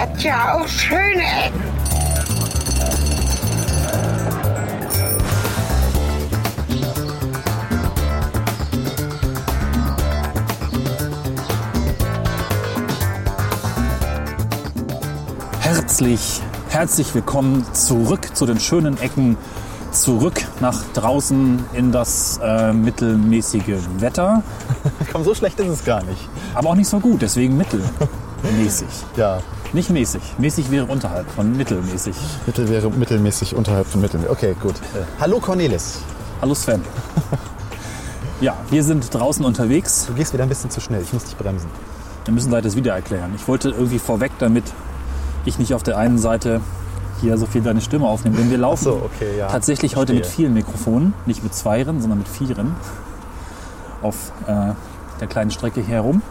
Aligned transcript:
hat 0.00 0.22
ja 0.22 0.54
auch 0.54 0.66
schöne 0.66 1.22
Ecken. 1.44 1.60
Herzlich, 15.60 16.40
herzlich 16.70 17.14
willkommen 17.14 17.66
zurück 17.74 18.34
zu 18.34 18.46
den 18.46 18.58
schönen 18.58 18.98
Ecken, 19.02 19.36
zurück 19.92 20.40
nach 20.60 20.82
draußen 20.94 21.62
in 21.74 21.92
das 21.92 22.40
äh, 22.42 22.72
mittelmäßige 22.72 23.76
Wetter, 23.98 24.42
Komm, 25.12 25.24
so 25.24 25.34
schlecht 25.34 25.60
ist 25.60 25.68
es 25.68 25.84
gar 25.84 26.02
nicht. 26.04 26.26
aber 26.54 26.70
auch 26.70 26.74
nicht 26.74 26.88
so 26.88 27.00
gut, 27.00 27.20
deswegen 27.20 27.58
mittelmäßig. 27.58 28.88
Ja, 29.16 29.40
Nicht 29.72 29.90
mäßig. 29.90 30.22
Mäßig 30.38 30.70
wäre 30.72 30.86
unterhalb 30.86 31.30
von 31.30 31.56
mittelmäßig. 31.56 32.16
Mittel 32.46 32.68
wäre 32.68 32.90
mittelmäßig 32.90 33.54
unterhalb 33.54 33.86
von 33.86 34.00
Mittel. 34.00 34.20
Okay, 34.28 34.56
gut. 34.60 34.74
Äh, 34.74 35.04
hallo 35.20 35.38
Cornelis. 35.38 36.00
Hallo 36.40 36.54
Sven. 36.54 36.82
Ja, 38.40 38.56
wir 38.70 38.82
sind 38.82 39.12
draußen 39.12 39.44
unterwegs. 39.44 40.06
Du 40.06 40.14
gehst 40.14 40.32
wieder 40.32 40.44
ein 40.44 40.48
bisschen 40.48 40.70
zu 40.70 40.80
schnell. 40.80 41.02
Ich 41.02 41.12
muss 41.12 41.24
dich 41.24 41.36
bremsen. 41.36 41.68
Wir 42.24 42.32
müssen 42.32 42.50
leider 42.50 42.62
das 42.62 42.74
wieder 42.74 42.94
erklären. 42.94 43.32
Ich 43.36 43.46
wollte 43.46 43.68
irgendwie 43.68 43.98
vorweg, 43.98 44.32
damit 44.38 44.64
ich 45.44 45.58
nicht 45.58 45.74
auf 45.74 45.82
der 45.82 45.98
einen 45.98 46.16
Seite 46.16 46.62
hier 47.20 47.36
so 47.36 47.44
viel 47.44 47.60
deine 47.60 47.82
Stimme 47.82 48.06
aufnehme. 48.06 48.38
Denn 48.38 48.50
wir 48.50 48.56
laufen 48.56 48.84
so, 48.84 48.92
okay, 48.92 49.36
ja. 49.36 49.48
tatsächlich 49.48 49.96
heute 49.96 50.14
mit 50.14 50.24
vielen 50.24 50.54
Mikrofonen, 50.54 51.12
nicht 51.26 51.42
mit 51.42 51.54
zweieren, 51.54 52.00
sondern 52.00 52.20
mit 52.20 52.28
vieren 52.28 52.74
auf 54.00 54.32
äh, 54.46 54.72
der 55.20 55.28
kleinen 55.28 55.50
Strecke 55.50 55.82
hier 55.82 55.96
herum, 55.96 56.22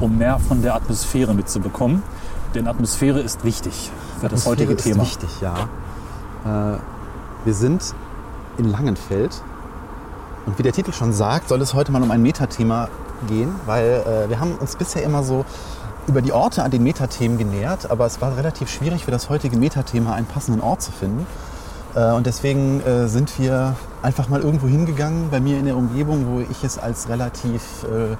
um 0.00 0.18
mehr 0.18 0.38
von 0.38 0.62
der 0.62 0.74
Atmosphäre 0.74 1.34
mitzubekommen. 1.34 2.02
Denn 2.54 2.68
Atmosphäre 2.68 3.20
ist 3.20 3.44
wichtig 3.44 3.90
für 4.20 4.28
das 4.28 4.46
heutige 4.46 4.72
Atmosphäre 4.72 4.94
Thema. 4.94 5.02
Ist 5.04 5.22
wichtig, 5.22 5.40
ja. 5.40 6.74
Äh, 6.74 6.78
wir 7.44 7.54
sind 7.54 7.94
in 8.58 8.70
Langenfeld. 8.70 9.42
Und 10.46 10.58
wie 10.58 10.62
der 10.62 10.72
Titel 10.72 10.92
schon 10.92 11.12
sagt, 11.12 11.48
soll 11.48 11.60
es 11.62 11.74
heute 11.74 11.90
mal 11.90 12.02
um 12.02 12.10
ein 12.10 12.22
Metathema 12.22 12.88
gehen, 13.26 13.54
weil 13.66 14.04
äh, 14.06 14.28
wir 14.28 14.40
haben 14.40 14.56
uns 14.56 14.76
bisher 14.76 15.02
immer 15.02 15.22
so 15.22 15.44
über 16.06 16.20
die 16.20 16.32
Orte 16.32 16.62
an 16.62 16.70
den 16.70 16.82
Metathemen 16.82 17.38
genähert, 17.38 17.90
aber 17.90 18.04
es 18.04 18.20
war 18.20 18.36
relativ 18.36 18.68
schwierig 18.68 19.06
für 19.06 19.10
das 19.10 19.30
heutige 19.30 19.56
Metathema 19.56 20.14
einen 20.14 20.26
passenden 20.26 20.60
Ort 20.60 20.82
zu 20.82 20.92
finden. 20.92 21.26
Äh, 21.94 22.12
und 22.12 22.26
deswegen 22.26 22.80
äh, 22.82 23.08
sind 23.08 23.38
wir 23.38 23.74
einfach 24.02 24.28
mal 24.28 24.40
irgendwo 24.40 24.66
hingegangen, 24.66 25.30
bei 25.30 25.40
mir 25.40 25.58
in 25.58 25.64
der 25.64 25.76
Umgebung, 25.76 26.26
wo 26.28 26.40
ich 26.40 26.62
es 26.62 26.78
als 26.78 27.08
relativ 27.08 27.62
äh, 27.84 28.16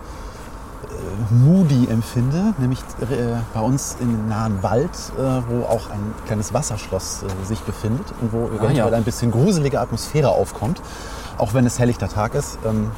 moody 1.31 1.89
empfinde, 1.89 2.55
nämlich 2.59 2.81
äh, 3.01 3.37
bei 3.53 3.61
uns 3.61 3.97
im 4.01 4.29
nahen 4.29 4.63
Wald, 4.63 4.91
äh, 5.17 5.21
wo 5.21 5.65
auch 5.65 5.91
ein 5.91 6.15
kleines 6.27 6.53
Wasserschloss 6.53 7.23
äh, 7.23 7.47
sich 7.47 7.61
befindet 7.61 8.07
und 8.21 8.33
wo 8.33 8.47
eventuell 8.47 8.77
ja. 8.77 8.97
ein 8.97 9.05
bisschen 9.05 9.31
gruselige 9.31 9.81
Atmosphäre 9.81 10.31
aufkommt, 10.31 10.81
auch 11.39 11.55
wenn 11.55 11.67
es 11.67 11.79
helllichter 11.79 12.09
Tag 12.09 12.35
ist. 12.35 12.59
Ähm, 12.65 12.91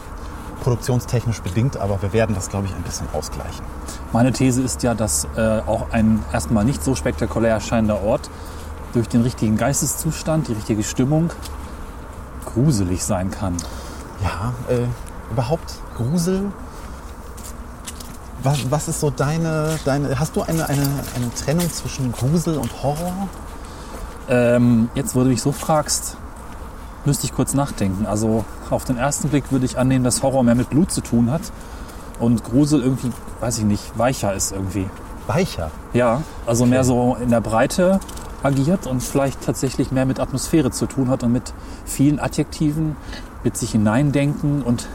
produktionstechnisch 0.63 1.43
bedingt, 1.43 1.77
aber 1.77 2.03
wir 2.03 2.13
werden 2.13 2.35
das, 2.35 2.49
glaube 2.49 2.67
ich, 2.67 2.75
ein 2.75 2.83
bisschen 2.83 3.07
ausgleichen. 3.13 3.65
Meine 4.13 4.33
These 4.33 4.63
ist 4.63 4.83
ja, 4.83 4.95
dass 4.95 5.29
auch 5.37 5.91
ein 5.93 6.25
erstmal 6.33 6.65
nicht 6.65 6.83
so 6.83 6.97
spektakulär 6.97 7.53
erscheinender 7.53 8.03
Ort 8.03 8.31
durch 8.95 9.07
den 9.07 9.21
richtigen 9.21 9.59
Geisteszustand, 9.59 10.49
die 10.49 10.55
richtige 10.55 10.83
Stimmung 10.83 11.31
gruselig 12.47 13.05
sein 13.05 13.31
kann. 13.31 13.55
Ja, 14.25 14.55
äh, 14.75 14.87
überhaupt 15.31 15.75
Grusel. 15.97 16.51
Was, 18.47 18.71
was 18.71 18.87
ist 18.87 19.01
so 19.01 19.11
deine, 19.11 19.77
deine. 19.85 20.21
Hast 20.21 20.37
du 20.37 20.43
eine, 20.43 20.69
eine, 20.69 20.83
eine 21.17 21.35
Trennung 21.35 21.69
zwischen 21.69 22.13
Grusel 22.13 22.59
und 22.59 22.81
Horror? 22.81 23.27
Ähm, 24.29 24.89
jetzt, 24.95 25.17
wo 25.17 25.25
du 25.25 25.31
mich 25.31 25.43
so 25.43 25.51
fragst, 25.51 26.17
müsste 27.05 27.27
ich 27.27 27.35
kurz 27.35 27.55
nachdenken. 27.55 28.07
Also 28.07 28.45
auf 28.71 28.85
den 28.85 28.99
ersten 28.99 29.31
Blick 29.31 29.51
würde 29.51 29.67
ich 29.67 29.79
annehmen, 29.79 30.05
dass 30.05 30.23
Horror 30.23 30.45
mehr 30.45 30.55
mit 30.55 30.71
Blut 30.71 30.93
zu 30.93 31.01
tun 31.01 31.29
hat 31.33 31.41
und 32.21 32.45
Grusel 32.45 32.83
irgendwie, 32.83 33.11
weiß 33.41 33.59
ich 33.59 33.65
nicht, 33.65 33.99
weicher 33.99 34.33
ist 34.33 34.53
irgendwie. 34.53 34.89
Weicher. 35.27 35.73
Ja, 35.93 36.23
also 36.47 36.67
mehr 36.67 36.85
so 36.85 37.17
in 37.21 37.31
der 37.31 37.41
Breite 37.41 37.99
agiert 38.45 38.87
und 38.87 39.03
vielleicht 39.03 39.45
tatsächlich 39.45 39.91
mehr 39.91 40.07
mit 40.07 40.21
Atmosphäre 40.21 40.71
zu 40.71 40.87
tun 40.87 41.11
hat 41.11 41.25
und 41.25 41.33
mit 41.33 41.53
vielen 41.85 42.21
Adjektiven, 42.21 42.97
mit 43.43 43.57
sich 43.57 43.73
hineindenken 43.73 44.63
und 44.63 44.87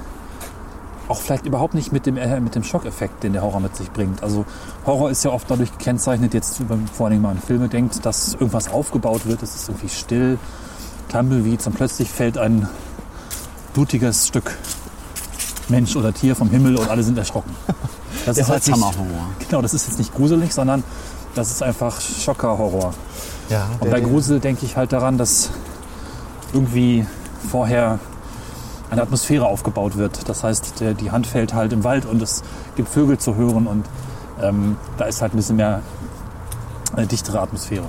auch 1.11 1.21
vielleicht 1.21 1.45
überhaupt 1.45 1.73
nicht 1.73 1.91
mit 1.91 2.05
dem, 2.05 2.17
äh, 2.17 2.39
mit 2.39 2.55
dem 2.55 2.63
Schockeffekt, 2.63 3.23
den 3.23 3.33
der 3.33 3.41
Horror 3.41 3.59
mit 3.59 3.75
sich 3.75 3.91
bringt. 3.91 4.23
Also 4.23 4.45
Horror 4.85 5.11
ist 5.11 5.23
ja 5.23 5.31
oft 5.31 5.49
dadurch 5.51 5.71
gekennzeichnet, 5.77 6.33
jetzt 6.33 6.59
wenn 6.61 6.67
man 6.67 6.87
vor 6.87 7.07
allem 7.07 7.21
mal 7.21 7.31
an 7.31 7.39
Filme 7.39 7.67
denkt, 7.67 8.05
dass 8.05 8.33
irgendwas 8.33 8.69
aufgebaut 8.71 9.25
wird, 9.25 9.43
es 9.43 9.55
ist 9.55 9.69
irgendwie 9.69 9.89
still, 9.89 10.39
Tumbleweeds 11.11 11.67
und 11.67 11.75
plötzlich 11.75 12.09
fällt 12.09 12.37
ein 12.37 12.67
blutiges 13.73 14.27
Stück 14.27 14.57
Mensch 15.67 15.95
oder 15.95 16.13
Tier 16.13 16.35
vom 16.35 16.49
Himmel 16.49 16.77
und 16.77 16.89
alle 16.89 17.03
sind 17.03 17.17
erschrocken. 17.17 17.55
Das 18.25 18.37
ist 18.37 18.49
halt 18.49 18.67
nicht. 18.67 18.77
Genau, 19.49 19.63
das 19.63 19.73
ist 19.73 19.87
jetzt 19.87 19.97
nicht 19.97 20.13
gruselig, 20.13 20.53
sondern 20.53 20.83
das 21.33 21.49
ist 21.49 21.63
einfach 21.63 21.99
Schockerhorror. 22.01 22.93
Ja, 23.49 23.67
Und 23.79 23.89
bei 23.89 23.99
Grusel 23.99 24.39
denke 24.39 24.63
ich 24.63 24.77
halt 24.77 24.93
daran, 24.93 25.17
dass 25.17 25.49
irgendwie 26.53 27.05
vorher 27.49 27.99
eine 28.91 29.01
Atmosphäre 29.01 29.45
aufgebaut 29.45 29.97
wird. 29.97 30.29
Das 30.29 30.43
heißt, 30.43 30.79
der, 30.81 30.93
die 30.93 31.11
Hand 31.11 31.25
fällt 31.25 31.53
halt 31.53 31.73
im 31.73 31.83
Wald 31.83 32.05
und 32.05 32.21
es 32.21 32.43
gibt 32.75 32.89
Vögel 32.89 33.17
zu 33.17 33.35
hören 33.35 33.65
und 33.65 33.85
ähm, 34.41 34.77
da 34.97 35.05
ist 35.05 35.21
halt 35.21 35.33
ein 35.33 35.37
bisschen 35.37 35.55
mehr 35.55 35.81
eine 36.95 37.07
dichtere 37.07 37.39
Atmosphäre. 37.39 37.85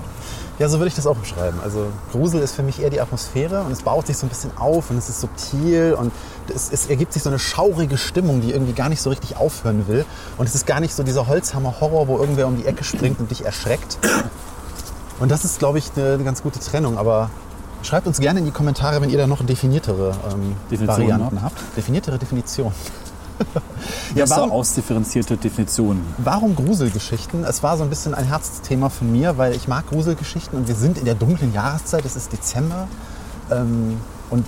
Ja, 0.59 0.69
so 0.69 0.79
würde 0.79 0.89
ich 0.89 0.95
das 0.95 1.09
auch 1.09 1.17
beschreiben. 1.17 1.59
Also 1.65 1.87
Grusel 2.13 2.41
ist 2.41 2.55
für 2.55 2.63
mich 2.63 2.81
eher 2.81 2.91
die 2.91 3.01
Atmosphäre 3.01 3.63
und 3.63 3.73
es 3.73 3.83
baut 3.83 4.07
sich 4.07 4.17
so 4.17 4.27
ein 4.27 4.29
bisschen 4.29 4.57
auf 4.57 4.91
und 4.91 4.97
es 4.97 5.09
ist 5.09 5.21
subtil 5.21 5.97
und 5.99 6.13
es, 6.55 6.71
es 6.71 6.87
ergibt 6.87 7.13
sich 7.13 7.23
so 7.25 7.31
eine 7.31 7.41
schaurige 7.41 7.99
Stimmung, 7.99 8.41
die 8.41 8.53
irgendwie 8.53 8.73
gar 8.73 8.89
nicht 8.89 9.03
so 9.03 9.11
richtig 9.11 9.37
aufhören 9.37 9.89
will. 9.89 10.05
Und 10.39 10.49
es 10.49 10.55
ist 10.55 10.67
gar 10.67 10.79
nicht 10.79 10.95
so 10.95 11.03
dieser 11.03 11.27
Holzhammer-Horror, 11.27 12.07
wo 12.07 12.19
irgendwer 12.19 12.47
um 12.47 12.57
die 12.57 12.67
Ecke 12.67 12.85
springt 12.85 13.19
und 13.19 13.31
dich 13.31 13.45
erschreckt. 13.45 13.99
Und 15.19 15.31
das 15.31 15.45
ist, 15.45 15.59
glaube 15.59 15.79
ich, 15.79 15.91
eine, 15.97 16.15
eine 16.15 16.25
ganz 16.25 16.43
gute 16.43 16.61
Trennung. 16.61 16.97
Aber 16.97 17.31
schreibt 17.83 18.07
uns 18.07 18.19
gerne 18.21 18.39
in 18.41 18.45
die 18.47 18.51
Kommentare, 18.53 19.01
wenn 19.01 19.11
ihr 19.11 19.19
da 19.19 19.27
noch 19.27 19.45
definiertere 19.45 20.13
ähm, 20.33 20.55
Definitionen 20.71 21.11
Varianten 21.11 21.43
habt. 21.43 21.59
Definiertere 21.77 22.19
Definition. 22.19 22.73
Ja, 24.15 24.27
so 24.27 24.37
warum- 24.37 24.53
ausdifferenzierte 24.53 25.37
Definitionen. 25.37 26.05
Warum 26.19 26.55
Gruselgeschichten? 26.55 27.43
Es 27.45 27.63
war 27.63 27.77
so 27.77 27.83
ein 27.83 27.89
bisschen 27.91 28.15
ein 28.15 28.27
Herzthema 28.27 28.89
von 28.89 29.11
mir, 29.11 29.37
weil 29.39 29.55
ich 29.57 29.67
mag 29.67 29.89
Gruselgeschichten 29.89 30.57
und 30.57 30.69
wir 30.69 30.75
sind 30.77 30.99
in 30.99 31.07
der 31.07 31.15
dunklen 31.17 31.53
Jahreszeit, 31.53 32.05
es 32.05 32.15
ist 32.15 32.33
Dezember 32.33 32.87
ähm, 33.51 33.97
und 34.31 34.45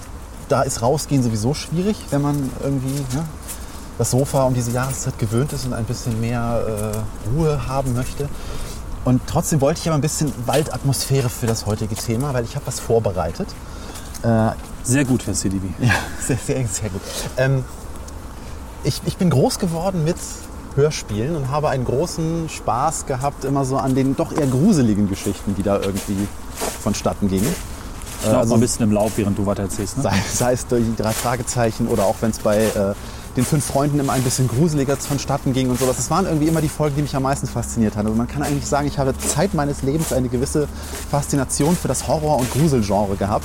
da 0.49 0.63
ist 0.63 0.83
rausgehen 0.83 1.23
sowieso 1.25 1.55
schwierig, 1.55 1.97
wenn 2.11 2.23
man 2.23 2.51
irgendwie 2.63 3.01
ne, 3.17 3.25
das 3.99 4.11
Sofa 4.13 4.45
um 4.45 4.55
diese 4.55 4.71
Jahreszeit 4.71 5.19
gewöhnt 5.19 5.53
ist 5.53 5.65
und 5.67 5.73
ein 5.73 5.85
bisschen 5.87 6.21
mehr 6.21 6.95
äh, 6.95 7.31
Ruhe 7.37 7.67
haben 7.67 7.95
möchte. 7.95 8.29
Und 9.05 9.21
trotzdem 9.27 9.61
wollte 9.61 9.81
ich 9.81 9.89
aber 9.89 9.97
ein 9.97 10.01
bisschen 10.01 10.33
Waldatmosphäre 10.47 11.29
für 11.29 11.47
das 11.47 11.67
heutige 11.67 11.95
Thema, 11.95 12.33
weil 12.33 12.45
ich 12.45 12.55
habe 12.57 12.67
was 12.67 12.81
vorbereitet. 12.81 13.49
Äh, 14.23 14.51
Sehr 14.83 15.05
gut, 15.05 15.27
Herr 15.27 15.35
CDV. 15.35 15.63
ja, 15.81 15.91
sehr, 16.21 16.39
sehr, 16.39 16.67
sehr 16.67 16.89
gut. 16.91 17.03
Ähm, 17.37 17.65
ich, 18.83 19.01
ich 19.05 19.17
bin 19.17 19.31
groß 19.31 19.59
geworden 19.59 20.05
mit 20.05 20.17
Hörspielen 20.75 21.37
und 21.37 21.51
habe 21.51 21.69
einen 21.69 21.85
großen 21.85 22.49
Spaß 22.49 23.07
gehabt 23.07 23.45
immer 23.45 23.65
so 23.65 23.77
an 23.77 23.95
den 23.95 24.17
doch 24.17 24.33
eher 24.33 24.47
gruseligen 24.47 25.09
Geschichten, 25.09 25.55
die 25.55 25.63
da 25.63 25.77
irgendwie 25.79 26.27
vonstatten 26.83 27.29
gingen. 27.29 27.55
Ich 28.21 28.27
laufe 28.27 28.39
also- 28.39 28.51
mal 28.51 28.57
ein 28.57 28.61
bisschen 28.61 28.85
im 28.85 28.93
Laub, 28.93 29.13
während 29.17 29.37
du 29.39 29.45
weiter 29.47 29.65
erzählst. 29.65 29.99
Ne? 29.99 30.03
Sei, 30.05 30.23
sei 30.33 30.53
es 30.55 30.67
die 30.67 30.97
drei 30.97 31.13
Fragezeichen 31.13 31.89
oder 31.89 32.05
auch 32.05 32.17
wenn 32.23 32.31
es 32.31 32.39
bei 32.39 32.65
äh, 32.65 32.95
den 33.37 33.45
fünf 33.45 33.65
Freunden 33.65 33.99
immer 33.99 34.13
ein 34.13 34.23
bisschen 34.23 34.47
gruseliger 34.49 34.97
vonstatten 34.97 35.53
ging 35.53 35.69
und 35.71 35.79
sowas. 35.81 35.97
Das 35.97 36.11
waren 36.11 36.27
irgendwie 36.27 36.47
immer 36.47 36.61
die 36.61 36.69
Folgen, 36.69 36.97
die 36.97 37.03
mich 37.03 37.17
am 37.17 37.25
meisten 37.25 37.47
fasziniert 37.47 37.97
haben. 37.97 38.07
Also 38.07 38.17
man 38.17 38.29
kann 38.29 38.43
eigentlich 38.43 38.67
sagen, 38.67 38.87
ich 38.87 38.99
habe 38.99 39.13
Zeit 39.19 39.55
meines 39.55 39.83
Lebens 39.83 40.13
eine 40.13 40.29
gewisse 40.29 40.69
Faszination 41.11 41.77
für 41.77 41.89
das 41.89 42.07
Horror- 42.07 42.39
und 42.39 42.51
Gruselgenre 42.53 43.17
gehabt. 43.17 43.45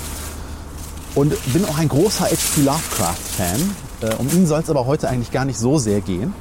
Und 1.16 1.34
bin 1.54 1.66
auch 1.66 1.78
ein 1.80 1.90
großer 1.90 2.26
H.P. 2.26 2.62
Lovecraft-Fan. 2.62 3.76
Äh, 4.02 4.14
um 4.16 4.28
ihn 4.30 4.46
soll 4.46 4.62
es 4.62 4.70
aber 4.70 4.86
heute 4.86 5.10
eigentlich 5.10 5.32
gar 5.32 5.44
nicht 5.44 5.58
so 5.58 5.80
sehr 5.80 6.02
gehen. 6.02 6.34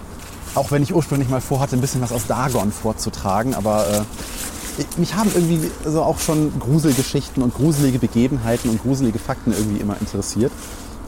Auch 0.54 0.70
wenn 0.70 0.82
ich 0.82 0.94
ursprünglich 0.94 1.28
mal 1.30 1.40
vorhatte, 1.40 1.74
ein 1.76 1.80
bisschen 1.80 2.02
was 2.02 2.12
aus 2.12 2.26
Dagon 2.28 2.70
vorzutragen. 2.70 3.54
Aber 3.54 3.86
äh, 3.88 4.02
ich- 4.82 4.98
mich 4.98 5.14
haben 5.14 5.30
irgendwie 5.34 5.70
so 5.86 6.02
auch 6.02 6.18
schon 6.20 6.52
Gruselgeschichten 6.60 7.42
und 7.42 7.54
gruselige 7.54 7.98
Begebenheiten 7.98 8.68
und 8.70 8.82
gruselige 8.82 9.18
Fakten 9.18 9.52
irgendwie 9.52 9.80
immer 9.80 9.96
interessiert. 10.00 10.52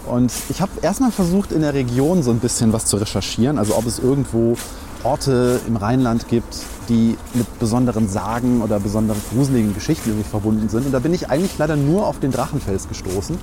Und 0.07 0.33
ich 0.49 0.61
habe 0.61 0.73
erstmal 0.83 1.11
versucht, 1.11 1.53
in 1.53 1.61
der 1.61 1.75
Region 1.75 2.23
so 2.23 2.31
ein 2.31 2.39
bisschen 2.39 2.73
was 2.73 2.87
zu 2.87 2.97
recherchieren. 2.97 3.59
Also 3.59 3.77
ob 3.77 3.87
es 3.87 3.99
irgendwo 3.99 4.57
Orte 5.03 5.61
im 5.67 5.77
Rheinland 5.77 6.29
gibt, 6.29 6.57
die 6.89 7.17
mit 7.35 7.59
besonderen 7.59 8.09
Sagen 8.09 8.63
oder 8.63 8.81
besonderen 8.81 9.21
gruseligen 9.33 9.75
Geschichten 9.75 10.11
irgendwie 10.11 10.29
verbunden 10.29 10.69
sind. 10.69 10.87
Und 10.87 10.93
da 10.93 10.99
bin 10.99 11.15
ich 11.15 11.31
eigentlich 11.31 11.57
leider 11.59 11.77
nur 11.77 12.07
auf 12.07 12.19
den 12.19 12.33
Drachenfels 12.33 12.89
gestoßen. 12.89 13.39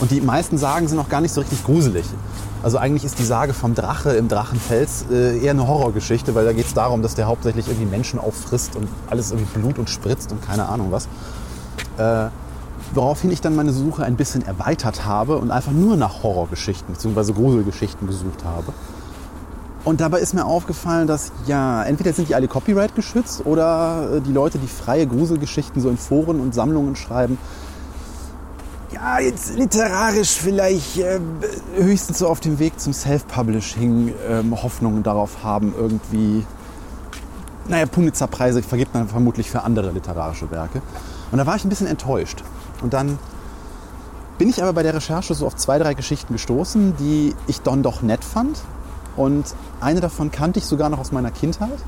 Und 0.00 0.10
die 0.10 0.20
meisten 0.20 0.58
Sagen 0.58 0.88
sind 0.88 0.98
auch 0.98 1.08
gar 1.08 1.20
nicht 1.20 1.32
so 1.32 1.40
richtig 1.40 1.64
gruselig. 1.64 2.06
Also 2.62 2.78
eigentlich 2.78 3.04
ist 3.04 3.18
die 3.18 3.24
Sage 3.24 3.52
vom 3.54 3.74
Drache 3.74 4.12
im 4.12 4.28
Drachenfels 4.28 5.04
äh, 5.10 5.38
eher 5.38 5.52
eine 5.52 5.68
Horrorgeschichte, 5.68 6.34
weil 6.34 6.44
da 6.44 6.52
geht 6.52 6.66
es 6.66 6.74
darum, 6.74 7.02
dass 7.02 7.14
der 7.14 7.26
hauptsächlich 7.26 7.68
irgendwie 7.68 7.86
Menschen 7.86 8.18
auffrisst 8.18 8.74
und 8.76 8.88
alles 9.08 9.30
irgendwie 9.30 9.58
Blut 9.58 9.78
und 9.78 9.90
spritzt 9.90 10.32
und 10.32 10.44
keine 10.44 10.68
Ahnung 10.68 10.90
was. 10.90 11.06
Äh, 11.98 12.30
woraufhin 12.94 13.30
ich 13.30 13.40
dann 13.40 13.56
meine 13.56 13.72
Suche 13.72 14.04
ein 14.04 14.16
bisschen 14.16 14.46
erweitert 14.46 15.04
habe 15.04 15.38
und 15.38 15.50
einfach 15.50 15.72
nur 15.72 15.96
nach 15.96 16.22
Horrorgeschichten 16.22 16.94
bzw. 16.94 17.32
Gruselgeschichten 17.32 18.06
gesucht 18.06 18.44
habe. 18.44 18.72
Und 19.84 20.00
dabei 20.00 20.18
ist 20.18 20.34
mir 20.34 20.44
aufgefallen, 20.44 21.06
dass 21.06 21.30
ja, 21.46 21.84
entweder 21.84 22.12
sind 22.12 22.28
die 22.28 22.34
alle 22.34 22.48
Copyright 22.48 22.96
geschützt 22.96 23.46
oder 23.46 24.16
äh, 24.16 24.20
die 24.20 24.32
Leute, 24.32 24.58
die 24.58 24.66
freie 24.66 25.06
Gruselgeschichten 25.06 25.80
so 25.80 25.88
in 25.88 25.96
Foren 25.96 26.40
und 26.40 26.54
Sammlungen 26.54 26.96
schreiben, 26.96 27.38
ja, 28.92 29.20
jetzt 29.20 29.54
literarisch 29.56 30.30
vielleicht 30.30 30.98
äh, 30.98 31.20
höchstens 31.76 32.18
so 32.18 32.28
auf 32.28 32.40
dem 32.40 32.58
Weg 32.58 32.80
zum 32.80 32.92
Self-Publishing 32.92 34.12
ähm, 34.28 34.60
Hoffnungen 34.60 35.02
darauf 35.02 35.44
haben, 35.44 35.74
irgendwie, 35.76 36.44
naja, 37.68 37.86
Pulitzer-Preise 37.86 38.62
vergibt 38.62 38.94
man 38.94 39.06
vermutlich 39.08 39.50
für 39.50 39.62
andere 39.62 39.92
literarische 39.92 40.50
Werke. 40.50 40.82
Und 41.30 41.38
da 41.38 41.46
war 41.46 41.56
ich 41.56 41.64
ein 41.64 41.68
bisschen 41.68 41.86
enttäuscht. 41.86 42.42
Und 42.82 42.92
dann 42.94 43.18
bin 44.38 44.48
ich 44.48 44.62
aber 44.62 44.72
bei 44.72 44.82
der 44.82 44.94
Recherche 44.94 45.34
so 45.34 45.46
auf 45.46 45.56
zwei, 45.56 45.78
drei 45.78 45.94
Geschichten 45.94 46.34
gestoßen, 46.34 46.96
die 46.98 47.34
ich 47.46 47.62
dann 47.62 47.82
doch 47.82 48.02
nett 48.02 48.22
fand 48.22 48.58
und 49.16 49.46
eine 49.80 50.00
davon 50.00 50.30
kannte 50.30 50.58
ich 50.58 50.66
sogar 50.66 50.90
noch 50.90 50.98
aus 50.98 51.10
meiner 51.12 51.30
Kindheit. 51.30 51.78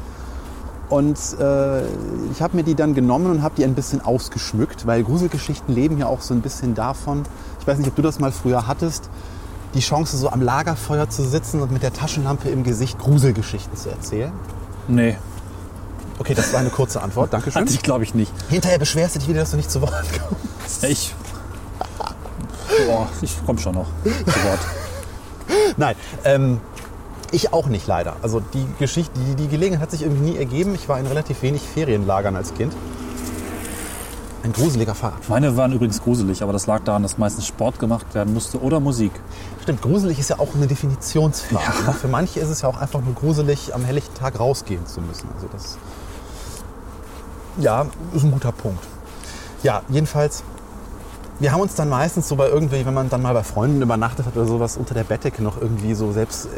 Und 0.89 1.19
äh, 1.39 1.83
ich 2.33 2.41
habe 2.41 2.57
mir 2.57 2.63
die 2.63 2.75
dann 2.75 2.95
genommen 2.95 3.31
und 3.31 3.43
habe 3.43 3.55
die 3.57 3.65
ein 3.65 3.75
bisschen 3.75 4.01
ausgeschmückt, 4.01 4.87
weil 4.87 5.05
Gruselgeschichten 5.05 5.75
leben 5.75 5.99
ja 5.99 6.07
auch 6.07 6.23
so 6.23 6.33
ein 6.33 6.41
bisschen 6.41 6.75
davon. 6.75 7.25
Ich 7.61 7.67
weiß 7.67 7.77
nicht, 7.77 7.89
ob 7.89 7.97
du 7.97 8.01
das 8.01 8.19
mal 8.19 8.33
früher 8.33 8.67
hattest, 8.67 9.11
die 9.75 9.81
Chance, 9.81 10.17
so 10.17 10.31
am 10.31 10.41
Lagerfeuer 10.41 11.11
zu 11.11 11.23
sitzen 11.29 11.61
und 11.61 11.71
mit 11.71 11.83
der 11.83 11.93
Taschenlampe 11.93 12.49
im 12.49 12.65
Gesicht 12.65 12.99
Gruselgeschichten 12.99 13.77
zu 13.77 13.91
erzählen. 13.91 14.33
Nee, 14.89 15.19
Okay, 16.21 16.35
das 16.35 16.53
war 16.53 16.61
eine 16.61 16.71
kurze 16.71 17.01
Antwort. 17.01 17.33
Dankeschön. 17.33 17.63
hatte 17.63 17.73
ich 17.73 17.83
glaube 17.83 18.03
ich 18.03 18.15
nicht. 18.15 18.33
Hinterher 18.49 18.79
beschwerst 18.79 19.15
du 19.15 19.19
dich 19.21 19.29
wieder, 19.29 19.41
dass 19.41 19.53
du 19.53 19.57
nicht 19.57 19.71
zu 19.71 19.81
Wort 19.81 19.93
kommst. 19.93 20.43
Ich. 20.83 21.15
Boah, 22.87 23.09
ich 23.23 23.45
komme 23.45 23.59
schon 23.59 23.75
noch 23.75 23.87
zu 24.05 24.45
Wort. 24.45 24.61
Nein, 25.77 25.97
ähm, 26.25 26.61
ich 27.31 27.53
auch 27.53 27.67
nicht 27.67 27.87
leider. 27.87 28.17
Also 28.23 28.41
die 28.41 28.67
Geschichte, 28.79 29.19
die, 29.19 29.35
die 29.35 29.49
Gelegenheit 29.49 29.83
hat 29.83 29.91
sich 29.91 30.03
irgendwie 30.03 30.31
nie 30.31 30.37
ergeben. 30.37 30.75
Ich 30.75 30.89
war 30.89 30.99
in 30.99 31.07
relativ 31.07 31.43
wenig 31.43 31.63
Ferienlagern 31.63 32.37
als 32.37 32.55
Kind. 32.55 32.75
Ein 34.45 34.53
gruseliger 34.53 34.95
Fahrradfahrer. 34.95 35.41
Meine 35.41 35.57
waren 35.57 35.73
übrigens 35.73 36.01
gruselig, 36.01 36.43
aber 36.43 36.53
das 36.53 36.67
lag 36.67 36.85
daran, 36.85 37.03
dass 37.03 37.19
meistens 37.19 37.47
Sport 37.47 37.79
gemacht 37.79 38.15
werden 38.15 38.33
musste 38.33 38.63
oder 38.63 38.79
Musik. 38.81 39.13
Stimmt, 39.63 39.83
gruselig 39.83 40.19
ist 40.19 40.31
ja 40.31 40.39
auch 40.39 40.55
eine 40.55 40.67
Definitionsfrage. 40.67 41.85
ne? 41.85 41.93
Für 41.93 42.09
manche 42.09 42.41
ist 42.41 42.49
es 42.49 42.63
ja 42.63 42.69
auch 42.69 42.81
einfach 42.81 43.01
nur 43.01 43.15
gruselig, 43.15 43.75
am 43.75 43.85
helllichten 43.85 44.15
Tag 44.15 44.39
rausgehen 44.39 44.87
zu 44.87 45.01
müssen. 45.01 45.29
Also 45.35 45.49
das 45.53 45.77
ja, 47.59 47.87
ist 48.15 48.23
ein 48.23 48.31
guter 48.31 48.53
Punkt. 48.53 48.83
Ja, 49.63 49.83
jedenfalls, 49.89 50.45
wir 51.41 51.53
haben 51.53 51.61
uns 51.61 51.75
dann 51.77 51.89
meistens 51.89 52.29
so 52.29 52.35
bei 52.37 52.49
irgendwie, 52.49 52.85
wenn 52.85 52.95
man 52.95 53.11
dann 53.11 53.23
mal 53.23 53.33
bei 53.33 53.45
Freunden 53.45 53.81
übernachtet 53.81 54.27
hat 54.27 54.37
oder 54.37 54.47
sowas, 54.47 54.77
unter 54.77 54.95
der 54.95 55.05
Bettdecke 55.05 55.43
noch 55.43 55.61
irgendwie 55.61 55.95
so 55.95 56.13
selbst 56.13 56.47
äh, 56.47 56.49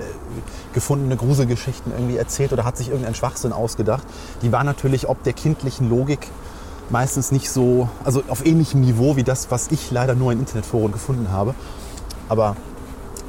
gefundene 0.73 1.17
Gruselgeschichten 1.17 1.93
irgendwie 1.93 2.17
erzählt 2.17 2.53
oder 2.53 2.65
hat 2.65 2.79
sich 2.79 2.89
irgendein 2.89 3.15
Schwachsinn 3.15 3.53
ausgedacht. 3.53 4.05
Die 4.43 4.53
war 4.53 4.65
natürlich 4.65 5.09
ob 5.09 5.23
der 5.23 5.35
kindlichen 5.35 5.91
Logik 5.91 6.29
meistens 6.89 7.31
nicht 7.31 7.51
so, 7.51 7.89
also 8.05 8.23
auf 8.29 8.45
ähnlichem 8.47 8.81
Niveau 8.81 9.17
wie 9.17 9.23
das, 9.23 9.51
was 9.51 9.71
ich 9.71 9.91
leider 9.91 10.15
nur 10.15 10.33
in 10.33 10.41
Internetforen 10.41 10.93
gefunden 10.93 11.31
habe. 11.31 11.55
Aber 12.29 12.57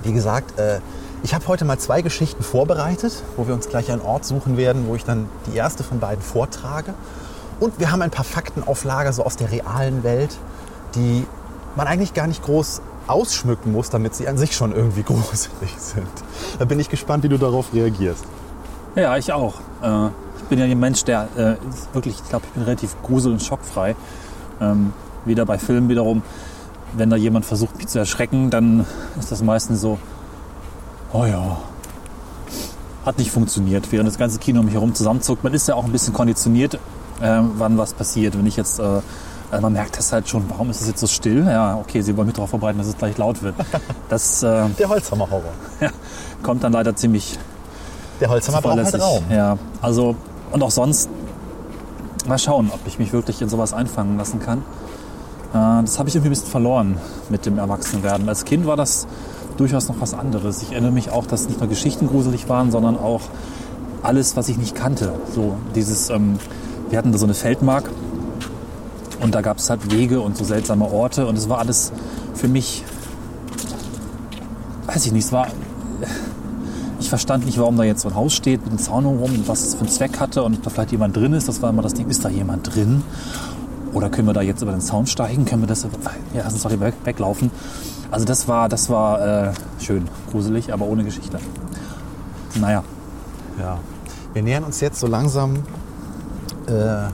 wie 0.03 0.13
gesagt, 0.13 0.57
äh, 0.57 0.79
ich 1.23 1.33
habe 1.35 1.47
heute 1.47 1.65
mal 1.65 1.77
zwei 1.77 2.01
Geschichten 2.01 2.43
vorbereitet, 2.43 3.23
wo 3.35 3.47
wir 3.47 3.53
uns 3.53 3.67
gleich 3.67 3.91
einen 3.91 4.01
Ort 4.01 4.25
suchen 4.25 4.57
werden, 4.57 4.87
wo 4.87 4.95
ich 4.95 5.03
dann 5.03 5.27
die 5.47 5.57
erste 5.57 5.83
von 5.83 5.99
beiden 5.99 6.23
vortrage. 6.23 6.93
Und 7.59 7.79
wir 7.79 7.91
haben 7.91 8.01
ein 8.01 8.09
paar 8.09 8.25
Fakten 8.25 8.63
auf 8.65 8.85
Lager, 8.85 9.13
so 9.13 9.23
aus 9.23 9.35
der 9.35 9.51
realen 9.51 10.03
Welt, 10.03 10.35
die 10.95 11.27
man 11.75 11.87
eigentlich 11.87 12.13
gar 12.13 12.27
nicht 12.27 12.43
groß 12.43 12.81
ausschmücken 13.07 13.71
muss, 13.71 13.89
damit 13.89 14.15
sie 14.15 14.27
an 14.27 14.37
sich 14.37 14.55
schon 14.55 14.71
irgendwie 14.71 15.03
gruselig 15.05 15.75
sind. 15.77 16.07
Da 16.59 16.65
bin 16.65 16.79
ich 16.79 16.89
gespannt, 16.89 17.23
wie 17.23 17.29
du 17.29 17.37
darauf 17.37 17.73
reagierst. 17.73 18.25
Ja, 18.95 19.17
ich 19.17 19.31
auch. 19.31 19.55
Äh, 19.81 20.07
ich 20.37 20.43
bin 20.49 20.59
ja 20.59 20.65
ein 20.65 20.79
Mensch, 20.79 21.03
der 21.03 21.27
äh, 21.37 21.55
wirklich, 21.93 22.15
ich 22.21 22.29
glaube, 22.29 22.45
ich 22.47 22.51
bin 22.53 22.63
relativ 22.63 22.95
grusel- 23.03 23.31
und 23.31 23.41
schockfrei. 23.41 23.95
Ähm, 24.59 24.93
wieder 25.25 25.45
bei 25.45 25.57
Filmen 25.57 25.87
wiederum, 25.87 26.23
wenn 26.93 27.09
da 27.09 27.15
jemand 27.15 27.45
versucht, 27.45 27.77
mich 27.77 27.87
zu 27.87 27.99
erschrecken, 27.99 28.49
dann 28.49 28.85
ist 29.17 29.31
das 29.31 29.41
meistens 29.41 29.81
so, 29.81 29.97
oh 31.13 31.25
ja, 31.25 31.57
hat 33.05 33.17
nicht 33.17 33.31
funktioniert, 33.31 33.91
während 33.91 34.07
das 34.07 34.17
ganze 34.17 34.39
Kino 34.39 34.59
um 34.59 34.65
mich 34.65 34.75
herum 34.75 34.93
zusammenzuckt. 34.93 35.43
Man 35.43 35.53
ist 35.53 35.67
ja 35.67 35.75
auch 35.75 35.85
ein 35.85 35.91
bisschen 35.91 36.13
konditioniert, 36.13 36.75
äh, 37.21 37.39
wann 37.57 37.77
was 37.77 37.93
passiert. 37.93 38.37
Wenn 38.37 38.45
ich 38.45 38.57
jetzt, 38.57 38.79
äh, 38.79 39.01
also 39.51 39.61
man 39.61 39.73
merkt 39.73 39.97
das 39.97 40.13
halt 40.13 40.29
schon, 40.29 40.49
warum 40.49 40.69
ist 40.69 40.79
es 40.81 40.87
jetzt 40.87 41.01
so 41.01 41.07
still? 41.07 41.45
Ja, 41.45 41.75
okay, 41.75 42.01
sie 42.01 42.15
wollen 42.15 42.27
mich 42.27 42.35
darauf 42.35 42.49
vorbereiten, 42.49 42.77
dass 42.77 42.87
es 42.87 42.97
gleich 42.97 43.17
laut 43.17 43.43
wird. 43.43 43.55
Das 44.09 44.43
äh, 44.43 44.67
Der 44.79 44.89
Holzhammer-Horror. 44.89 45.53
ja, 45.79 45.89
kommt 46.43 46.63
dann 46.63 46.73
leider 46.73 46.95
ziemlich 46.95 47.37
Der 48.19 48.29
Holzhammer 48.29 48.61
braucht 48.61 48.77
halt. 48.77 49.01
Raum. 49.01 49.23
Ja, 49.29 49.57
also 49.81 50.15
und 50.51 50.63
auch 50.63 50.71
sonst 50.71 51.09
mal 52.27 52.37
schauen, 52.37 52.71
ob 52.73 52.79
ich 52.85 52.99
mich 52.99 53.13
wirklich 53.13 53.41
in 53.41 53.49
sowas 53.49 53.73
einfangen 53.73 54.17
lassen 54.17 54.39
kann. 54.39 54.59
Äh, 55.53 55.83
das 55.83 55.99
habe 55.99 56.09
ich 56.09 56.15
irgendwie 56.15 56.29
ein 56.29 56.31
bisschen 56.31 56.49
verloren 56.49 56.97
mit 57.29 57.45
dem 57.45 57.57
Erwachsenwerden. 57.57 58.27
Als 58.29 58.45
Kind 58.45 58.65
war 58.65 58.77
das 58.77 59.07
durchaus 59.57 59.87
noch 59.87 59.99
was 59.99 60.13
anderes. 60.13 60.61
Ich 60.61 60.71
erinnere 60.71 60.91
mich 60.91 61.09
auch, 61.09 61.25
dass 61.25 61.47
nicht 61.47 61.59
nur 61.59 61.69
Geschichten 61.69 62.07
gruselig 62.07 62.47
waren, 62.49 62.71
sondern 62.71 62.97
auch 62.97 63.21
alles, 64.03 64.35
was 64.35 64.49
ich 64.49 64.57
nicht 64.57 64.75
kannte. 64.75 65.13
So 65.33 65.57
dieses, 65.75 66.09
ähm, 66.09 66.39
wir 66.89 66.97
hatten 66.97 67.11
da 67.11 67.17
so 67.17 67.25
eine 67.25 67.33
Feldmark 67.33 67.89
und 69.21 69.33
da 69.35 69.41
gab 69.41 69.57
es 69.57 69.69
halt 69.69 69.91
Wege 69.91 70.21
und 70.21 70.37
so 70.37 70.43
seltsame 70.43 70.85
Orte 70.91 71.27
und 71.27 71.37
es 71.37 71.49
war 71.49 71.59
alles 71.59 71.91
für 72.33 72.47
mich, 72.47 72.83
weiß 74.87 75.05
ich 75.05 75.11
nicht, 75.11 75.25
es 75.25 75.31
war 75.31 75.47
ich 76.99 77.09
verstand 77.09 77.45
nicht, 77.45 77.57
warum 77.57 77.77
da 77.77 77.83
jetzt 77.83 78.01
so 78.01 78.09
ein 78.09 78.15
Haus 78.15 78.33
steht 78.33 78.61
mit 78.61 78.69
einem 78.69 78.79
Zaun 78.79 79.05
rum 79.05 79.33
und 79.33 79.47
was 79.47 79.63
es 79.63 79.73
für 79.73 79.81
einen 79.81 79.89
Zweck 79.89 80.19
hatte 80.19 80.43
und 80.43 80.55
ob 80.57 80.63
da 80.63 80.69
vielleicht 80.69 80.91
jemand 80.91 81.15
drin 81.15 81.33
ist. 81.33 81.47
Das 81.47 81.61
war 81.61 81.69
immer 81.71 81.81
das 81.81 81.93
Ding, 81.93 82.07
ist 82.09 82.23
da 82.23 82.29
jemand 82.29 82.73
drin? 82.75 83.03
Oder 83.91 84.09
können 84.09 84.27
wir 84.27 84.33
da 84.33 84.41
jetzt 84.41 84.61
über 84.61 84.71
den 84.71 84.81
Zaun 84.81 85.07
steigen? 85.07 85.45
Können 85.45 85.63
wir 85.63 85.67
das, 85.67 85.83
ja, 86.33 86.43
lass 86.43 86.53
uns 86.53 86.63
doch 86.63 86.79
weg, 86.79 86.93
weglaufen. 87.03 87.51
Also 88.11 88.25
das 88.25 88.47
war, 88.47 88.69
das 88.69 88.89
war 88.89 89.47
äh, 89.47 89.51
schön, 89.79 90.07
gruselig, 90.29 90.71
aber 90.71 90.85
ohne 90.85 91.03
Geschichte. 91.03 91.39
Naja, 92.59 92.83
Ja. 93.59 93.79
Wir 94.33 94.43
nähern 94.43 94.63
uns 94.63 94.79
jetzt 94.79 94.99
so 94.99 95.07
langsam 95.07 95.57
äh, 96.67 97.09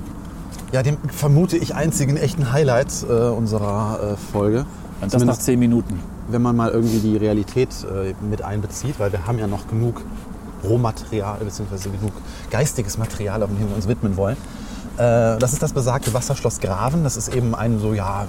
ja, 0.72 0.84
dem 0.84 0.98
vermute 1.10 1.58
ich 1.58 1.76
einzigen 1.76 2.18
echten 2.18 2.52
Highlight 2.52 3.06
äh, 3.10 3.14
unserer 3.14 4.14
äh, 4.14 4.18
Folge. 4.32 4.60
und 4.60 4.68
das 5.02 5.14
nach 5.14 5.20
Zumindest, 5.20 5.44
zehn 5.44 5.60
Minuten. 5.60 6.00
wenn 6.30 6.42
man 6.42 6.56
mal 6.56 6.72
irgendwie 6.72 7.00
die 7.00 7.18
Realität 7.18 7.70
äh, 7.84 8.14
mit 8.26 8.42
einbezieht, 8.42 9.00
weil 9.00 9.12
wir 9.12 9.26
haben 9.28 9.40
ja 9.40 9.48
noch 9.48 9.68
genug 9.68 10.02
Rohmaterial 10.64 11.38
bzw. 11.40 11.90
genug 11.90 12.14
geistiges 12.50 12.98
Material, 12.98 13.44
auf 13.44 13.50
dem 13.50 13.70
wir 13.70 13.76
uns 13.76 13.88
widmen 13.88 14.18
wollen. 14.18 14.38
Äh, 14.98 15.38
das 15.38 15.54
ist 15.54 15.62
das 15.62 15.74
besagte 15.74 16.14
Wasserschloss 16.14 16.60
Graven. 16.60 17.04
Das 17.04 17.16
ist 17.18 17.34
eben 17.34 17.56
ein 17.56 17.80
so, 17.80 17.94
ja, 17.94 18.26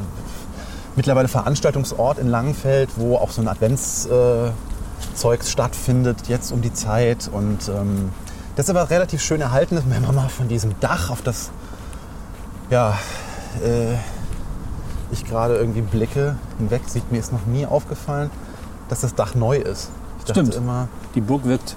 mittlerweile 0.97 1.29
Veranstaltungsort 1.29 2.19
in 2.19 2.29
Langenfeld, 2.29 2.91
wo 2.97 3.17
auch 3.17 3.31
so 3.31 3.41
ein 3.41 3.49
Adventszeugs 3.49 4.53
stattfindet, 5.51 6.29
jetzt 6.29 6.53
um 6.53 6.61
die 6.61 6.73
Zeit. 6.73 7.31
Und 7.33 7.69
ähm, 7.69 8.11
das 8.57 8.67
ist 8.67 8.71
aber 8.71 8.91
relativ 8.91 9.23
schön 9.23 9.41
erhalten. 9.41 9.81
Wenn 9.89 10.03
man 10.03 10.15
mal 10.15 10.29
von 10.29 10.49
diesem 10.49 10.79
Dach 10.81 11.11
auf 11.11 11.23
das, 11.23 11.51
ja, 12.71 12.99
äh, 13.65 13.95
ich 15.11 15.25
gerade 15.25 15.57
irgendwie 15.57 15.81
blicke 15.81 16.37
hinweg, 16.59 16.83
sieht 16.87 17.11
mir 17.11 17.19
ist 17.19 17.33
noch 17.33 17.47
nie 17.47 17.67
aufgefallen, 17.67 18.31
dass 18.89 19.01
das 19.01 19.15
Dach 19.15 19.35
neu 19.35 19.57
ist. 19.57 19.91
Ich 20.19 20.25
dachte 20.27 20.41
Stimmt. 20.41 20.55
immer, 20.55 20.89
Die 21.15 21.21
Burg 21.21 21.45
wirkt 21.45 21.77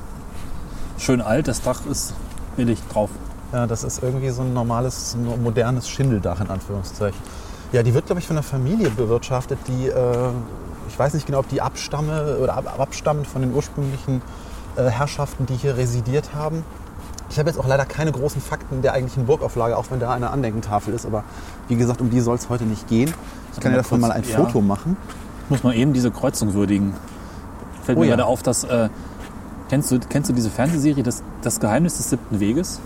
schön 0.97 1.21
alt, 1.21 1.47
das 1.47 1.61
Dach 1.61 1.85
ist 1.89 2.13
billig 2.57 2.79
drauf. 2.91 3.09
Ja, 3.53 3.67
das 3.67 3.83
ist 3.83 4.01
irgendwie 4.03 4.29
so 4.29 4.41
ein 4.41 4.53
normales, 4.53 5.15
no- 5.15 5.37
modernes 5.37 5.89
Schindeldach 5.89 6.39
in 6.41 6.49
Anführungszeichen. 6.49 7.19
Ja, 7.71 7.83
die 7.83 7.93
wird, 7.93 8.05
glaube 8.05 8.19
ich, 8.19 8.27
von 8.27 8.35
einer 8.35 8.43
Familie 8.43 8.89
bewirtschaftet, 8.89 9.57
die, 9.67 9.87
äh, 9.87 10.29
ich 10.89 10.99
weiß 10.99 11.13
nicht 11.13 11.25
genau, 11.25 11.39
ob 11.39 11.47
die 11.49 11.61
abstamme 11.61 12.37
oder 12.37 12.55
ab, 12.57 12.77
abstammen 12.79 13.23
von 13.25 13.41
den 13.41 13.53
ursprünglichen 13.53 14.21
äh, 14.75 14.83
Herrschaften, 14.89 15.45
die 15.45 15.55
hier 15.55 15.77
residiert 15.77 16.31
haben. 16.35 16.63
Ich 17.31 17.39
habe 17.39 17.49
jetzt 17.49 17.57
auch 17.57 17.67
leider 17.67 17.85
keine 17.85 18.11
großen 18.11 18.41
Fakten 18.41 18.81
der 18.81 18.93
eigentlichen 18.93 19.25
Burgauflage, 19.25 19.77
auch 19.77 19.85
wenn 19.89 19.99
da 19.99 20.11
eine 20.13 20.29
Andenkentafel 20.29 20.93
ist. 20.93 21.05
Aber 21.05 21.23
wie 21.69 21.75
gesagt, 21.77 22.01
um 22.01 22.09
die 22.09 22.19
soll 22.19 22.35
es 22.35 22.49
heute 22.49 22.65
nicht 22.65 22.87
gehen. 22.87 23.13
Ich 23.53 23.59
kann 23.59 23.71
mal 23.71 23.77
ja 23.77 23.81
davon 23.83 23.99
kurz- 23.99 24.09
mal 24.09 24.15
ein 24.15 24.23
ja. 24.29 24.37
Foto 24.37 24.61
machen. 24.61 24.97
Muss 25.49 25.63
man 25.63 25.73
eben 25.73 25.93
diese 25.93 26.11
Kreuzung 26.11 26.53
würdigen. 26.53 26.93
Fällt 27.83 27.97
Oh 27.97 28.01
mir 28.01 28.07
ja. 28.07 28.15
gerade 28.15 28.25
auf, 28.27 28.43
dass 28.43 28.63
äh, 28.65 28.89
Kennst 29.69 29.89
du, 29.89 29.99
kennst 29.99 30.29
du 30.29 30.33
diese 30.33 30.49
Fernsehserie, 30.49 31.01
das, 31.01 31.23
das 31.41 31.61
Geheimnis 31.61 31.95
des 31.95 32.09
siebten 32.09 32.41
Weges? 32.41 32.81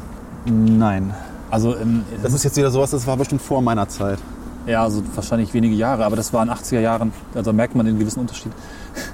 Nein. 0.46 1.16
Also, 1.50 1.76
ähm, 1.76 2.04
Das 2.22 2.32
ist 2.34 2.44
jetzt 2.44 2.56
wieder 2.58 2.70
sowas, 2.70 2.92
das 2.92 3.08
war 3.08 3.18
bestimmt 3.18 3.42
vor 3.42 3.64
meiner 3.64 3.88
Zeit. 3.90 4.20
ja, 4.68 4.84
also 4.84 5.02
wahrscheinlich 5.16 5.52
wenige 5.56 5.74
Jahre, 5.74 6.06
aber 6.06 6.16
das 6.16 6.32
war 6.34 6.44
in 6.44 6.50
den 6.50 6.56
80er 6.58 6.80
Jahren, 6.82 7.12
also 7.34 7.52
merkt 7.54 7.74
man 7.76 7.88
den 7.88 7.98
gewissen 7.98 8.20
Unterschied. 8.20 8.52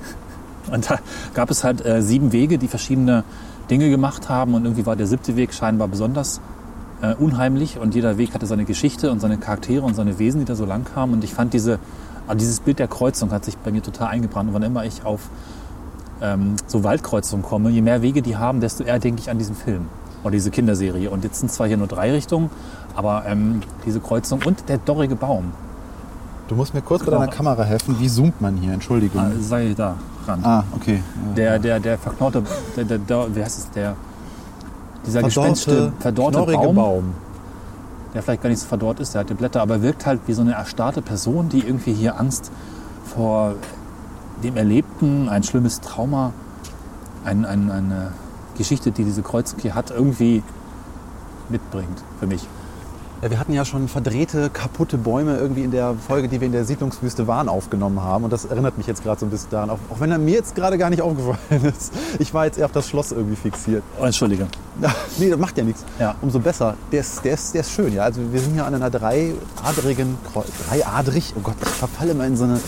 Und 0.71 0.89
da 0.89 0.99
gab 1.33 1.49
es 1.49 1.63
halt 1.63 1.85
äh, 1.85 2.01
sieben 2.01 2.33
Wege, 2.33 2.57
die 2.57 2.67
verschiedene 2.67 3.23
Dinge 3.71 3.89
gemacht 3.89 4.29
haben 4.29 4.53
und 4.53 4.65
irgendwie 4.65 4.85
war 4.85 4.95
der 4.95 5.07
siebte 5.07 5.35
Weg 5.37 5.53
scheinbar 5.53 5.87
besonders 5.87 6.41
äh, 7.01 7.15
unheimlich 7.15 7.79
und 7.79 7.95
jeder 7.95 8.17
Weg 8.17 8.33
hatte 8.33 8.45
seine 8.45 8.65
Geschichte 8.65 9.11
und 9.11 9.21
seine 9.21 9.37
Charaktere 9.37 9.83
und 9.83 9.95
seine 9.95 10.19
Wesen, 10.19 10.41
die 10.41 10.45
da 10.45 10.55
so 10.55 10.65
lang 10.65 10.83
kamen 10.83 11.13
und 11.13 11.23
ich 11.23 11.33
fand 11.33 11.53
diese, 11.53 11.79
also 12.27 12.37
dieses 12.37 12.59
Bild 12.59 12.79
der 12.79 12.89
Kreuzung 12.89 13.31
hat 13.31 13.45
sich 13.45 13.57
bei 13.57 13.71
mir 13.71 13.81
total 13.81 14.09
eingebrannt 14.09 14.49
und 14.49 14.53
wann 14.55 14.63
immer 14.63 14.83
ich 14.85 15.05
auf 15.05 15.21
ähm, 16.21 16.57
so 16.67 16.83
Waldkreuzungen 16.83 17.43
komme, 17.43 17.69
je 17.69 17.81
mehr 17.81 18.01
Wege 18.01 18.21
die 18.21 18.35
haben, 18.35 18.59
desto 18.59 18.83
eher 18.83 18.99
denke 18.99 19.21
ich 19.21 19.29
an 19.29 19.37
diesen 19.37 19.55
Film 19.55 19.87
oder 20.23 20.31
diese 20.31 20.51
Kinderserie 20.51 21.09
und 21.09 21.23
jetzt 21.23 21.39
sind 21.39 21.49
zwar 21.49 21.67
hier 21.67 21.77
nur 21.77 21.87
drei 21.87 22.11
Richtungen, 22.11 22.49
aber 22.95 23.23
ähm, 23.25 23.61
diese 23.85 24.01
Kreuzung 24.01 24.41
und 24.45 24.67
der 24.67 24.77
dorrige 24.79 25.15
Baum, 25.15 25.53
Du 26.51 26.57
musst 26.57 26.73
mir 26.73 26.81
kurz 26.81 27.05
bei 27.05 27.11
deiner 27.11 27.29
Kamera 27.29 27.63
helfen. 27.63 27.95
Wie 27.97 28.09
zoomt 28.09 28.41
man 28.41 28.57
hier? 28.57 28.73
Entschuldigung. 28.73 29.21
äh, 29.21 29.39
sei 29.39 29.73
da 29.73 29.95
ran. 30.31 30.43
Ah, 30.43 30.63
okay. 30.75 31.01
Ja. 31.29 31.33
Der, 31.33 31.59
der, 31.59 31.79
der 31.79 31.97
verknorte, 31.97 32.43
der, 32.75 32.85
der, 32.85 32.97
der, 32.97 33.35
wie 33.35 33.43
heißt 33.43 33.59
es, 33.59 33.69
der, 33.71 33.95
dieser 35.05 35.23
gespenste, 35.23 35.93
verdorrte 35.99 36.45
Baum, 36.51 36.75
Baum. 36.75 37.13
der 38.13 38.21
vielleicht 38.21 38.41
gar 38.41 38.49
nicht 38.49 38.59
so 38.59 38.67
verdorrt 38.67 38.99
ist, 38.99 39.13
der 39.13 39.21
hat 39.21 39.29
die 39.29 39.33
Blätter, 39.33 39.61
aber 39.61 39.81
wirkt 39.81 40.05
halt 40.05 40.21
wie 40.27 40.33
so 40.33 40.41
eine 40.41 40.53
erstarrte 40.53 41.01
Person, 41.01 41.49
die 41.49 41.59
irgendwie 41.59 41.93
hier 41.93 42.19
Angst 42.19 42.51
vor 43.03 43.55
dem 44.43 44.57
Erlebten, 44.57 45.29
ein 45.29 45.43
schlimmes 45.43 45.81
Trauma, 45.81 46.33
ein, 47.25 47.45
ein, 47.45 47.71
eine 47.71 48.11
Geschichte, 48.57 48.91
die 48.91 49.03
diese 49.03 49.21
Kreuzung 49.21 49.59
hier 49.59 49.75
hat, 49.75 49.91
irgendwie 49.91 50.43
mitbringt 51.49 52.03
für 52.19 52.27
mich. 52.27 52.47
Ja, 53.21 53.29
wir 53.29 53.39
hatten 53.39 53.53
ja 53.53 53.65
schon 53.65 53.87
verdrehte, 53.87 54.49
kaputte 54.49 54.97
Bäume 54.97 55.37
irgendwie 55.37 55.63
in 55.63 55.69
der 55.69 55.93
Folge, 56.07 56.27
die 56.27 56.39
wir 56.41 56.47
in 56.47 56.53
der 56.53 56.65
Siedlungswüste 56.65 57.27
waren, 57.27 57.49
aufgenommen 57.49 58.01
haben. 58.01 58.23
Und 58.23 58.33
das 58.33 58.45
erinnert 58.45 58.79
mich 58.79 58.87
jetzt 58.87 59.03
gerade 59.03 59.19
so 59.19 59.27
ein 59.27 59.29
bisschen 59.29 59.51
daran, 59.51 59.69
auch, 59.69 59.77
auch 59.91 59.99
wenn 59.99 60.09
er 60.09 60.17
mir 60.17 60.33
jetzt 60.33 60.55
gerade 60.55 60.75
gar 60.79 60.89
nicht 60.89 61.03
aufgefallen 61.03 61.65
ist. 61.77 61.93
Ich 62.17 62.33
war 62.33 62.45
jetzt 62.45 62.57
eher 62.57 62.65
auf 62.65 62.71
das 62.71 62.89
Schloss 62.89 63.11
irgendwie 63.11 63.35
fixiert. 63.35 63.83
Oh, 63.99 64.05
Entschuldige. 64.05 64.47
nee, 65.19 65.29
das 65.29 65.37
macht 65.37 65.55
ja 65.55 65.63
nichts. 65.63 65.85
Ja. 65.99 66.15
Umso 66.21 66.39
besser. 66.39 66.73
Der 66.91 67.01
ist, 67.01 67.23
der, 67.23 67.33
ist, 67.35 67.53
der 67.53 67.61
ist 67.61 67.71
schön, 67.71 67.93
ja. 67.93 68.01
Also 68.03 68.21
wir 68.31 68.39
sind 68.39 68.53
hier 68.53 68.65
an 68.65 68.73
einer 68.73 68.89
dreiadrigen 68.89 70.17
Kreuz. 70.33 70.47
Dreiadrig? 70.67 71.35
Oh 71.37 71.41
Gott, 71.41 71.55
ich 71.61 71.67
verfalle 71.69 72.15
mal 72.15 72.25
in 72.25 72.35
so 72.35 72.45
eine... 72.45 72.59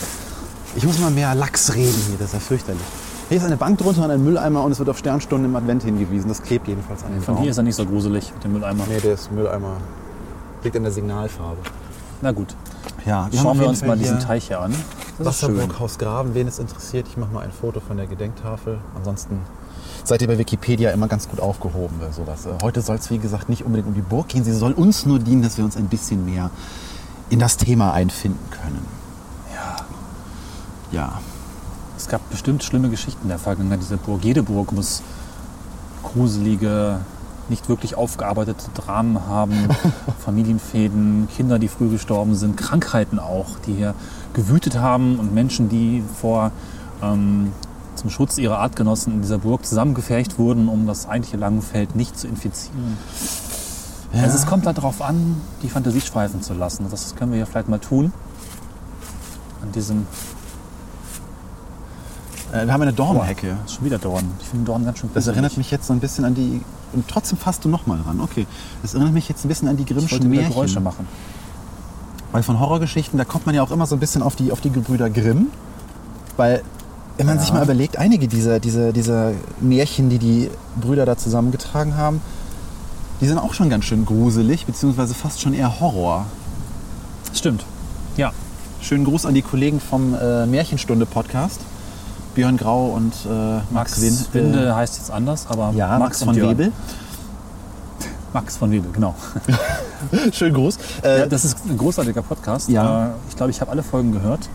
Ich 0.76 0.86
muss 0.86 1.00
mal 1.00 1.10
mehr 1.10 1.34
Lachs 1.34 1.74
reden 1.74 2.00
hier, 2.10 2.18
das 2.20 2.28
ist 2.28 2.34
ja 2.34 2.40
fürchterlich. 2.40 2.82
Hier 3.30 3.38
ist 3.38 3.44
eine 3.46 3.58
Bank 3.58 3.80
drunter 3.80 4.04
und 4.06 4.12
ein 4.12 4.24
Mülleimer 4.24 4.64
und 4.64 4.72
es 4.72 4.78
wird 4.78 4.90
auf 4.90 5.00
Sternstunden 5.00 5.50
im 5.50 5.56
Advent 5.56 5.82
hingewiesen. 5.84 6.28
Das 6.30 6.44
klebt 6.44 6.68
jedenfalls 6.68 7.04
an 7.04 7.14
den 7.14 7.22
Von 7.24 7.36
Baum. 7.36 7.42
hier 7.42 7.52
ist 7.52 7.58
er 7.58 7.64
nicht 7.64 7.76
so 7.76 7.86
gruselig 7.88 8.32
mit 8.36 8.44
dem 8.44 8.54
Mülleimer. 8.54 8.84
Nee, 8.88 9.00
der 9.00 9.14
ist 9.14 9.32
Mülleimer. 9.32 9.78
Liegt 10.64 10.76
in 10.76 10.84
der 10.84 10.92
Signalfarbe. 10.92 11.58
Na 12.22 12.32
gut, 12.32 12.56
Ja, 13.06 13.30
schauen 13.36 13.60
wir 13.60 13.68
uns 13.68 13.84
mal 13.84 13.98
diesen 13.98 14.20
Teich 14.20 14.48
hier 14.48 14.62
an. 14.62 14.74
Das 15.20 15.36
ist 15.36 15.42
schön. 15.42 15.58
Wasserburghaus 15.58 15.98
Graben, 15.98 16.34
wen 16.34 16.48
es 16.48 16.58
interessiert. 16.60 17.08
Ich 17.08 17.18
mache 17.18 17.34
mal 17.34 17.42
ein 17.44 17.52
Foto 17.52 17.80
von 17.82 17.98
der 17.98 18.08
Gedenktafel. 18.08 18.80
Ansonsten 18.96 19.42
seid 20.06 20.22
ihr 20.22 20.28
bei 20.28 20.38
Wikipedia 20.38 20.92
immer 20.92 21.08
ganz 21.08 21.28
gut 21.30 21.40
aufgehoben 21.40 21.98
bei 22.00 22.12
sowas. 22.12 22.46
Äh, 22.46 22.52
Heute 22.64 22.82
soll 22.82 22.96
es, 22.96 23.10
wie 23.12 23.20
gesagt, 23.20 23.50
nicht 23.50 23.64
unbedingt 23.66 23.88
um 23.90 23.94
die 23.94 24.02
Burg 24.02 24.30
gehen. 24.30 24.44
Sie 24.44 24.54
soll 24.54 24.72
uns 24.72 25.06
nur 25.06 25.20
dienen, 25.20 25.42
dass 25.44 25.58
wir 25.58 25.66
uns 25.66 25.76
ein 25.78 25.88
bisschen 25.88 26.26
mehr 26.26 26.50
in 27.30 27.40
das 27.40 27.58
Thema 27.58 27.94
einfinden 27.94 28.40
können. 28.52 28.86
Ja. 29.54 29.76
Ja. 30.92 31.20
Es 31.98 32.08
gab 32.08 32.28
bestimmt 32.30 32.64
schlimme 32.64 32.90
Geschichten 32.90 33.28
der 33.28 33.38
Vergangenheit 33.40 33.82
dieser 33.82 33.98
Burg. 33.98 34.24
Jede 34.24 34.44
Burg 34.44 34.72
muss 34.72 35.02
gruselige, 36.04 37.00
nicht 37.54 37.70
wirklich 37.70 37.96
aufgearbeitete 37.96 38.72
Dramen 38.74 39.28
haben, 39.28 39.70
Familienfäden, 40.26 41.28
Kinder, 41.36 41.60
die 41.60 41.68
früh 41.68 41.88
gestorben 41.88 42.34
sind, 42.34 42.58
Krankheiten 42.58 43.20
auch, 43.20 43.60
die 43.68 43.76
hier 43.76 43.94
gewütet 44.34 44.80
haben 44.80 45.20
und 45.20 45.36
Menschen, 45.36 45.70
die 45.70 46.04
vor 46.20 46.52
ähm, 47.04 47.52
zum 47.94 48.10
Schutz 48.10 48.40
ihrer 48.40 48.58
Artgenossen 48.58 49.14
in 49.14 49.22
dieser 49.22 49.38
Burg 49.38 49.68
zusammengefercht 49.68 50.40
wurden, 50.40 50.68
um 50.68 50.88
das 50.88 51.08
eigentliche 51.08 51.38
Langenfeld 51.38 51.96
nicht 51.96 52.18
zu 52.18 52.28
infizieren. 52.28 52.98
Also 54.12 54.36
es 54.36 54.48
kommt 54.48 54.66
darauf 54.66 55.02
an, 55.04 55.40
die 55.62 55.70
Fantasie 55.70 56.02
schweifen 56.02 56.42
zu 56.42 56.56
lassen. 56.56 56.88
Das 56.90 57.16
können 57.16 57.32
wir 57.32 57.40
ja 57.40 57.46
vielleicht 57.46 57.70
mal 57.70 57.80
tun. 57.80 58.12
An 59.62 59.72
diesem 59.72 60.08
Äh, 62.54 62.66
wir 62.68 62.74
haben 62.74 62.82
eine 62.82 62.94
Dornhecke. 62.94 63.58
Das 63.64 63.72
ist 63.72 63.76
schon 63.78 63.86
wieder 63.86 63.98
Dorn. 63.98 64.26
Ich 64.42 64.48
finde 64.48 64.66
Dorn 64.66 64.86
ganz 64.86 65.00
schön 65.00 65.10
Das 65.10 65.24
gruselig. 65.24 65.36
erinnert 65.38 65.58
mich 65.58 65.72
jetzt 65.72 65.88
so 65.88 65.94
ein 65.94 66.00
bisschen 66.00 66.24
an 66.26 66.36
die. 66.36 66.62
Und 66.94 67.08
trotzdem 67.08 67.38
fasst 67.38 67.66
du 67.66 67.70
noch 67.70 67.88
mal 67.88 68.00
ran. 68.02 68.20
Okay. 68.22 68.46
Das 68.82 68.94
erinnert 68.94 69.14
mich 69.14 69.28
jetzt 69.28 69.44
ein 69.44 69.48
bisschen 69.48 69.68
an 69.68 69.78
die 69.78 69.84
Ich 69.84 69.90
wollte 69.96 70.08
Grimmschen 70.08 70.30
Märchen. 70.30 70.50
Geräusche 70.54 70.80
machen. 70.80 71.08
Weil 72.32 72.44
von 72.44 72.60
Horrorgeschichten, 72.60 73.18
da 73.18 73.26
kommt 73.26 73.46
man 73.46 73.56
ja 73.56 73.64
auch 73.64 73.72
immer 73.72 73.86
so 73.88 73.96
ein 73.96 74.00
bisschen 74.00 74.22
auf 74.22 74.36
die, 74.36 74.52
auf 74.52 74.62
die 74.62 74.70
Gebrüder 74.72 75.10
Grimm. 75.10 75.48
Weil, 76.38 76.62
wenn 77.18 77.26
man 77.26 77.36
Ja. 77.38 77.42
sich 77.42 77.54
mal 77.54 77.64
überlegt, 77.64 77.98
einige 77.98 78.28
dieser, 78.28 78.60
dieser, 78.60 78.92
dieser 78.92 79.32
Märchen, 79.60 80.10
die 80.10 80.20
die 80.20 80.50
Brüder 80.80 81.06
da 81.06 81.18
zusammengetragen 81.18 81.96
haben, 81.98 82.22
die 83.22 83.28
sind 83.28 83.38
auch 83.38 83.54
schon 83.54 83.70
ganz 83.70 83.86
schön 83.86 84.06
gruselig, 84.06 84.66
beziehungsweise 84.66 85.14
fast 85.14 85.42
schon 85.42 85.54
eher 85.54 85.80
Horror. 85.80 86.26
Stimmt. 87.34 87.64
Ja. 88.18 88.32
Schönen 88.82 89.06
Gruß 89.06 89.26
an 89.26 89.34
die 89.34 89.42
Kollegen 89.44 89.80
vom 89.80 90.14
äh, 90.16 90.46
Märchenstunde-Podcast. 90.46 91.60
Björn 92.36 92.58
Grau 92.58 92.88
und 92.88 93.14
äh, 93.26 93.30
Max, 93.30 93.72
Max 93.72 94.02
Win- 94.02 94.26
Winde 94.34 94.68
Äh, 94.70 94.72
heißt 94.74 94.98
jetzt 94.98 95.12
anders, 95.12 95.46
aber 95.50 95.72
ja, 95.76 95.98
Max, 96.00 96.22
und 96.24 96.36
von. 96.36 96.50
Webel. 96.50 96.72
Max 98.34 98.58
von 98.58 98.72
Webel, 98.72 98.92
genau. 98.92 99.14
Schönen 100.32 100.56
Gruß. 100.56 100.78
Äh, 101.04 101.20
Ja, 101.20 101.26
das 101.28 101.46
ist 101.46 101.58
ein 101.70 101.78
großartiger 101.78 102.24
Podcast. 102.24 102.70
Ja. 102.70 103.08
Äh, 103.08 103.10
Ich 103.30 103.36
glaube, 103.36 103.52
ich 103.52 103.62
habe 103.62 103.70
alle 103.72 103.84
Folgen 103.84 104.12
gehört. 104.12 104.50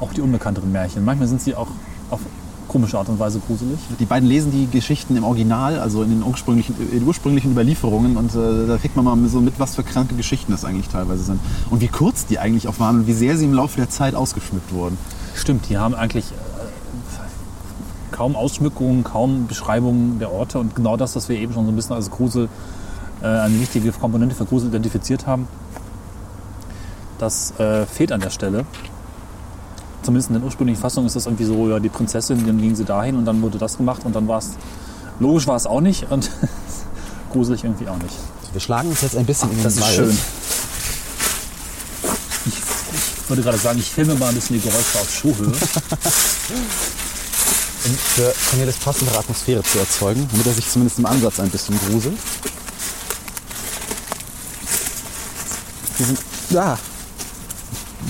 Auch 0.00 0.12
die 0.12 0.20
unbekannteren 0.20 0.70
Märchen. 0.70 1.04
Manchmal 1.04 1.26
sind 1.26 1.42
sie 1.42 1.56
auch 1.56 1.66
auf 2.10 2.20
komische 2.68 2.98
Art 2.98 3.08
und 3.08 3.18
Weise 3.18 3.40
gruselig. 3.44 3.78
Die 3.98 4.04
beiden 4.04 4.28
lesen 4.28 4.52
die 4.52 4.66
Geschichten 4.68 5.16
im 5.16 5.24
Original, 5.24 5.80
also 5.80 6.02
in 6.02 6.10
den 6.10 6.22
ursprünglichen, 6.22 6.76
in 6.78 7.00
den 7.00 7.08
ursprünglichen 7.08 7.50
Überlieferungen 7.50 8.16
und 8.18 8.34
äh, 8.34 8.66
da 8.68 8.76
kriegt 8.76 8.94
man 8.94 9.04
mal 9.06 9.16
so 9.28 9.40
mit, 9.40 9.58
was 9.58 9.74
für 9.74 9.82
kranke 9.82 10.14
Geschichten 10.14 10.52
das 10.52 10.64
eigentlich 10.66 10.88
teilweise 10.88 11.24
sind. 11.24 11.40
Und 11.70 11.80
wie 11.80 11.88
kurz 11.88 12.26
die 12.26 12.38
eigentlich 12.38 12.68
auch 12.68 12.78
waren 12.78 13.00
und 13.00 13.06
wie 13.06 13.14
sehr 13.14 13.36
sie 13.38 13.46
im 13.46 13.54
Laufe 13.54 13.76
der 13.78 13.88
Zeit 13.88 14.14
ausgeschmückt 14.14 14.70
wurden. 14.72 14.98
Stimmt, 15.34 15.68
die 15.70 15.78
haben 15.78 15.94
eigentlich 15.94 16.26
äh, 16.26 16.34
kaum 18.18 18.34
Ausschmückungen, 18.34 19.04
kaum 19.04 19.46
Beschreibungen 19.46 20.18
der 20.18 20.32
Orte 20.32 20.58
und 20.58 20.74
genau 20.74 20.96
das, 20.96 21.14
was 21.14 21.28
wir 21.28 21.36
eben 21.38 21.52
schon 21.52 21.66
so 21.66 21.70
ein 21.70 21.76
bisschen 21.76 21.94
als 21.94 22.10
Grusel, 22.10 22.48
äh, 23.22 23.26
eine 23.26 23.60
wichtige 23.60 23.92
Komponente 23.92 24.34
für 24.34 24.44
Grusel 24.44 24.70
identifiziert 24.70 25.28
haben, 25.28 25.46
das 27.18 27.52
äh, 27.60 27.86
fehlt 27.86 28.10
an 28.10 28.20
der 28.20 28.30
Stelle. 28.30 28.64
Zumindest 30.02 30.30
in 30.30 30.34
den 30.34 30.42
ursprünglichen 30.42 30.80
Fassungen 30.80 31.06
ist 31.06 31.14
das 31.14 31.26
irgendwie 31.26 31.44
so, 31.44 31.68
ja, 31.68 31.78
die 31.78 31.90
Prinzessin, 31.90 32.44
dann 32.44 32.60
ging 32.60 32.74
sie 32.74 32.84
dahin 32.84 33.14
und 33.14 33.24
dann 33.24 33.40
wurde 33.40 33.56
das 33.56 33.76
gemacht 33.76 34.02
und 34.04 34.16
dann 34.16 34.26
war 34.26 34.38
es, 34.38 34.50
logisch 35.20 35.46
war 35.46 35.54
es 35.54 35.66
auch 35.66 35.80
nicht 35.80 36.10
und 36.10 36.28
gruselig 37.32 37.62
irgendwie 37.62 37.86
auch 37.86 37.98
nicht. 37.98 38.16
Wir 38.50 38.60
schlagen 38.60 38.88
uns 38.88 39.00
jetzt 39.02 39.16
ein 39.16 39.26
bisschen 39.26 39.48
in 39.50 39.58
den 39.58 39.62
Das 39.64 39.74
ist 39.76 39.82
Wald. 39.82 39.94
schön. 39.94 40.18
Ich, 42.46 42.54
ich 43.22 43.28
würde 43.30 43.42
gerade 43.42 43.58
sagen, 43.58 43.78
ich 43.78 43.88
filme 43.92 44.16
mal 44.16 44.30
ein 44.30 44.34
bisschen 44.34 44.56
die 44.60 44.68
Geräusche 44.68 44.98
auf 44.98 45.08
Schuhhöhe. 45.08 45.52
um 47.84 47.96
für 47.96 48.34
Cornelis 48.50 48.76
passendere 48.76 49.18
Atmosphäre 49.18 49.62
zu 49.62 49.78
erzeugen, 49.78 50.28
damit 50.30 50.46
er 50.46 50.54
sich 50.54 50.68
zumindest 50.68 50.98
im 50.98 51.06
Ansatz 51.06 51.40
ein 51.40 51.50
bisschen 51.50 51.78
gruselt. 51.78 52.18
Wir 55.96 56.06
sind 56.06 56.18
da. 56.50 56.78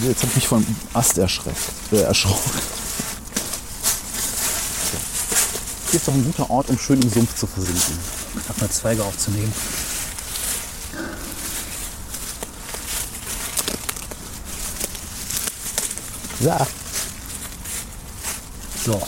Jetzt 0.07 0.23
habe 0.23 0.31
ich 0.31 0.37
mich 0.37 0.49
vom 0.49 0.67
Ast 0.93 1.19
erschreckt, 1.19 1.59
äh, 1.93 2.03
erschrocken. 2.03 2.51
Hier 5.91 5.99
ist 5.99 6.07
doch 6.07 6.13
ein 6.13 6.25
guter 6.25 6.51
Ort, 6.51 6.69
um 6.69 6.79
schön 6.79 7.01
im 7.01 7.11
Sumpf 7.11 7.35
zu 7.35 7.47
versinken. 7.47 7.99
Ich 8.41 8.49
habe 8.49 8.61
mal 8.61 8.71
Zweige 8.71 9.03
aufzunehmen. 9.03 9.53
Ja. 16.41 16.67
So, 18.85 19.03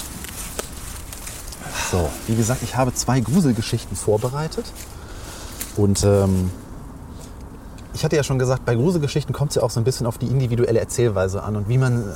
So, 1.90 2.08
wie 2.28 2.36
gesagt, 2.36 2.62
ich 2.62 2.76
habe 2.76 2.94
zwei 2.94 3.20
Gruselgeschichten 3.20 3.96
vorbereitet. 3.96 4.64
Und 5.76 6.04
ähm, 6.04 6.50
ich 7.94 8.04
hatte 8.04 8.14
ja 8.14 8.22
schon 8.22 8.38
gesagt, 8.38 8.64
bei 8.64 8.74
Gruselgeschichten 8.74 9.34
kommt 9.34 9.50
es 9.50 9.56
ja 9.56 9.62
auch 9.62 9.70
so 9.70 9.80
ein 9.80 9.84
bisschen 9.84 10.06
auf 10.06 10.18
die 10.18 10.26
individuelle 10.26 10.78
Erzählweise 10.78 11.42
an 11.42 11.56
und 11.56 11.68
wie 11.68 11.78
man 11.78 12.02
äh, 12.02 12.12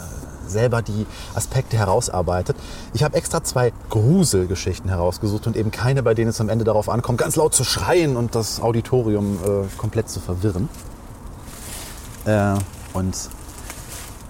selber 0.47 0.83
die 0.83 1.07
Aspekte 1.35 1.77
herausarbeitet. 1.77 2.57
Ich 2.93 3.03
habe 3.03 3.17
extra 3.17 3.43
zwei 3.43 3.73
Gruselgeschichten 3.91 4.91
herausgesucht 4.91 5.47
und 5.47 5.57
eben 5.57 5.73
keine, 5.73 6.03
bei 6.03 6.15
denen 6.15 6.31
es 6.31 6.41
am 6.41 6.49
Ende 6.49 6.65
darauf 6.65 6.89
ankommt, 6.89 7.19
ganz 7.19 7.35
laut 7.35 7.55
zu 7.55 7.65
schreien 7.65 8.17
und 8.17 8.35
das 8.35 8.61
Auditorium 8.61 9.39
äh, 9.43 9.77
komplett 9.77 10.09
zu 10.09 10.21
verwirren. 10.21 10.69
Äh, 12.27 12.55
und 12.93 13.17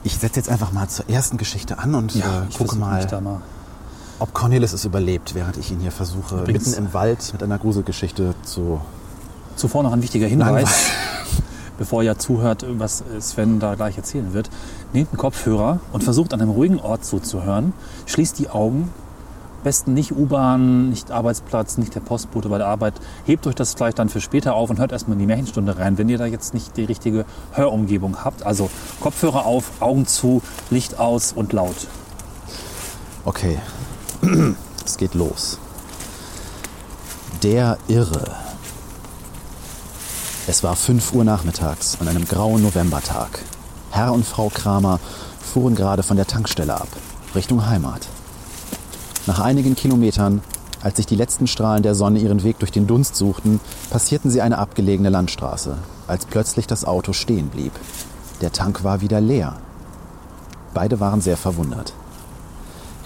ich 0.04 0.16
setze 0.16 0.36
jetzt 0.36 0.48
einfach 0.48 0.72
mal 0.72 0.88
zur 0.88 1.08
ersten 1.10 1.36
Geschichte 1.36 1.78
an 1.78 1.94
und 1.94 2.14
äh, 2.16 2.22
ich 2.48 2.56
gucke 2.56 2.76
mal, 2.76 3.06
mal 3.20 3.42
ob 4.18 4.32
Cornelis 4.32 4.72
es 4.72 4.84
überlebt, 4.84 5.34
während 5.34 5.56
ich 5.56 5.70
ihn 5.70 5.80
hier 5.80 5.90
versuche, 5.92 6.40
Übrigens- 6.42 6.66
mitten 6.66 6.86
im 6.86 6.94
Wald 6.94 7.32
mit 7.32 7.42
einer 7.42 7.58
Gruselgeschichte 7.58 8.34
zu. 8.42 8.80
Zuvor 9.56 9.82
noch 9.82 9.92
ein 9.92 10.02
wichtiger. 10.02 10.26
Hinweis, 10.26 10.90
bevor 11.78 12.02
ihr 12.02 12.18
zuhört, 12.18 12.64
was 12.78 13.04
Sven 13.20 13.60
da 13.60 13.74
gleich 13.76 13.96
erzählen 13.96 14.32
wird. 14.32 14.50
Nehmt 14.92 15.10
einen 15.10 15.18
Kopfhörer 15.18 15.80
und 15.92 16.02
versucht 16.02 16.32
an 16.34 16.40
einem 16.40 16.50
ruhigen 16.50 16.80
Ort 16.80 17.04
zuzuhören. 17.04 17.72
Schließt 18.06 18.38
die 18.38 18.48
Augen. 18.50 18.90
Am 19.58 19.64
besten 19.64 19.94
nicht 19.94 20.12
U-Bahn, 20.12 20.90
nicht 20.90 21.10
Arbeitsplatz, 21.10 21.78
nicht 21.78 21.94
der 21.94 22.00
Postbote 22.00 22.50
bei 22.50 22.58
der 22.58 22.66
Arbeit. 22.66 22.94
Hebt 23.24 23.46
euch 23.46 23.54
das 23.54 23.72
vielleicht 23.74 23.98
dann 23.98 24.10
für 24.10 24.20
später 24.20 24.54
auf 24.54 24.68
und 24.68 24.78
hört 24.78 24.92
erstmal 24.92 25.14
in 25.14 25.20
die 25.20 25.26
Märchenstunde 25.26 25.78
rein, 25.78 25.96
wenn 25.96 26.08
ihr 26.10 26.18
da 26.18 26.26
jetzt 26.26 26.52
nicht 26.52 26.76
die 26.76 26.84
richtige 26.84 27.24
Hörumgebung 27.52 28.24
habt. 28.24 28.44
Also 28.44 28.68
Kopfhörer 29.00 29.46
auf, 29.46 29.70
Augen 29.80 30.06
zu, 30.06 30.42
Licht 30.70 30.98
aus 30.98 31.32
und 31.32 31.52
laut. 31.54 31.86
Okay, 33.24 33.58
es 34.84 34.96
geht 34.96 35.14
los. 35.14 35.58
Der 37.42 37.78
Irre. 37.88 38.36
Es 40.46 40.62
war 40.62 40.76
5 40.76 41.12
Uhr 41.12 41.24
nachmittags 41.24 41.98
an 42.00 42.08
einem 42.08 42.24
grauen 42.24 42.62
Novembertag. 42.62 43.40
Herr 43.90 44.12
und 44.12 44.26
Frau 44.26 44.48
Kramer 44.48 45.00
fuhren 45.40 45.74
gerade 45.74 46.02
von 46.02 46.16
der 46.16 46.26
Tankstelle 46.26 46.74
ab, 46.74 46.88
Richtung 47.34 47.66
Heimat. 47.66 48.06
Nach 49.26 49.40
einigen 49.40 49.74
Kilometern, 49.74 50.42
als 50.82 50.96
sich 50.96 51.06
die 51.06 51.16
letzten 51.16 51.46
Strahlen 51.46 51.82
der 51.82 51.94
Sonne 51.94 52.18
ihren 52.18 52.42
Weg 52.42 52.58
durch 52.58 52.72
den 52.72 52.86
Dunst 52.86 53.16
suchten, 53.16 53.60
passierten 53.90 54.30
sie 54.30 54.42
eine 54.42 54.58
abgelegene 54.58 55.10
Landstraße, 55.10 55.76
als 56.06 56.26
plötzlich 56.26 56.66
das 56.66 56.84
Auto 56.84 57.12
stehen 57.12 57.48
blieb. 57.48 57.72
Der 58.40 58.52
Tank 58.52 58.84
war 58.84 59.00
wieder 59.00 59.20
leer. 59.20 59.56
Beide 60.74 61.00
waren 61.00 61.20
sehr 61.20 61.36
verwundert. 61.36 61.94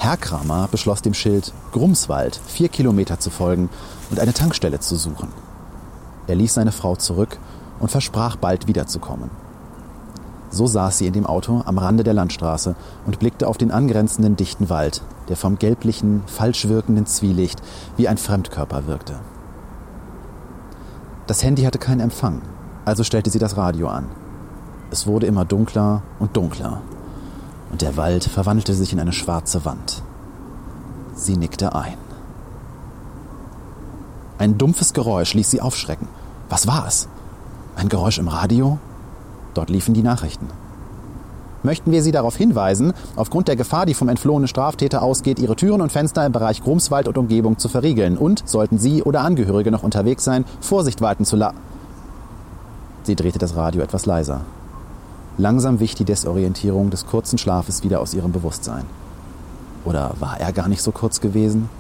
Herr 0.00 0.17
Kramer 0.17 0.69
beschloss 0.71 1.02
dem 1.02 1.12
Schild 1.12 1.52
Grumswald 1.73 2.40
vier 2.47 2.69
Kilometer 2.69 3.19
zu 3.19 3.31
folgen 3.31 3.69
und 4.11 4.21
eine 4.21 4.33
Tankstelle 4.33 4.78
zu 4.78 4.95
suchen. 4.95 5.28
Er 6.28 6.37
ließ 6.37 6.55
seine 6.55 6.71
Frau 6.71 6.95
zurück 6.95 7.37
und 7.81 7.90
versprach 7.90 8.37
bald 8.37 8.69
wiederzukommen. 8.69 9.28
So 10.50 10.69
saß 10.69 10.99
sie 10.99 11.09
in 11.09 11.12
dem 11.14 11.26
Auto 11.26 11.62
am 11.67 11.78
Rande 11.78 12.05
der 12.05 12.14
Landstraße 12.14 12.76
und 13.07 13.19
blickte 13.19 13.49
auf 13.49 13.59
den 13.59 13.73
angrenzenden 13.73 14.37
dichten 14.37 14.71
Wald, 14.71 15.02
der 15.28 15.37
vom 15.37 15.59
gelblichen, 15.59 16.23
falsch 16.26 16.69
wirkenden 16.69 17.07
Zwielicht 17.07 17.61
wie 17.97 18.07
ein 18.07 18.19
Fremdkörper 18.19 18.87
wirkte. 18.87 19.17
Das 21.26 21.43
Handy 21.43 21.64
hatte 21.64 21.78
keinen 21.78 22.00
Empfang, 22.00 22.40
also 22.85 23.02
stellte 23.02 23.31
sie 23.31 23.40
das 23.40 23.57
Radio 23.57 23.88
an. 23.88 24.07
Es 24.93 25.09
wurde 25.09 25.26
immer 25.26 25.45
dunkler 25.45 26.02
und 26.21 26.37
dunkler 26.37 26.81
und 27.70 27.82
der 27.82 27.96
Wald 27.96 28.25
verwandelte 28.25 28.75
sich 28.75 28.92
in 28.92 29.00
eine 29.00 29.12
schwarze 29.12 29.64
Wand. 29.64 30.02
Sie 31.14 31.37
nickte 31.37 31.75
ein. 31.75 31.96
Ein 34.38 34.56
dumpfes 34.56 34.92
Geräusch 34.92 35.34
ließ 35.34 35.50
sie 35.50 35.60
aufschrecken. 35.60 36.06
Was 36.48 36.66
war 36.66 36.87
es? 36.87 37.08
Ein 37.76 37.88
Geräusch 37.88 38.18
im 38.18 38.28
Radio? 38.28 38.78
Dort 39.54 39.70
liefen 39.70 39.94
die 39.94 40.02
Nachrichten. 40.02 40.48
Möchten 41.64 41.90
wir 41.90 42.04
Sie 42.04 42.12
darauf 42.12 42.37
hinweisen, 42.37 42.92
aufgrund 43.16 43.48
der 43.48 43.56
Gefahr, 43.56 43.84
die 43.84 43.94
vom 43.94 44.08
entflohenen 44.08 44.46
Straftäter 44.46 45.02
ausgeht, 45.02 45.40
Ihre 45.40 45.56
Türen 45.56 45.80
und 45.80 45.90
Fenster 45.90 46.25
im 46.25 46.30
Bereich 46.30 46.62
Grumswald 46.62 47.08
und 47.08 47.18
Umgebung 47.18 47.58
zu 47.58 47.68
verriegeln 47.68 48.16
und, 48.16 48.44
sollten 48.48 48.78
Sie 48.78 49.02
oder 49.02 49.22
Angehörige 49.22 49.72
noch 49.72 49.82
unterwegs 49.82 50.22
sein, 50.22 50.44
Vorsicht 50.60 51.00
walten 51.00 51.25
zu 51.25 51.34
la... 51.34 51.52
Sie 53.02 53.16
drehte 53.16 53.40
das 53.40 53.56
Radio 53.56 53.82
etwas 53.82 54.06
leiser. 54.06 54.42
Langsam 55.38 55.78
wich 55.78 55.95
die 55.95 56.04
Desorientierung 56.04 56.90
des 56.90 57.07
kurzen 57.07 57.38
Schlafes 57.38 57.85
wieder 57.85 58.00
aus 58.00 58.12
ihrem 58.12 58.33
Bewusstsein. 58.33 58.85
Oder 59.85 60.14
war 60.18 60.40
er 60.40 60.52
gar 60.52 60.66
nicht 60.66 60.83
so 60.83 60.90
kurz 60.90 61.21
gewesen? 61.21 61.71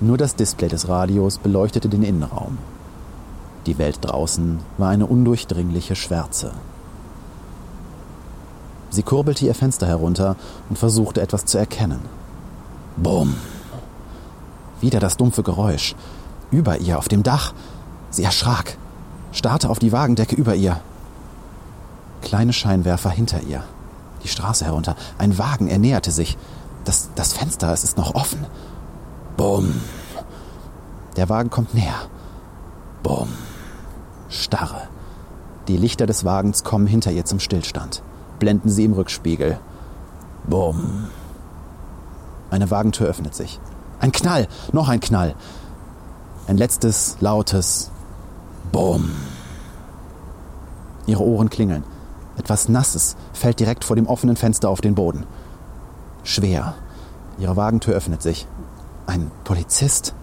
Nur 0.00 0.18
das 0.18 0.34
Display 0.34 0.68
des 0.68 0.88
Radios 0.88 1.38
beleuchtete 1.38 1.88
den 1.88 2.02
Innenraum. 2.02 2.58
Die 3.66 3.78
Welt 3.78 3.98
draußen 4.00 4.58
war 4.78 4.88
eine 4.88 5.06
undurchdringliche 5.06 5.94
Schwärze. 5.94 6.50
Sie 8.90 9.04
kurbelte 9.04 9.46
ihr 9.46 9.54
Fenster 9.54 9.86
herunter 9.86 10.34
und 10.68 10.76
versuchte 10.76 11.20
etwas 11.20 11.44
zu 11.44 11.58
erkennen. 11.58 12.00
Bumm! 12.96 13.36
Wieder 14.80 14.98
das 14.98 15.16
dumpfe 15.16 15.44
Geräusch. 15.44 15.94
Über 16.50 16.78
ihr, 16.78 16.98
auf 16.98 17.08
dem 17.08 17.22
Dach. 17.22 17.54
Sie 18.10 18.24
erschrak, 18.24 18.76
starrte 19.30 19.70
auf 19.70 19.78
die 19.78 19.92
Wagendecke 19.92 20.34
über 20.34 20.56
ihr. 20.56 20.80
Kleine 22.22 22.52
Scheinwerfer 22.52 23.10
hinter 23.10 23.42
ihr. 23.42 23.62
Die 24.22 24.28
Straße 24.28 24.64
herunter. 24.64 24.96
Ein 25.18 25.36
Wagen, 25.38 25.68
er 25.68 25.78
näherte 25.78 26.10
sich. 26.10 26.38
Das, 26.84 27.10
das 27.14 27.32
Fenster, 27.32 27.72
es 27.72 27.84
ist 27.84 27.96
noch 27.96 28.14
offen. 28.14 28.46
Bumm. 29.36 29.80
Der 31.16 31.28
Wagen 31.28 31.50
kommt 31.50 31.74
näher. 31.74 31.94
Bumm. 33.02 33.28
Starre. 34.28 34.88
Die 35.68 35.76
Lichter 35.76 36.06
des 36.06 36.24
Wagens 36.24 36.64
kommen 36.64 36.86
hinter 36.86 37.12
ihr 37.12 37.24
zum 37.24 37.38
Stillstand. 37.38 38.02
Blenden 38.38 38.68
sie 38.68 38.84
im 38.84 38.92
Rückspiegel. 38.92 39.58
Bumm. 40.44 41.08
Eine 42.50 42.70
Wagentür 42.70 43.06
öffnet 43.06 43.34
sich. 43.34 43.60
Ein 44.00 44.12
Knall, 44.12 44.48
noch 44.72 44.88
ein 44.88 45.00
Knall. 45.00 45.34
Ein 46.48 46.56
letztes, 46.56 47.16
lautes 47.20 47.90
Bumm. 48.72 49.12
Ihre 51.06 51.22
Ohren 51.22 51.50
klingeln. 51.50 51.84
Etwas 52.36 52.68
Nasses 52.68 53.16
fällt 53.32 53.60
direkt 53.60 53.84
vor 53.84 53.96
dem 53.96 54.06
offenen 54.06 54.36
Fenster 54.36 54.68
auf 54.68 54.80
den 54.80 54.94
Boden. 54.94 55.24
Schwer. 56.24 56.74
Ihre 57.38 57.56
Wagentür 57.56 57.94
öffnet 57.94 58.22
sich. 58.22 58.46
Ein 59.06 59.30
Polizist. 59.44 60.14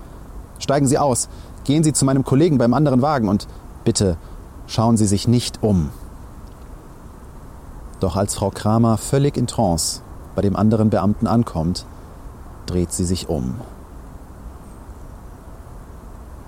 Steigen 0.59 0.87
Sie 0.87 0.97
aus. 0.97 1.29
Gehen 1.63 1.83
Sie 1.83 1.93
zu 1.93 2.05
meinem 2.05 2.23
Kollegen 2.23 2.57
beim 2.57 2.73
anderen 2.73 3.01
Wagen 3.01 3.27
und 3.27 3.47
bitte 3.83 4.17
schauen 4.67 4.97
Sie 4.97 5.05
sich 5.05 5.27
nicht 5.27 5.61
um. 5.61 5.89
Doch 7.99 8.15
als 8.15 8.35
Frau 8.35 8.49
Kramer 8.49 8.97
völlig 8.97 9.35
in 9.35 9.47
Trance 9.47 10.01
bei 10.35 10.41
dem 10.41 10.55
anderen 10.55 10.89
Beamten 10.89 11.27
ankommt, 11.27 11.85
dreht 12.65 12.93
sie 12.93 13.03
sich 13.03 13.27
um. 13.27 13.55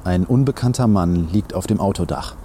Ein 0.04 0.26
unbekannter 0.26 0.88
Mann 0.88 1.28
liegt 1.32 1.54
auf 1.54 1.68
dem 1.68 1.80
Autodach. 1.80 2.36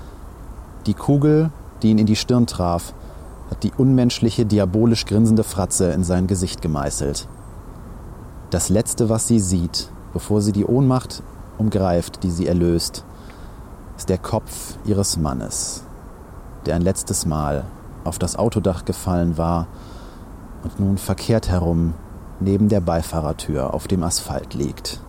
Die 0.87 0.95
Kugel, 0.95 1.51
die 1.83 1.91
ihn 1.91 1.99
in 1.99 2.07
die 2.07 2.17
Stirn 2.17 2.47
traf, 2.47 2.95
hat 3.51 3.63
die 3.63 3.73
unmenschliche, 3.77 4.47
diabolisch 4.47 5.07
grinsende 5.07 5.45
Fratze 5.45 5.93
in 5.93 6.05
sein 6.05 6.27
Gesicht 6.27 6.63
gemeißelt. 6.63 7.29
Das 8.51 8.69
Letzte, 8.69 9.09
was 9.09 9.29
sie 9.29 9.41
sieht, 9.41 9.91
bevor 10.13 10.41
sie 10.41 10.53
die 10.53 10.65
Ohnmacht 10.65 11.23
umgreift, 11.59 12.23
die 12.23 12.31
sie 12.31 12.47
erlöst, 12.47 13.05
ist 13.97 14.09
der 14.09 14.19
Kopf 14.19 14.77
ihres 14.85 15.17
Mannes, 15.17 15.85
der 16.65 16.75
ein 16.75 16.83
letztes 16.83 17.27
Mal 17.27 17.65
auf 18.05 18.19
das 18.19 18.37
Autodach 18.37 18.85
gefallen 18.85 19.39
war 19.39 19.67
und 20.63 20.79
nun 20.81 20.99
verkehrt 20.99 21.49
herum 21.49 21.95
neben 22.41 22.69
der 22.69 22.81
Beifahrertür 22.81 23.73
auf 23.73 23.89
dem 23.89 24.03
Asphalt 24.03 24.55
liegt. 24.55 25.01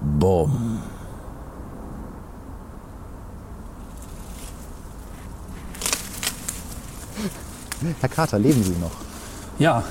Bumm. 0.00 0.71
Herr 8.00 8.08
Krater, 8.08 8.38
leben 8.38 8.62
Sie 8.64 8.74
noch? 8.80 8.90
Ja, 9.58 9.82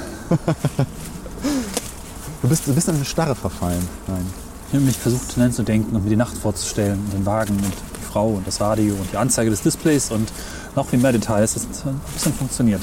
Du 2.42 2.48
bist, 2.50 2.66
du 2.68 2.74
bist 2.74 2.88
in 2.90 2.96
eine 2.96 3.06
Starre 3.06 3.36
verfallen. 3.36 3.88
Nein. 4.08 4.26
ich 4.70 4.74
habe 4.74 4.84
mich 4.86 4.98
versucht 4.98 5.32
hineinzudenken 5.34 5.96
und 5.96 6.04
mir 6.04 6.10
die 6.10 6.16
Nacht 6.16 6.36
vorzustellen, 6.36 7.00
und 7.00 7.14
den 7.14 7.26
Wagen 7.26 7.54
und 7.56 7.66
die 7.66 8.04
Frau 8.12 8.30
und 8.30 8.48
das 8.48 8.60
Radio 8.60 8.96
und 8.96 9.12
die 9.12 9.18
Anzeige 9.18 9.52
des 9.52 9.62
Displays 9.62 10.10
und 10.10 10.32
noch 10.76 10.88
viel 10.88 10.98
mehr 11.00 11.12
Details. 11.12 11.54
Das 11.54 11.64
hat 11.64 11.86
ein 11.86 12.02
bisschen 12.14 12.34
funktioniert. 12.34 12.82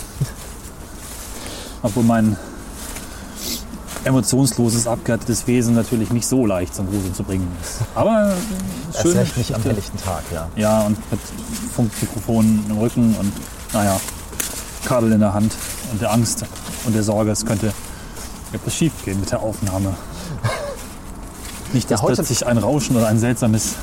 Obwohl 1.82 2.04
mein 2.04 2.36
emotionsloses, 4.04 4.86
abgehärtetes 4.86 5.46
Wesen 5.48 5.74
natürlich 5.74 6.10
nicht 6.10 6.26
so 6.26 6.46
leicht 6.46 6.74
zum 6.74 6.86
Gruseln 6.88 7.14
zu 7.14 7.24
bringen 7.24 7.48
ist. 7.60 7.80
Aber 7.96 8.28
äh, 8.30 8.92
Erst 8.92 9.02
schön. 9.02 9.16
recht 9.18 9.36
nicht 9.36 9.54
am 9.54 9.62
helllichten 9.62 9.98
Tag, 10.00 10.22
ja. 10.32 10.48
Ja, 10.54 10.82
und 10.82 10.96
mit 11.10 11.20
Funkmikrofon 11.74 12.64
im 12.70 12.78
Rücken 12.78 13.16
und, 13.18 13.32
naja, 13.72 13.98
Kabel 14.84 15.12
in 15.12 15.20
der 15.20 15.34
Hand 15.34 15.52
und 15.92 16.00
der 16.00 16.12
Angst 16.12 16.44
und 16.84 16.94
der 16.94 17.02
Sorge, 17.02 17.30
es 17.30 17.44
könnte 17.44 17.72
etwas 18.52 18.74
schief 18.74 18.92
gehen 19.04 19.20
mit 19.20 19.30
der 19.30 19.40
Aufnahme. 19.40 19.94
Nicht, 21.72 21.90
dass 21.90 22.00
Ja, 22.00 22.04
heute- 22.06 22.14
plötzlich 22.16 22.46
ein 22.46 22.58
Rauschen 22.58 22.96
oder 22.96 23.08
ein 23.08 23.18
seltsames 23.18 23.74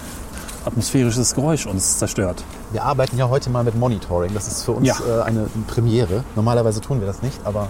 atmosphärisches 0.65 1.35
Geräusch 1.35 1.67
uns 1.67 1.99
zerstört. 1.99 2.43
Wir 2.71 2.83
arbeiten 2.83 3.17
ja 3.17 3.29
heute 3.29 3.51
mal 3.51 3.63
mit 3.63 3.75
Monitoring. 3.75 4.33
Das 4.33 4.47
ist 4.47 4.63
für 4.63 4.71
uns 4.71 4.87
Ja. 4.87 4.95
äh, 5.07 5.21
eine 5.21 5.47
Premiere. 5.67 6.23
Normalerweise 6.35 6.81
tun 6.81 6.99
wir 6.99 7.07
das 7.07 7.21
nicht, 7.21 7.39
aber 7.43 7.69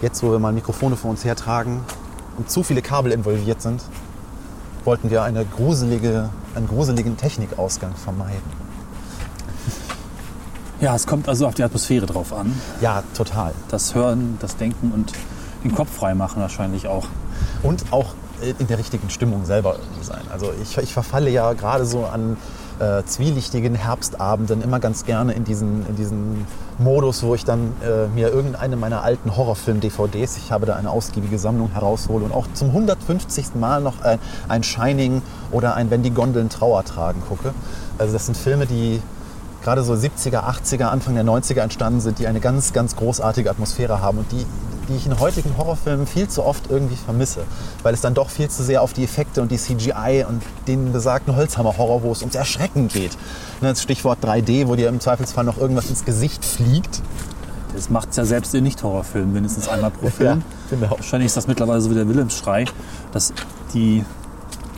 jetzt, 0.00 0.22
wo 0.22 0.30
wir 0.30 0.38
mal 0.38 0.52
Mikrofone 0.52 0.94
vor 0.96 1.10
uns 1.10 1.24
hertragen 1.24 1.80
und 2.36 2.48
zu 2.48 2.62
viele 2.62 2.80
Kabel 2.82 3.10
involviert 3.10 3.60
sind, 3.60 3.82
wollten 4.84 5.10
wir 5.10 5.24
eine 5.24 5.44
gruselige, 5.44 6.28
einen 6.54 6.68
gruseligen 6.68 7.16
Technikausgang 7.16 7.94
vermeiden. 7.96 8.67
Ja, 10.80 10.94
es 10.94 11.08
kommt 11.08 11.28
also 11.28 11.46
auf 11.46 11.54
die 11.54 11.64
Atmosphäre 11.64 12.06
drauf 12.06 12.32
an. 12.32 12.54
Ja, 12.80 13.02
total. 13.16 13.52
Das 13.68 13.96
Hören, 13.96 14.38
das 14.40 14.56
Denken 14.56 14.92
und 14.92 15.12
den 15.64 15.74
Kopf 15.74 15.90
frei 15.90 16.14
machen 16.14 16.40
wahrscheinlich 16.40 16.86
auch. 16.86 17.06
Und 17.64 17.92
auch 17.92 18.14
äh, 18.40 18.54
in 18.60 18.68
der 18.68 18.78
richtigen 18.78 19.10
Stimmung 19.10 19.44
selber 19.44 19.74
irgendwie 19.74 20.04
sein. 20.04 20.22
Also 20.30 20.52
ich, 20.62 20.78
ich 20.78 20.92
verfalle 20.92 21.30
ja 21.30 21.52
gerade 21.54 21.84
so 21.84 22.04
an 22.04 22.36
äh, 22.78 23.02
zwielichtigen 23.02 23.74
Herbstabenden 23.74 24.62
immer 24.62 24.78
ganz 24.78 25.04
gerne 25.04 25.32
in 25.32 25.42
diesen, 25.42 25.84
in 25.88 25.96
diesen 25.96 26.46
Modus, 26.78 27.24
wo 27.24 27.34
ich 27.34 27.44
dann 27.44 27.72
äh, 27.82 28.06
mir 28.14 28.28
irgendeine 28.28 28.76
meiner 28.76 29.02
alten 29.02 29.36
Horrorfilm-DVDs, 29.36 30.36
ich 30.36 30.52
habe 30.52 30.64
da 30.64 30.76
eine 30.76 30.90
ausgiebige 30.90 31.40
Sammlung 31.40 31.72
heraushole 31.72 32.24
und 32.24 32.32
auch 32.32 32.46
zum 32.54 32.68
150. 32.68 33.56
Mal 33.56 33.80
noch 33.80 34.02
ein, 34.02 34.20
ein 34.46 34.62
Shining 34.62 35.22
oder 35.50 35.74
ein 35.74 35.90
Wenn 35.90 36.04
die 36.04 36.12
Gondeln 36.12 36.50
Trauer 36.50 36.84
tragen 36.84 37.20
gucke. 37.28 37.52
Also 37.98 38.12
das 38.12 38.26
sind 38.26 38.36
Filme, 38.36 38.66
die 38.66 39.02
gerade 39.62 39.82
so 39.82 39.92
70er, 39.94 40.44
80er, 40.44 40.84
Anfang 40.86 41.14
der 41.14 41.24
90er 41.24 41.60
entstanden 41.60 42.00
sind, 42.00 42.18
die 42.18 42.26
eine 42.26 42.40
ganz, 42.40 42.72
ganz 42.72 42.96
großartige 42.96 43.50
Atmosphäre 43.50 44.00
haben 44.00 44.18
und 44.18 44.30
die, 44.32 44.46
die 44.88 44.96
ich 44.96 45.06
in 45.06 45.18
heutigen 45.20 45.56
Horrorfilmen 45.58 46.06
viel 46.06 46.28
zu 46.28 46.44
oft 46.44 46.70
irgendwie 46.70 46.96
vermisse, 46.96 47.40
weil 47.82 47.92
es 47.92 48.00
dann 48.00 48.14
doch 48.14 48.30
viel 48.30 48.48
zu 48.48 48.62
sehr 48.62 48.82
auf 48.82 48.92
die 48.92 49.04
Effekte 49.04 49.42
und 49.42 49.50
die 49.50 49.58
CGI 49.58 50.24
und 50.28 50.42
den 50.66 50.92
besagten 50.92 51.36
Holzhammer-Horror, 51.36 52.02
wo 52.02 52.12
es 52.12 52.20
ums 52.22 52.34
Erschrecken 52.34 52.88
geht. 52.88 53.12
Ne, 53.60 53.68
Das 53.70 53.82
Stichwort 53.82 54.18
3D, 54.24 54.68
wo 54.68 54.76
dir 54.76 54.88
im 54.88 55.00
Zweifelsfall 55.00 55.44
noch 55.44 55.58
irgendwas 55.58 55.90
ins 55.90 56.04
Gesicht 56.04 56.44
fliegt. 56.44 57.02
Das 57.74 57.90
macht 57.90 58.10
es 58.10 58.16
ja 58.16 58.24
selbst 58.24 58.54
in 58.54 58.64
Nicht-Horrorfilmen 58.64 59.32
mindestens 59.32 59.68
einmal 59.68 59.90
pro 59.90 60.08
Film. 60.10 60.42
finde 60.68 60.90
auch. 60.90 60.96
Wahrscheinlich 60.98 61.26
ist 61.26 61.36
das 61.36 61.46
mittlerweile 61.46 61.80
so 61.82 61.90
wie 61.90 61.94
der 61.94 62.08
Wilhelmsschrei, 62.08 62.64
dass 63.12 63.32
die 63.74 64.04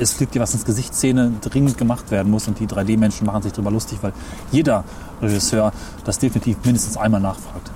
es 0.01 0.15
fliegt 0.15 0.35
dir 0.35 0.41
was 0.41 0.55
ins 0.55 0.65
Gesicht 0.65 0.95
Szene 0.95 1.33
dringend 1.41 1.77
gemacht 1.79 2.11
werden 2.11 2.31
muss 2.31 2.49
und 2.49 2.59
die 2.59 2.67
3D-Menschen 2.67 3.27
machen 3.27 3.43
sich 3.43 3.53
darüber 3.53 3.71
lustig, 3.71 3.99
weil 4.03 4.13
jeder 4.51 4.85
Regisseur 5.21 5.73
das 6.05 6.19
definitiv 6.19 6.57
mindestens 6.65 6.97
einmal 6.97 7.21
nachfragt. 7.21 7.71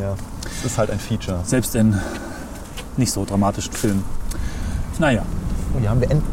Ja, 0.00 0.14
es 0.44 0.64
ist 0.64 0.78
halt 0.78 0.90
ein 0.90 0.98
Feature. 0.98 1.40
Selbst 1.44 1.74
in 1.74 1.98
nicht 2.96 3.12
so 3.12 3.24
dramatischen 3.24 3.72
Filmen. 3.72 4.04
Naja, 4.98 5.22
Oh, 5.72 5.78
hier 5.78 5.90
haben 5.90 6.00
wir 6.00 6.10
Enten. 6.10 6.26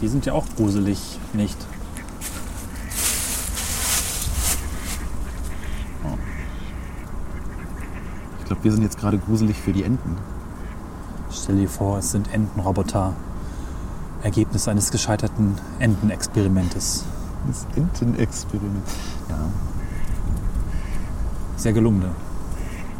die 0.00 0.08
sind 0.08 0.24
ja 0.24 0.32
auch 0.32 0.44
gruselig, 0.56 1.18
nicht? 1.32 1.56
Ich 8.38 8.46
glaube, 8.46 8.64
wir 8.64 8.72
sind 8.72 8.82
jetzt 8.82 8.98
gerade 8.98 9.18
gruselig 9.18 9.56
für 9.56 9.72
die 9.72 9.82
Enten. 9.84 10.16
Stell 11.32 11.56
dir 11.56 11.68
vor, 11.68 11.98
es 11.98 12.10
sind 12.12 12.32
Entenroboter. 12.32 13.14
Ergebnis 14.22 14.68
eines 14.68 14.90
gescheiterten 14.90 15.54
Entenexperimentes. 15.78 17.04
Das 17.46 17.66
Entenexperiment. 17.76 18.86
Ja, 19.28 19.36
Sehr 21.56 21.72
gelungene 21.72 22.10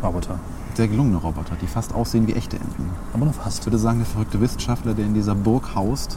Roboter. 0.02 0.38
sehr 0.74 0.88
gelungene 0.88 1.18
Roboter, 1.18 1.56
die 1.60 1.66
fast 1.66 1.92
aussehen 1.94 2.26
wie 2.26 2.32
echte 2.32 2.56
Enten. 2.56 2.88
Aber 3.12 3.24
nur 3.26 3.34
Ich 3.34 3.40
fast. 3.40 3.66
würde 3.66 3.78
sagen, 3.78 3.98
der 3.98 4.06
verrückte 4.06 4.40
Wissenschaftler, 4.40 4.94
der 4.94 5.04
in 5.04 5.12
dieser 5.14 5.34
Burg 5.34 5.74
haust, 5.74 6.16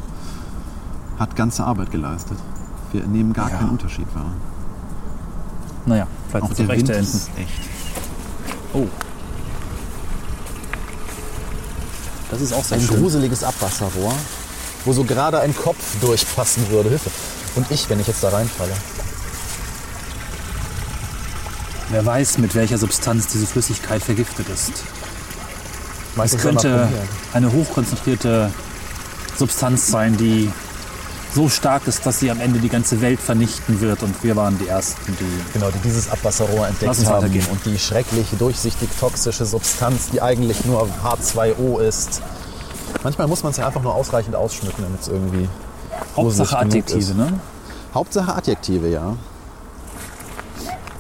hat 1.19 1.35
ganze 1.35 1.65
Arbeit 1.65 1.91
geleistet. 1.91 2.37
Wir 2.93 3.05
nehmen 3.05 3.33
gar 3.33 3.49
Ja. 3.49 3.57
keinen 3.57 3.71
Unterschied 3.71 4.07
wahr. 4.15 4.31
Naja, 5.85 6.07
vielleicht 6.29 6.45
Auch 6.45 6.53
sind 6.55 6.69
der 6.69 6.75
es 6.77 6.81
echte 6.81 6.93
Enten. 6.95 7.17
ist 7.17 7.29
echt. 7.37 7.69
Oh. 8.73 8.87
Das 12.31 12.41
ist 12.41 12.53
auch 12.53 12.63
sehr 12.63 12.77
Ein 12.77 12.83
schön. 12.83 12.97
gruseliges 13.01 13.43
Abwasserrohr, 13.43 14.13
wo 14.85 14.93
so 14.93 15.03
gerade 15.03 15.39
ein 15.39 15.55
Kopf 15.55 15.99
durchpassen 16.01 16.69
würde. 16.69 16.89
Hilfe. 16.89 17.11
Und 17.55 17.69
ich, 17.71 17.89
wenn 17.89 17.99
ich 17.99 18.07
jetzt 18.07 18.23
da 18.23 18.29
reinfalle. 18.29 18.73
Wer 21.89 22.05
weiß, 22.05 22.39
mit 22.39 22.55
welcher 22.55 22.77
Substanz 22.77 23.27
diese 23.27 23.45
Flüssigkeit 23.45 24.01
vergiftet 24.01 24.47
ist. 24.49 24.83
Es 26.23 26.37
könnte 26.37 26.89
eine 27.33 27.51
hochkonzentrierte 27.51 28.51
Substanz 29.37 29.87
sein, 29.87 30.17
die 30.17 30.51
so 31.33 31.49
stark 31.49 31.87
ist, 31.87 32.05
dass 32.05 32.19
sie 32.19 32.29
am 32.29 32.39
Ende 32.39 32.59
die 32.59 32.69
ganze 32.69 33.01
Welt 33.01 33.19
vernichten 33.19 33.81
wird. 33.81 34.03
Und 34.03 34.23
wir 34.23 34.35
waren 34.35 34.57
die 34.59 34.67
Ersten, 34.67 35.17
die... 35.19 35.53
Genau, 35.53 35.71
die 35.71 35.79
dieses 35.79 36.09
Abwasserrohr 36.11 36.67
entdeckt 36.67 37.05
haben. 37.07 37.25
Und 37.51 37.65
die 37.65 37.79
schrecklich 37.79 38.27
durchsichtig 38.37 38.89
toxische 38.99 39.45
Substanz, 39.45 40.09
die 40.11 40.21
eigentlich 40.21 40.65
nur 40.65 40.87
H2O 41.03 41.79
ist. 41.79 42.21
Manchmal 43.03 43.27
muss 43.27 43.43
man 43.43 43.51
es 43.51 43.57
ja 43.57 43.67
einfach 43.67 43.81
nur 43.81 43.93
ausreichend 43.93 44.35
ausschmücken, 44.35 44.83
damit 44.83 45.01
es 45.01 45.07
irgendwie 45.07 45.49
Hauptsache 46.15 46.57
Adjektive, 46.57 46.99
ist. 46.99 47.15
ne? 47.15 47.39
Hauptsache 47.93 48.33
Adjektive, 48.33 48.87
ja. 48.87 49.15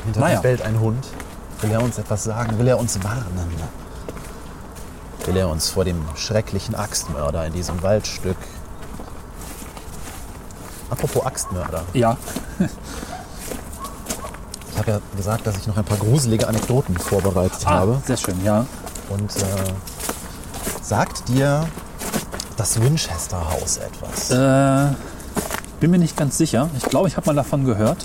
Hinter 0.05 0.19
Naja. 0.19 0.41
bellt 0.41 0.61
ein 0.61 0.79
Hund. 0.79 1.05
Will 1.61 1.71
er 1.71 1.81
uns 1.81 1.97
etwas 1.97 2.23
sagen? 2.23 2.57
Will 2.59 2.67
er 2.67 2.77
uns 2.77 3.01
warnen? 3.03 3.53
Will 5.25 5.37
er 5.37 5.47
uns 5.49 5.69
vor 5.69 5.85
dem 5.85 6.01
schrecklichen 6.15 6.75
Axtmörder 6.75 7.45
in 7.45 7.53
diesem 7.53 7.81
Waldstück? 7.81 8.35
Apropos 10.89 11.25
Axtmörder. 11.25 11.83
Ja, 11.93 12.17
Ich 14.71 14.77
habe 14.79 14.91
ja 14.91 14.99
gesagt, 15.15 15.47
dass 15.47 15.55
ich 15.57 15.67
noch 15.67 15.77
ein 15.77 15.85
paar 15.85 15.97
gruselige 15.97 16.47
Anekdoten 16.47 16.97
vorbereitet 16.97 17.59
ah, 17.65 17.69
habe. 17.69 18.01
sehr 18.05 18.17
schön, 18.17 18.43
ja. 18.43 18.65
Und 19.09 19.31
äh, 19.37 19.41
sagt 20.93 21.27
dir 21.27 21.65
das 22.55 22.79
Winchester 22.79 23.49
Haus 23.51 23.77
etwas? 23.77 24.29
Äh, 24.29 24.93
bin 25.79 25.89
mir 25.89 25.97
nicht 25.97 26.15
ganz 26.15 26.37
sicher. 26.37 26.69
Ich 26.77 26.83
glaube, 26.83 27.07
ich 27.07 27.17
habe 27.17 27.25
mal 27.25 27.35
davon 27.35 27.65
gehört. 27.65 27.97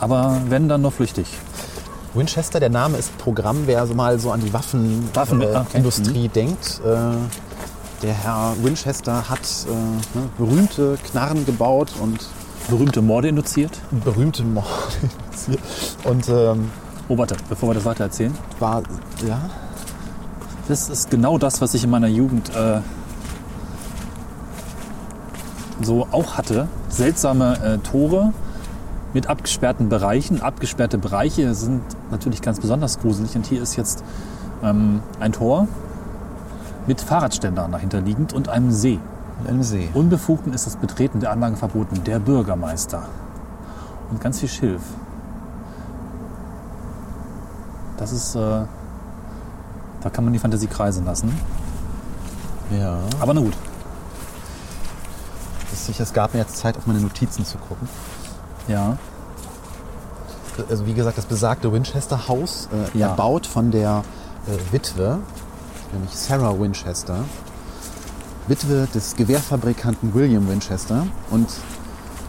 Aber 0.00 0.40
wenn, 0.48 0.68
dann 0.68 0.82
nur 0.82 0.90
flüchtig. 0.90 1.28
Winchester, 2.12 2.58
der 2.58 2.70
Name 2.70 2.98
ist 2.98 3.16
Programm, 3.18 3.62
wer 3.66 3.86
so 3.86 3.94
mal 3.94 4.18
so 4.18 4.32
an 4.32 4.40
die 4.40 4.52
Waffenindustrie 4.52 5.14
Waffen- 5.14 5.42
äh, 5.42 5.56
okay. 5.56 5.76
Industrie 5.78 6.26
denkt. 6.28 6.80
Äh, 6.84 6.88
der 8.02 8.14
Herr 8.14 8.54
Winchester 8.60 9.30
hat 9.30 9.38
äh, 9.68 10.18
ne, 10.18 10.28
berühmte 10.36 10.98
Knarren 11.08 11.46
gebaut 11.46 11.92
und 12.00 12.18
Berühmte 12.68 13.00
Morde 13.00 13.28
induziert. 13.28 13.78
berühmte 13.92 14.42
Morde. 14.42 14.66
und 16.04 16.28
ähm, 16.28 16.68
Oh, 17.06 17.16
warte, 17.16 17.36
bevor 17.48 17.68
wir 17.68 17.74
das 17.74 17.84
weiter 17.84 18.04
erzählen. 18.04 18.34
war, 18.58 18.82
ja, 19.28 19.38
Das 20.66 20.88
ist 20.88 21.10
genau 21.10 21.36
das, 21.36 21.60
was 21.60 21.74
ich 21.74 21.84
in 21.84 21.90
meiner 21.90 22.06
Jugend 22.06 22.50
äh, 22.56 22.80
so 25.82 26.06
auch 26.10 26.38
hatte. 26.38 26.68
Seltsame 26.88 27.58
äh, 27.62 27.78
Tore 27.78 28.32
mit 29.12 29.26
abgesperrten 29.28 29.90
Bereichen. 29.90 30.40
Abgesperrte 30.40 30.96
Bereiche 30.96 31.54
sind 31.54 31.82
natürlich 32.10 32.40
ganz 32.40 32.60
besonders 32.60 32.98
gruselig. 32.98 33.36
Und 33.36 33.46
hier 33.46 33.62
ist 33.62 33.76
jetzt 33.76 34.02
ähm, 34.62 35.02
ein 35.20 35.32
Tor 35.32 35.68
mit 36.86 37.00
Fahrradständern 37.00 37.72
dahinter 37.72 38.00
liegend 38.00 38.32
und 38.32 38.48
einem 38.48 38.70
See. 38.70 38.98
in 39.42 39.48
einem 39.48 39.62
See. 39.62 39.90
Unbefugten 39.92 40.52
ist 40.54 40.66
das 40.66 40.76
Betreten 40.76 41.20
der 41.20 41.30
Anlage 41.30 41.56
verboten. 41.56 42.02
Der 42.04 42.18
Bürgermeister. 42.18 43.02
Und 44.10 44.20
ganz 44.20 44.40
viel 44.40 44.48
Schilf. 44.48 44.82
Das 47.98 48.12
ist, 48.12 48.34
äh, 48.34 48.64
da 50.04 50.10
kann 50.10 50.22
man 50.24 50.32
die 50.32 50.38
Fantasie 50.38 50.66
kreisen 50.68 51.04
lassen. 51.04 51.32
Ja. 52.70 52.98
Aber 53.20 53.34
na 53.34 53.40
gut. 53.40 53.54
Es 55.98 56.12
gab 56.12 56.34
mir 56.34 56.40
jetzt 56.40 56.56
Zeit, 56.56 56.76
auf 56.76 56.86
meine 56.86 57.00
Notizen 57.00 57.44
zu 57.44 57.58
gucken. 57.58 57.88
Ja. 58.68 58.96
also 60.70 60.86
wie 60.86 60.94
gesagt, 60.94 61.18
das 61.18 61.26
besagte 61.26 61.72
Winchester 61.72 62.28
Haus, 62.28 62.68
äh, 62.94 62.98
Ja. 62.98 63.08
erbaut 63.08 63.46
von 63.46 63.70
der 63.70 64.04
äh, 64.46 64.72
Witwe, 64.72 65.18
nämlich 65.92 66.14
Sarah 66.16 66.58
Winchester, 66.58 67.16
Witwe 68.46 68.86
des 68.94 69.16
Gewehrfabrikanten 69.16 70.14
William 70.14 70.48
Winchester. 70.48 71.06
Und 71.30 71.48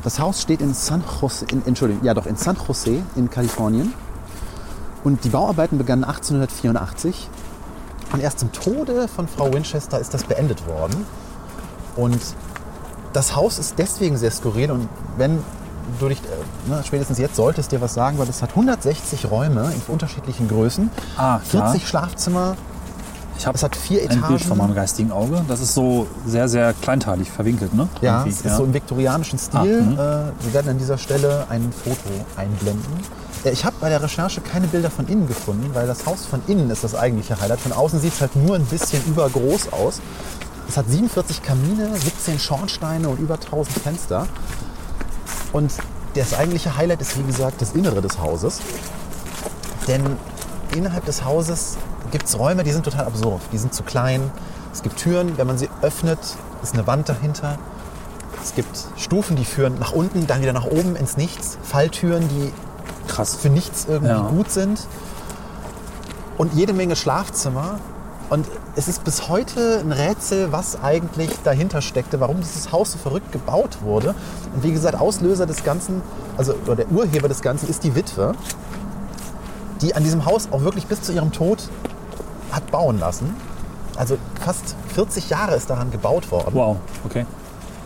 das 0.03 0.19
Haus 0.19 0.41
steht 0.41 0.61
in 0.61 0.73
San 0.73 1.03
Jose, 1.21 1.45
in, 1.51 1.65
Entschuldigung, 1.65 2.03
ja 2.03 2.13
doch, 2.13 2.25
in 2.25 2.35
San 2.37 2.57
Jose 2.67 3.01
in 3.15 3.29
Kalifornien. 3.29 3.93
Und 5.03 5.23
die 5.23 5.29
Bauarbeiten 5.29 5.77
begannen 5.77 6.03
1884. 6.03 7.29
Und 8.15 8.21
erst 8.21 8.39
zum 8.39 8.51
Tode 8.51 9.07
von 9.07 9.27
Frau 9.27 9.53
Winchester 9.53 9.99
ist 9.99 10.13
das 10.13 10.23
beendet 10.23 10.65
worden. 10.67 11.05
Und 11.95 12.19
das 13.13 13.35
Haus 13.35 13.59
ist 13.59 13.75
deswegen 13.77 14.17
sehr 14.17 14.31
skurril 14.31 14.71
und 14.71 14.89
wenn 15.17 15.39
du 15.99 16.07
dich, 16.09 16.19
äh, 16.19 16.69
ne, 16.69 16.81
spätestens 16.85 17.17
jetzt 17.19 17.35
solltest 17.35 17.71
dir 17.71 17.79
was 17.81 17.93
sagen, 17.93 18.17
weil 18.17 18.27
es 18.27 18.41
hat 18.41 18.49
160 18.51 19.29
Räume 19.29 19.71
in 19.73 19.81
unterschiedlichen 19.93 20.47
Größen, 20.47 20.89
Ah, 21.17 21.39
klar. 21.49 21.71
40 21.71 21.87
Schlafzimmer, 21.87 22.55
Ich 23.37 23.45
habe 23.45 23.57
es 23.57 23.63
hat 23.63 23.75
vier 23.75 24.01
ein 24.03 24.07
Bild 24.07 24.19
Etagen. 24.21 24.39
vor 24.39 24.55
meinem 24.55 24.73
geistigen 24.75 25.11
Auge. 25.11 25.43
Das 25.49 25.59
ist 25.59 25.73
so 25.73 26.07
sehr, 26.25 26.47
sehr 26.47 26.73
kleinteilig 26.73 27.29
verwinkelt, 27.29 27.73
ne? 27.73 27.89
Ja, 28.01 28.19
Irgendwie, 28.19 28.29
es 28.29 28.45
ist 28.45 28.55
so 28.55 28.63
im 28.63 28.73
viktorianischen 28.73 29.37
Stil. 29.37 29.83
Ah, 29.97 30.29
äh, 30.29 30.45
wir 30.45 30.53
werden 30.53 30.69
an 30.69 30.77
dieser 30.77 30.97
Stelle 30.97 31.45
ein 31.49 31.73
Foto 31.73 32.09
einblenden. 32.37 32.85
Äh, 33.45 33.51
Ich 33.51 33.63
habe 33.63 33.75
bei 33.79 33.89
der 33.89 34.01
Recherche 34.01 34.41
keine 34.41 34.67
Bilder 34.67 34.91
von 34.91 35.07
innen 35.07 35.27
gefunden, 35.27 35.69
weil 35.73 35.87
das 35.87 36.05
Haus 36.05 36.25
von 36.25 36.41
innen 36.47 36.69
ist 36.69 36.83
das 36.83 36.95
eigentliche 36.95 37.39
Highlight. 37.39 37.61
Von 37.61 37.71
außen 37.71 37.99
sieht 37.99 38.13
es 38.13 38.21
halt 38.21 38.35
nur 38.35 38.55
ein 38.55 38.65
bisschen 38.65 39.05
übergroß 39.05 39.71
aus. 39.71 40.01
Es 40.67 40.77
hat 40.77 40.89
47 40.89 41.43
Kamine, 41.43 41.95
17 41.95 42.39
Schornsteine 42.39 43.07
und 43.07 43.19
über 43.19 43.35
1000 43.35 43.77
Fenster. 43.77 44.27
Und 45.53 45.71
das 46.15 46.33
eigentliche 46.33 46.75
Highlight 46.75 47.01
ist, 47.01 47.17
wie 47.17 47.23
gesagt, 47.23 47.61
das 47.61 47.73
Innere 47.73 48.01
des 48.01 48.19
Hauses. 48.19 48.59
Denn 49.87 50.17
innerhalb 50.75 51.05
des 51.05 51.23
Hauses 51.23 51.77
gibt 52.11 52.25
es 52.25 52.37
Räume, 52.39 52.63
die 52.63 52.71
sind 52.71 52.83
total 52.83 53.05
absurd. 53.05 53.41
Die 53.51 53.57
sind 53.57 53.73
zu 53.73 53.83
klein. 53.83 54.31
Es 54.73 54.81
gibt 54.81 54.97
Türen, 54.97 55.37
wenn 55.37 55.45
man 55.47 55.57
sie 55.57 55.69
öffnet, 55.81 56.19
ist 56.63 56.73
eine 56.73 56.87
Wand 56.87 57.09
dahinter. 57.09 57.59
Es 58.43 58.55
gibt 58.55 58.77
Stufen, 58.97 59.35
die 59.35 59.45
führen 59.45 59.77
nach 59.79 59.91
unten, 59.91 60.27
dann 60.27 60.41
wieder 60.41 60.53
nach 60.53 60.65
oben 60.65 60.95
ins 60.95 61.15
Nichts. 61.17 61.57
Falltüren, 61.63 62.27
die 62.27 62.51
Krass. 63.07 63.35
für 63.35 63.49
nichts 63.49 63.85
irgendwie 63.89 64.13
Ja. 64.13 64.21
gut 64.29 64.51
sind. 64.51 64.79
Und 66.37 66.53
jede 66.53 66.73
Menge 66.73 66.95
Schlafzimmer. 66.95 67.79
Und 68.29 68.47
es 68.75 68.87
ist 68.87 69.03
bis 69.03 69.29
heute 69.29 69.79
ein 69.79 69.91
Rätsel, 69.91 70.51
was 70.51 70.81
eigentlich 70.81 71.29
dahinter 71.43 71.81
steckte, 71.81 72.19
warum 72.19 72.37
dieses 72.41 72.71
Haus 72.71 72.91
so 72.93 72.97
verrückt 72.97 73.31
gebaut 73.31 73.77
wurde. 73.83 74.15
Und 74.55 74.63
wie 74.63 74.71
gesagt, 74.71 74.99
Auslöser 74.99 75.45
des 75.45 75.63
Ganzen, 75.63 76.01
also 76.35 76.55
oder 76.65 76.75
der 76.77 76.91
Urheber 76.91 77.27
des 77.27 77.41
Ganzen 77.41 77.69
ist 77.69 77.83
die 77.83 77.93
Witwe, 77.95 78.33
die 79.81 79.95
an 79.95 80.03
diesem 80.03 80.25
Haus 80.25 80.47
auch 80.51 80.61
wirklich 80.61 80.87
bis 80.87 81.01
zu 81.03 81.11
ihrem 81.13 81.31
Tod 81.31 81.69
hat 82.51 82.69
bauen 82.71 82.99
lassen. 82.99 83.35
Also 83.95 84.17
fast 84.43 84.75
40 84.95 85.29
Jahre 85.29 85.55
ist 85.55 85.69
daran 85.69 85.91
gebaut 85.91 86.31
worden. 86.31 86.53
Wow, 86.53 86.77
okay. 87.05 87.25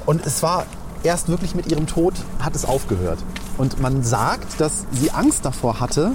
Und 0.05 0.25
es 0.25 0.41
war 0.41 0.65
erst 1.03 1.27
wirklich 1.27 1.53
mit 1.53 1.69
ihrem 1.71 1.85
Tod 1.85 2.13
hat 2.39 2.55
es 2.55 2.65
aufgehört. 2.65 3.19
Und 3.59 3.81
man 3.81 4.03
sagt, 4.03 4.61
dass 4.61 4.85
sie 4.91 5.11
Angst 5.11 5.43
davor 5.43 5.81
hatte, 5.81 6.13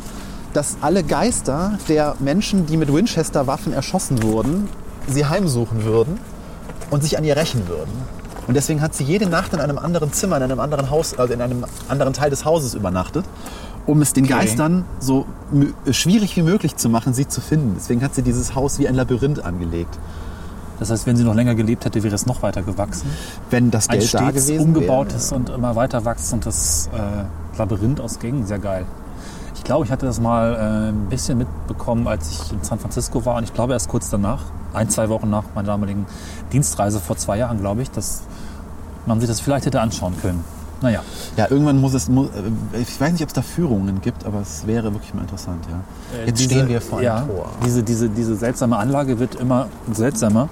dass 0.54 0.78
alle 0.80 1.04
Geister 1.04 1.78
der 1.88 2.16
Menschen, 2.18 2.64
die 2.64 2.78
mit 2.78 2.90
Winchester-Waffen 2.90 3.74
erschossen 3.74 4.22
wurden, 4.22 4.68
sie 5.06 5.26
heimsuchen 5.26 5.84
würden 5.84 6.18
und 6.90 7.02
sich 7.02 7.18
an 7.18 7.24
ihr 7.24 7.36
rächen 7.36 7.68
würden. 7.68 7.92
Und 8.46 8.54
deswegen 8.54 8.80
hat 8.80 8.94
sie 8.94 9.04
jede 9.04 9.26
Nacht 9.26 9.52
in 9.52 9.60
einem 9.60 9.78
anderen 9.78 10.10
Zimmer, 10.12 10.38
in 10.38 10.42
einem 10.44 10.58
anderen 10.58 10.88
Haus, 10.88 11.18
also 11.18 11.34
in 11.34 11.42
einem 11.42 11.66
anderen 11.88 12.14
Teil 12.14 12.30
des 12.30 12.46
Hauses 12.46 12.72
übernachtet, 12.74 13.26
um 13.84 14.00
es 14.00 14.14
den 14.14 14.24
Okay. 14.24 14.34
Geistern 14.34 14.86
so 14.98 15.26
schwierig 15.90 16.36
wie 16.36 16.42
möglich 16.42 16.76
zu 16.76 16.88
machen, 16.88 17.12
sie 17.12 17.28
zu 17.28 17.42
finden. 17.42 17.74
Deswegen 17.76 18.02
hat 18.02 18.14
sie 18.14 18.22
dieses 18.22 18.54
Haus 18.54 18.78
wie 18.78 18.88
ein 18.88 18.94
Labyrinth 18.94 19.44
angelegt. 19.44 19.98
Das 20.78 20.90
heißt, 20.90 21.06
wenn 21.06 21.16
sie 21.16 21.24
noch 21.24 21.34
länger 21.34 21.54
gelebt 21.54 21.84
hätte, 21.84 22.02
wäre 22.02 22.14
es 22.14 22.26
noch 22.26 22.42
weiter 22.42 22.62
gewesen. 22.62 23.06
Wenn 23.50 23.70
das 23.70 23.88
Ein 23.88 23.98
Geld 23.98 24.14
da 24.14 24.18
stets 24.30 24.46
gewesen 24.46 24.64
umgebautes 24.64 25.30
wäre. 25.30 25.40
und 25.40 25.50
immer 25.50 25.76
weiter 25.76 26.04
wachsendes 26.04 26.88
äh, 26.92 27.58
Labyrinth 27.58 28.00
aus 28.00 28.18
Gängen, 28.18 28.46
sehr 28.46 28.58
geil. 28.58 28.84
Ich 29.54 29.62
glaube, 29.62 29.84
ich 29.84 29.92
hatte 29.92 30.04
das 30.04 30.20
mal 30.20 30.54
äh, 30.54 30.88
ein 30.90 31.08
bisschen 31.08 31.38
mitbekommen, 31.38 32.06
als 32.08 32.30
ich 32.30 32.52
in 32.52 32.62
San 32.62 32.78
Francisco 32.78 33.24
war. 33.24 33.36
Und 33.36 33.44
ich 33.44 33.54
glaube 33.54 33.72
erst 33.72 33.88
kurz 33.88 34.10
danach, 34.10 34.42
ein, 34.74 34.90
zwei 34.90 35.08
Wochen 35.08 35.30
nach 35.30 35.44
meiner 35.54 35.68
damaligen 35.68 36.06
Dienstreise 36.52 37.00
vor 37.00 37.16
zwei 37.16 37.38
Jahren, 37.38 37.60
glaube 37.60 37.82
ich, 37.82 37.90
dass 37.90 38.22
man 39.06 39.20
sich 39.20 39.28
das 39.28 39.40
vielleicht 39.40 39.66
hätte 39.66 39.80
anschauen 39.80 40.14
können. 40.20 40.44
Naja, 40.84 41.00
Ja, 41.38 41.46
irgendwann 41.50 41.80
muss 41.80 41.94
es, 41.94 42.08
mu- 42.10 42.26
äh, 42.26 42.78
ich 42.80 43.00
weiß 43.00 43.12
nicht, 43.12 43.22
ob 43.22 43.28
es 43.28 43.32
da 43.34 43.40
Führungen 43.42 44.00
gibt, 44.02 44.24
aber 44.26 44.40
es 44.42 44.66
wäre 44.66 44.92
wirklich 44.92 45.14
mal 45.14 45.22
interessant, 45.22 45.64
ja. 45.70 45.80
Jetzt 46.26 46.28
Äh, 46.28 46.32
diese- 46.32 46.50
stehen 46.50 46.68
wir 46.68 46.80
vor 46.82 46.98
einem 46.98 47.04
ja, 47.06 47.20
Tor. 47.22 47.48
Diese, 47.64 47.82
diese, 47.82 48.08
diese 48.10 48.36
seltsame 48.36 48.76
Anlage 48.76 49.18
wird 49.18 49.34
immer 49.36 49.68
seltsamer, 49.90 50.48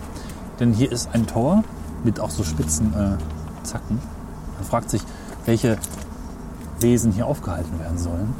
denn 0.58 0.72
hier 0.72 0.90
ist 0.90 1.10
ein 1.12 1.26
Tor 1.26 1.64
mit 2.02 2.18
auch 2.18 2.30
so 2.30 2.44
spitzen 2.44 2.92
äh, 2.94 3.64
Zacken. 3.66 3.98
Man 4.58 4.64
fragt 4.68 4.88
sich, 4.90 5.02
welche 5.44 5.76
Wesen 6.80 7.12
hier 7.12 7.26
aufgehalten 7.26 7.78
werden 7.78 7.98
sollen. 7.98 8.32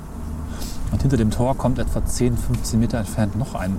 Und 0.93 1.03
hinter 1.03 1.17
dem 1.19 1.31
Tor 1.31 1.57
kommt 1.57 1.79
etwa 1.79 2.05
10, 2.05 2.37
15 2.39 2.81
Meter 2.81 2.99
entfernt 2.99 3.37
noch 3.39 3.55
ein 3.55 3.77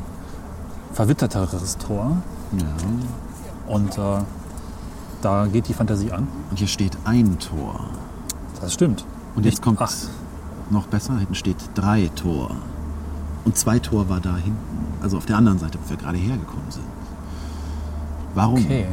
verwitterteres 0.94 1.78
Tor. 1.80 2.18
ja. 2.58 3.74
Und 3.74 3.98
äh, 3.98 4.02
da 5.22 5.46
geht 5.48 5.68
die 5.70 5.74
Fantasie 5.74 6.12
an. 6.12 6.28
Und 6.52 6.60
hier 6.60 6.68
steht 6.68 6.98
ein 7.06 7.40
Tor. 7.40 7.80
Das 8.64 8.74
stimmt. 8.74 9.06
Und 9.36 9.46
jetzt 9.46 9.62
kommt 9.62 9.82
acht. 9.82 10.10
noch 10.70 10.88
besser, 10.88 11.18
hinten 11.18 11.36
steht 11.36 11.58
drei 11.76 12.10
Tor. 12.16 12.52
Und 13.46 13.58
zwei 13.58 13.80
Tor 13.80 14.10
war 14.10 14.22
da 14.22 14.36
hinten, 14.38 14.58
also 15.02 15.18
auf 15.18 15.26
der 15.26 15.38
anderen 15.38 15.60
Seite, 15.60 15.78
wo 15.84 15.90
wir 15.90 15.98
gerade 15.98 16.18
hergekommen 16.18 16.70
sind. 16.72 16.86
Warum? 18.34 18.64
Okay. 18.64 18.88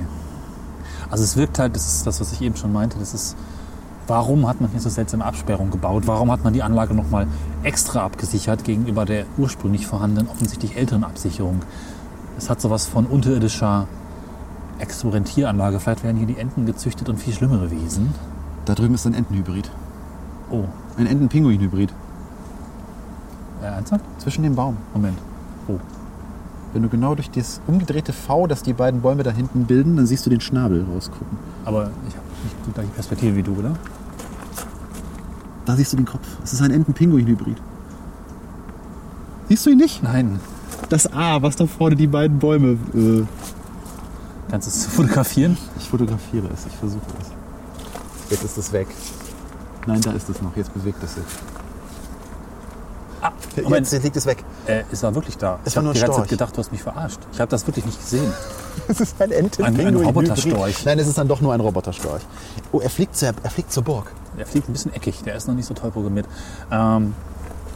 Also 1.08 1.24
es 1.24 1.36
wirkt 1.36 1.58
halt, 1.58 1.76
das 1.76 1.86
ist 1.86 2.06
das, 2.06 2.20
was 2.20 2.32
ich 2.32 2.42
eben 2.42 2.56
schon 2.56 2.72
meinte, 2.72 2.98
das 2.98 3.14
ist, 3.14 3.36
warum 4.06 4.48
hat 4.48 4.60
man 4.60 4.70
hier 4.70 4.80
so 4.80 4.88
seltsame 4.88 5.24
Absperrung 5.24 5.70
gebaut? 5.70 6.02
Warum 6.06 6.30
hat 6.32 6.42
man 6.42 6.52
die 6.52 6.62
Anlage 6.62 6.94
nochmal 6.94 7.26
extra 7.62 8.02
abgesichert 8.04 8.64
gegenüber 8.64 9.04
der 9.04 9.24
ursprünglich 9.38 9.86
vorhandenen, 9.86 10.28
offensichtlich 10.28 10.76
älteren 10.76 11.04
Absicherung? 11.04 11.62
Es 12.36 12.50
hat 12.50 12.60
sowas 12.60 12.86
von 12.86 13.06
unterirdischer 13.06 13.86
Experimentieranlage. 14.78 15.78
Vielleicht 15.78 16.02
werden 16.02 16.16
hier 16.16 16.26
die 16.26 16.38
Enten 16.38 16.66
gezüchtet 16.66 17.08
und 17.08 17.18
viel 17.18 17.34
schlimmere 17.34 17.70
Wesen. 17.70 18.12
Da 18.70 18.76
drüben 18.76 18.94
ist 18.94 19.04
ein 19.04 19.14
Entenhybrid. 19.14 19.68
Oh, 20.48 20.62
Ein 20.96 21.08
Enten-Pinguin-Hybrid. 21.08 21.92
äh, 23.60 23.64
ernsthaft? 23.66 24.04
Zwischen 24.18 24.44
dem 24.44 24.54
Baum. 24.54 24.76
Moment. 24.94 25.18
Oh, 25.66 25.74
Wenn 26.72 26.82
du 26.84 26.88
genau 26.88 27.16
durch 27.16 27.32
das 27.32 27.60
umgedrehte 27.66 28.12
V, 28.12 28.46
das 28.46 28.62
die 28.62 28.72
beiden 28.72 29.00
Bäume 29.00 29.24
da 29.24 29.32
hinten 29.32 29.64
bilden, 29.64 29.96
dann 29.96 30.06
siehst 30.06 30.24
du 30.24 30.30
den 30.30 30.40
Schnabel 30.40 30.86
rausgucken. 30.88 31.36
aber 31.64 31.90
ich 32.08 32.14
habe 32.14 32.24
nicht 32.44 32.54
die 32.68 32.70
gleiche 32.72 32.90
Perspektive 32.90 33.34
wie 33.34 33.42
du, 33.42 33.54
oder? 33.56 33.72
Da 35.64 35.74
siehst 35.74 35.92
du 35.92 35.96
den 35.96 36.06
Kopf. 36.06 36.28
Es 36.44 36.52
ist 36.52 36.62
ein 36.62 36.70
Enten-Pinguin-Hybrid. 36.70 37.56
Siehst 39.48 39.66
du 39.66 39.70
ihn 39.70 39.78
nicht? 39.78 40.00
Nein. 40.04 40.38
Das 40.90 41.12
A, 41.12 41.42
was 41.42 41.56
da 41.56 41.66
vorne 41.66 41.96
die 41.96 42.06
beiden 42.06 42.38
Bäume. 42.38 42.78
Äh, 42.94 43.24
Kannst 44.48 44.68
du 44.68 44.70
es 44.70 44.86
fotografieren? 44.86 45.56
ich 45.76 45.88
fotografiere 45.88 46.46
es, 46.54 46.66
ich 46.66 46.76
versuche 46.76 47.02
es. 47.20 47.39
Jetzt 48.30 48.44
ist 48.44 48.56
es 48.58 48.72
weg. 48.72 48.88
Nein, 49.86 50.00
da 50.02 50.12
ist 50.12 50.28
es 50.28 50.40
noch. 50.42 50.56
Jetzt 50.56 50.72
bewegt 50.74 51.02
es 51.02 51.14
sich. 51.14 51.24
Ah, 53.22 53.32
Moment. 53.56 53.80
Jetzt, 53.86 53.92
jetzt 53.92 54.02
liegt 54.04 54.16
es 54.16 54.24
weg. 54.26 54.42
Äh, 54.66 54.82
es 54.90 55.02
war 55.02 55.14
wirklich 55.14 55.36
da. 55.36 55.58
Es 55.64 55.72
ich 55.72 55.76
war 55.76 55.80
habe 55.80 55.84
nur 55.86 55.94
die 55.94 56.00
ganze 56.00 56.12
Storch. 56.12 56.22
Zeit 56.24 56.30
gedacht, 56.30 56.56
du 56.56 56.58
hast 56.58 56.72
mich 56.72 56.82
verarscht. 56.82 57.18
Ich 57.32 57.40
habe 57.40 57.50
das 57.50 57.66
wirklich 57.66 57.84
nicht 57.84 58.00
gesehen. 58.00 58.32
Es 58.88 59.00
ist 59.00 59.20
ein 59.20 59.30
enten 59.30 59.62
Ein- 59.64 59.78
ein 59.78 59.94
Roboterstorch. 59.96 60.84
Nein, 60.84 60.98
es 61.00 61.06
ist 61.06 61.18
dann 61.18 61.28
doch 61.28 61.40
nur 61.40 61.52
ein 61.52 61.60
Roboterstorch. 61.60 62.22
Oh, 62.72 62.80
er 62.80 62.88
fliegt, 62.88 63.14
zur, 63.16 63.28
er 63.42 63.50
fliegt 63.50 63.70
zur 63.72 63.82
Burg. 63.82 64.10
Der 64.38 64.46
fliegt 64.46 64.68
ein 64.68 64.72
bisschen 64.72 64.92
eckig, 64.94 65.22
der 65.22 65.34
ist 65.34 65.46
noch 65.48 65.54
nicht 65.54 65.66
so 65.66 65.74
toll 65.74 65.90
programmiert. 65.90 66.26
Ähm, 66.70 67.14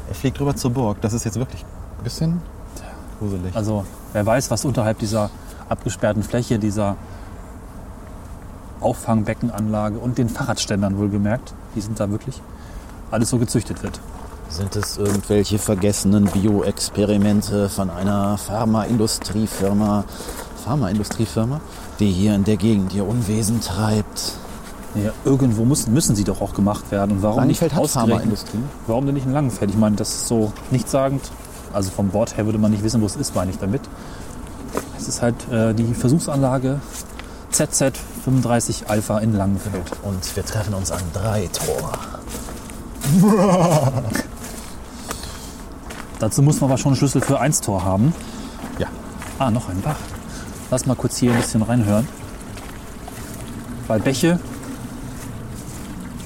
Er 0.09 0.15
fliegt 0.15 0.41
rüber 0.41 0.57
zur 0.57 0.71
Burg. 0.71 1.01
Das 1.03 1.13
ist 1.13 1.25
jetzt 1.25 1.37
wirklich 1.39 1.63
ein 1.99 2.05
bisschen 2.05 2.41
gruselig. 3.19 3.55
also, 3.55 3.85
wer 4.13 4.25
weiß, 4.25 4.51
was 4.51 4.65
unterhalb 4.65 4.99
dieser 4.99 5.31
abgesperrten 5.69 6.23
Fläche, 6.23 6.59
dieser 6.59 6.97
Auffangbeckenanlage 8.85 9.99
und 9.99 10.19
den 10.19 10.29
Fahrradständern 10.29 10.99
wohlgemerkt, 10.99 11.55
die 11.75 11.81
sind 11.81 11.99
da 11.99 12.11
wirklich, 12.11 12.41
alles 13.11 13.31
so 13.31 13.39
gezüchtet 13.39 13.83
wird. 13.83 14.01
Sind 14.49 14.77
es 14.77 14.99
irgendwelche 14.99 15.59
vergessenen 15.59 16.27
Bioexperimente 16.27 17.69
von 17.69 17.91
einer 17.91 18.39
Pharmaindustriefirma, 18.39 20.05
Pharmaindustriefirma. 20.65 21.61
die 21.99 22.11
hier 22.11 22.35
in 22.35 22.45
der 22.45 22.57
Gegend 22.57 22.95
ihr 22.95 23.07
Unwesen 23.07 23.61
treibt? 23.61 24.35
Ja, 24.95 25.11
irgendwo 25.25 25.65
müssen, 25.65 25.93
müssen 25.93 26.15
sie 26.15 26.23
doch 26.23 26.41
auch 26.41 26.55
gemacht 26.55 26.93
werden. 26.93 27.17
Und 27.17 27.23
warum 27.23 27.47
nicht 27.47 27.61
Langenfeld 27.61 27.75
hat 27.75 27.81
ausgerechnet? 27.81 28.15
Pharmaindustrie. 28.17 28.59
Warum 28.87 29.07
denn 29.07 29.15
nicht 29.15 29.27
in 29.27 29.33
Langenfeld? 29.33 29.71
Ich 29.71 29.77
meine, 29.77 29.97
das 29.97 30.11
ist 30.11 30.29
so 30.29 30.53
nichtssagend. 30.71 31.23
Also 31.73 31.91
vom 31.91 32.13
Wort 32.13 32.37
her 32.37 32.45
würde 32.47 32.59
man 32.59 32.71
nicht 32.71 32.85
wissen, 32.85 33.01
wo 33.03 33.07
es 33.07 33.17
ist, 33.17 33.35
meine 33.35 33.51
ich 33.51 33.59
damit. 33.59 33.81
Es 34.97 35.09
ist 35.09 35.21
halt 35.21 35.35
äh, 35.51 35.75
die 35.75 35.93
Versuchsanlage 35.95 36.81
ZZ35 37.55 38.87
Alpha 38.87 39.19
in 39.21 39.33
Langenfeld. 39.33 39.93
Und 40.03 40.35
wir 40.35 40.45
treffen 40.45 40.75
uns 40.75 40.91
an 40.91 41.03
drei 41.13 41.49
Tor. 41.53 41.93
Dazu 46.19 46.43
muss 46.43 46.61
man 46.61 46.71
aber 46.71 46.79
schon 46.79 46.91
einen 46.91 46.97
Schlüssel 46.97 47.21
für 47.21 47.39
1 47.39 47.61
Tor 47.61 47.85
haben. 47.85 48.13
Ja. 48.79 48.89
Ah, 49.39 49.53
noch 49.53 49.69
ein 49.69 49.81
Bach. 49.83 49.99
Lass 50.71 50.85
mal 50.87 50.97
kurz 50.97 51.19
hier 51.19 51.31
ein 51.31 51.37
bisschen 51.37 51.63
reinhören. 51.63 52.09
Weil 53.87 54.01
Bäche. 54.01 54.41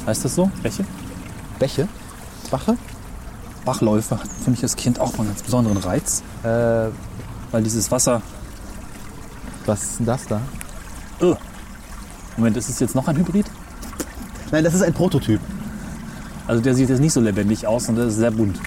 Heißt 0.07 0.25
das 0.25 0.35
so? 0.35 0.51
Bäche? 0.63 0.87
Bäche. 1.59 1.89
Bache. 2.51 2.79
Bachläufe 3.67 4.19
hat 4.19 4.29
für 4.43 4.51
mich 4.51 4.63
als 4.63 4.77
Kind 4.77 4.99
auch 4.99 5.13
mal 5.13 5.21
einen 5.21 5.29
ganz 5.29 5.43
besonderen 5.43 5.77
Reiz. 5.77 6.23
Äh, 6.43 6.89
Weil 7.51 7.63
dieses 7.63 7.91
Wasser. 7.91 8.23
was 9.67 9.83
ist 9.83 9.99
denn 9.99 10.07
das 10.07 10.27
da? 10.27 10.41
Oh. 11.21 11.37
Moment, 12.37 12.57
ist 12.57 12.69
es 12.69 12.79
jetzt 12.79 12.95
noch 12.95 13.09
ein 13.09 13.17
Hybrid? 13.17 13.47
Nein, 14.51 14.65
das 14.65 14.75
ist 14.75 14.83
ein 14.83 14.93
Prototyp. 14.93 15.41
Also 16.47 16.63
der 16.63 16.75
sieht 16.75 16.89
jetzt 16.89 17.01
nicht 17.01 17.13
so 17.13 17.21
lebendig 17.21 17.67
aus 17.67 17.89
und 17.89 17.97
der 17.97 18.07
ist 18.07 18.17
sehr 18.17 18.31
bunt. 18.31 18.59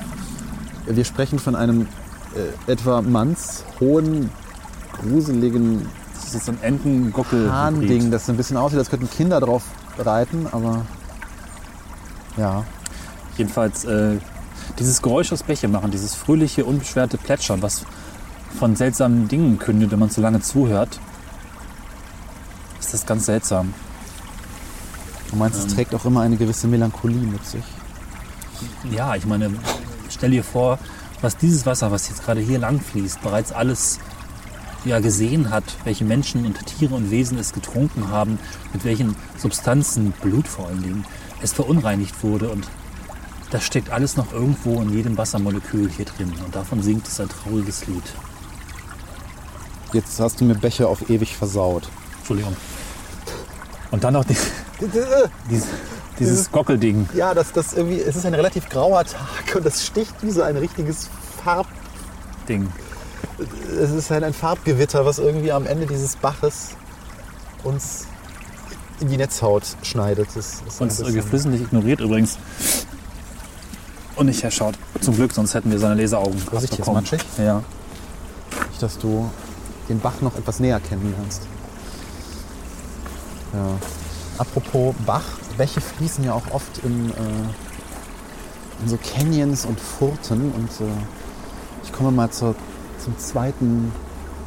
Wir 0.85 1.05
sprechen 1.05 1.39
von 1.39 1.55
einem 1.55 1.87
äh, 2.35 2.71
etwa 2.71 3.01
mannshohen, 3.01 4.29
gruseligen 4.93 5.87
Das 6.13 6.25
ist 6.25 6.33
jetzt 6.33 6.45
so 6.45 6.51
ein 6.51 6.61
Entenguckel. 6.61 7.51
Hahnding, 7.51 8.11
das 8.11 8.25
so 8.25 8.33
ein 8.33 8.37
bisschen 8.37 8.57
aussieht, 8.57 8.79
als 8.79 8.89
könnten 8.89 9.09
Kinder 9.09 9.39
drauf 9.39 9.63
reiten, 9.97 10.47
aber 10.51 10.85
ja. 12.37 12.63
Jedenfalls 13.37 13.85
äh, 13.85 14.17
dieses 14.77 15.01
Geräusch 15.01 15.31
aus 15.31 15.43
Bäche 15.43 15.67
machen, 15.67 15.91
dieses 15.91 16.13
fröhliche, 16.13 16.65
unbeschwerte 16.65 17.17
Plätschern, 17.17 17.61
was 17.61 17.85
von 18.59 18.75
seltsamen 18.75 19.27
Dingen 19.27 19.57
kündet, 19.57 19.91
wenn 19.91 19.99
man 19.99 20.09
so 20.09 20.21
lange 20.21 20.41
zuhört, 20.41 20.99
ist 22.93 23.03
das 23.03 23.07
ganz 23.07 23.25
seltsam. 23.25 23.73
Du 25.29 25.37
meinst, 25.37 25.57
es 25.57 25.73
trägt 25.73 25.95
auch 25.95 26.03
immer 26.03 26.21
eine 26.21 26.35
gewisse 26.35 26.67
Melancholie 26.67 27.25
mit 27.25 27.45
sich. 27.45 27.63
Ja, 28.91 29.15
ich 29.15 29.25
meine, 29.25 29.49
stell 30.09 30.31
dir 30.31 30.43
vor, 30.43 30.77
was 31.21 31.37
dieses 31.37 31.65
Wasser, 31.65 31.91
was 31.91 32.09
jetzt 32.09 32.25
gerade 32.25 32.41
hier 32.41 32.59
lang 32.59 32.81
fließt, 32.81 33.21
bereits 33.21 33.53
alles 33.53 33.99
ja, 34.83 34.99
gesehen 34.99 35.51
hat, 35.51 35.63
welche 35.85 36.03
Menschen 36.03 36.45
und 36.45 36.65
Tiere 36.65 36.95
und 36.95 37.11
Wesen 37.11 37.37
es 37.37 37.53
getrunken 37.53 38.09
haben, 38.09 38.39
mit 38.73 38.83
welchen 38.83 39.15
Substanzen, 39.37 40.11
Blut 40.21 40.47
vor 40.47 40.67
allen 40.67 40.83
Dingen, 40.83 41.05
es 41.41 41.53
verunreinigt 41.53 42.21
wurde. 42.23 42.49
Und 42.49 42.67
das 43.51 43.63
steckt 43.63 43.89
alles 43.89 44.17
noch 44.17 44.33
irgendwo 44.33 44.81
in 44.81 44.91
jedem 44.91 45.17
Wassermolekül 45.17 45.89
hier 45.89 46.05
drin. 46.05 46.33
Und 46.43 46.55
davon 46.55 46.83
singt 46.83 47.07
es 47.07 47.21
ein 47.21 47.29
trauriges 47.29 47.87
Lied. 47.87 48.03
Jetzt 49.93 50.19
hast 50.19 50.41
du 50.41 50.45
mir 50.45 50.55
Becher 50.55 50.89
auf 50.89 51.09
ewig 51.09 51.37
versaut. 51.37 51.87
Entschuldigung. 52.17 52.57
Und 53.91 54.03
dann 54.03 54.13
noch 54.13 54.23
die, 54.25 54.35
dieses, 55.49 55.67
dieses 56.19 56.51
Gockelding. 56.51 57.09
Ja, 57.13 57.33
das, 57.33 57.51
das 57.51 57.73
irgendwie, 57.73 57.99
es 57.99 58.15
ist 58.15 58.25
ein 58.25 58.33
relativ 58.33 58.69
grauer 58.69 59.03
Tag 59.03 59.55
und 59.55 59.65
das 59.65 59.85
sticht 59.85 60.13
wie 60.21 60.31
so 60.31 60.41
ein 60.41 60.57
richtiges 60.57 61.09
Farb. 61.43 61.67
Ding. 62.47 62.69
Es 63.79 63.91
ist 63.91 64.09
halt 64.09 64.23
ein 64.23 64.33
Farbgewitter, 64.33 65.05
was 65.05 65.19
irgendwie 65.19 65.51
am 65.51 65.65
Ende 65.65 65.85
dieses 65.87 66.15
Baches 66.15 66.69
uns 67.63 68.05
in 68.99 69.09
die 69.09 69.17
Netzhaut 69.17 69.63
schneidet. 69.83 70.27
Das 70.35 70.35
ist 70.37 70.63
es 70.67 70.77
bisschen- 70.77 71.13
geflissentlich 71.13 71.61
ignoriert 71.61 71.99
übrigens. 71.99 72.37
Und 74.15 74.27
nicht 74.27 74.43
erschaut. 74.43 74.75
Zum 75.01 75.15
Glück, 75.15 75.33
sonst 75.33 75.53
hätten 75.53 75.71
wir 75.71 75.79
seine 75.79 75.95
Laseraugen 75.99 76.37
Vorsicht, 76.39 76.75
hier 76.75 76.85
ist 76.85 76.93
matschig. 76.93 77.21
Ja. 77.37 77.63
Nicht, 78.69 78.81
dass 78.81 78.97
du 78.97 79.29
den 79.89 79.99
Bach 79.99 80.21
noch 80.21 80.35
etwas 80.37 80.59
näher 80.59 80.79
kennenlernst. 80.79 81.41
Ja. 83.53 83.77
Apropos 84.37 84.95
Bach, 85.05 85.25
Bäche 85.57 85.81
fließen 85.81 86.23
ja 86.23 86.33
auch 86.33 86.51
oft 86.51 86.79
in, 86.83 87.09
äh, 87.11 88.81
in 88.81 88.89
so 88.89 88.97
Canyons 88.97 89.65
und 89.65 89.79
Furten. 89.79 90.51
Und 90.51 90.69
äh, 90.81 90.91
ich 91.83 91.91
komme 91.91 92.11
mal 92.11 92.31
zur, 92.31 92.55
zum 93.03 93.17
zweiten, 93.17 93.91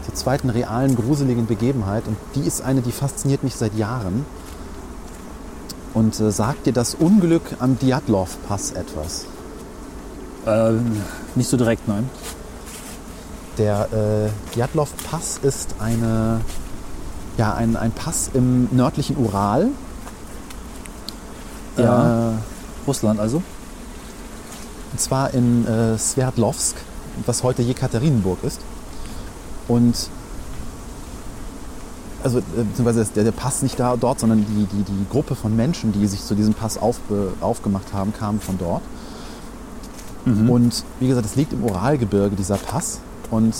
zur 0.05 0.15
zweiten 0.15 0.51
realen, 0.51 0.97
gruseligen 0.97 1.47
Begebenheit. 1.47 2.07
Und 2.07 2.17
die 2.35 2.47
ist 2.47 2.63
eine, 2.63 2.83
die 2.83 2.93
fasziniert 2.93 3.45
mich 3.45 3.55
seit 3.55 3.75
Jahren. 3.75 4.25
Und 5.93 6.19
äh, 6.19 6.33
sagt 6.33 6.67
dir 6.67 6.73
das 6.73 6.95
Unglück 6.95 7.43
am 7.61 7.79
Dyatlov-Pass 7.79 8.73
etwas? 8.73 9.27
Äh, 10.47 10.73
nicht 11.37 11.49
so 11.49 11.57
direkt, 11.57 11.87
nein. 11.89 12.11
Der 13.59 13.89
äh, 13.93 14.55
Djatlov-Pass 14.55 15.39
ist 15.43 15.77
eine, 15.79 16.41
ja, 17.37 17.55
ein, 17.55 17.77
ein 17.77 17.93
Pass 17.93 18.31
im 18.33 18.69
nördlichen 18.71 19.17
Ural. 19.17 19.69
Ja. 21.77 22.35
Russland 22.87 23.19
also. 23.19 23.43
Und 24.93 25.01
zwar 25.01 25.35
in 25.35 25.67
äh, 25.67 25.99
Sverdlovsk, 25.99 26.77
was 27.27 27.43
heute 27.43 27.63
Jekaterinburg 27.63 28.45
ist. 28.45 28.61
Und 29.67 30.09
also 32.23 32.39
äh, 32.39 32.43
beziehungsweise 32.69 33.01
ist 33.01 33.17
der, 33.17 33.25
der 33.25 33.33
Pass 33.33 33.63
nicht 33.63 33.79
da 33.81 33.97
dort, 33.97 34.21
sondern 34.21 34.47
die, 34.47 34.67
die, 34.67 34.83
die 34.83 35.07
Gruppe 35.11 35.35
von 35.35 35.57
Menschen, 35.57 35.93
die 35.93 36.07
sich 36.07 36.23
zu 36.23 36.35
diesem 36.35 36.55
Pass 36.55 36.79
aufbe, 36.79 37.33
aufgemacht 37.41 37.93
haben, 37.93 38.13
kamen 38.13 38.41
von 38.41 38.57
dort. 38.59 38.83
Und 40.49 40.85
wie 41.01 41.09
gesagt, 41.09 41.27
es 41.27 41.37
liegt 41.37 41.53
im 41.53 41.63
Uralgebirge, 41.65 42.35
dieser 42.35 42.57
Pass. 42.57 43.01
Und 43.31 43.55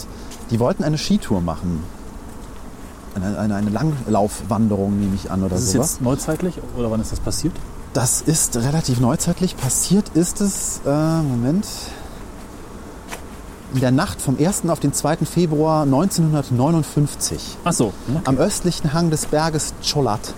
die 0.51 0.59
wollten 0.61 0.83
eine 0.83 0.97
Skitour 0.97 1.41
machen. 1.41 1.83
Eine, 3.15 3.39
eine, 3.39 3.55
eine 3.55 3.71
Langlaufwanderung, 3.71 4.99
nehme 4.99 5.15
ich 5.15 5.31
an, 5.31 5.41
oder 5.43 5.51
Das 5.55 5.63
ist 5.65 5.73
sowas. 5.73 5.93
jetzt 5.93 6.03
neuzeitlich 6.03 6.55
oder 6.77 6.91
wann 6.91 7.01
ist 7.01 7.13
das 7.13 7.21
passiert? 7.21 7.53
Das 7.93 8.23
ist 8.23 8.57
relativ 8.57 8.99
neuzeitlich. 9.01 9.57
Passiert 9.57 10.09
ist 10.15 10.41
es, 10.41 10.81
äh, 10.85 10.89
Moment, 11.23 11.67
in 13.73 13.81
der 13.81 13.93
Nacht 13.93 14.21
vom 14.21 14.37
1. 14.39 14.69
auf 14.69 14.81
den 14.81 14.93
2. 14.93 15.19
Februar 15.19 15.83
1959 15.83 17.57
Ach 17.65 17.73
so. 17.73 17.93
ne? 18.09 18.21
am 18.25 18.37
östlichen 18.39 18.93
Hang 18.93 19.11
des 19.11 19.27
Berges 19.27 19.75
Cholat. 19.83 20.35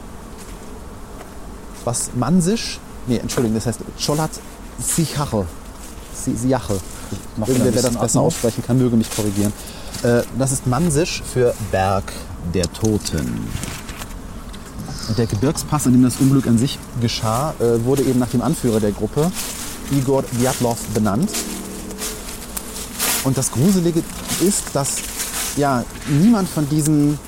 Was 1.85 2.11
Mansisch, 2.15 2.79
nee, 3.07 3.17
Entschuldigung, 3.19 3.55
das 3.57 3.67
heißt 3.67 3.81
Cholat 4.05 4.31
Sichachel. 4.79 5.47
Si- 6.15 6.35
Siachel. 6.37 6.79
Irgendwer, 7.47 7.75
wer 7.75 7.83
das 7.83 7.97
besser 7.97 8.21
aussprechen 8.21 8.65
kann, 8.67 8.79
möge 8.79 8.97
mich 8.97 9.15
korrigieren. 9.15 9.53
Äh, 10.03 10.23
das 10.39 10.53
ist 10.53 10.67
Mansisch 10.67 11.23
für 11.33 11.55
Berg 11.71 12.13
der 12.55 12.73
Toten. 12.73 13.49
Der 15.17 15.27
Gebirgspass, 15.27 15.87
an 15.87 15.93
dem 15.93 16.03
das 16.03 16.17
Unglück 16.17 16.47
an 16.47 16.59
sich 16.59 16.79
geschah, 17.01 17.55
äh, 17.61 17.85
wurde 17.85 18.03
eben 18.03 18.19
nach 18.19 18.31
dem 18.31 18.43
Anführer 18.43 18.81
der 18.81 18.93
Gruppe, 18.93 19.31
Igor 19.93 20.25
Djatlov, 20.41 20.79
benannt. 20.95 21.31
Und 23.25 23.39
das 23.39 23.51
Gruselige 23.51 24.03
ist, 24.41 24.65
dass 24.75 24.97
ja, 25.57 25.85
niemand 26.09 26.49
von 26.49 26.69
diesen 26.69 27.19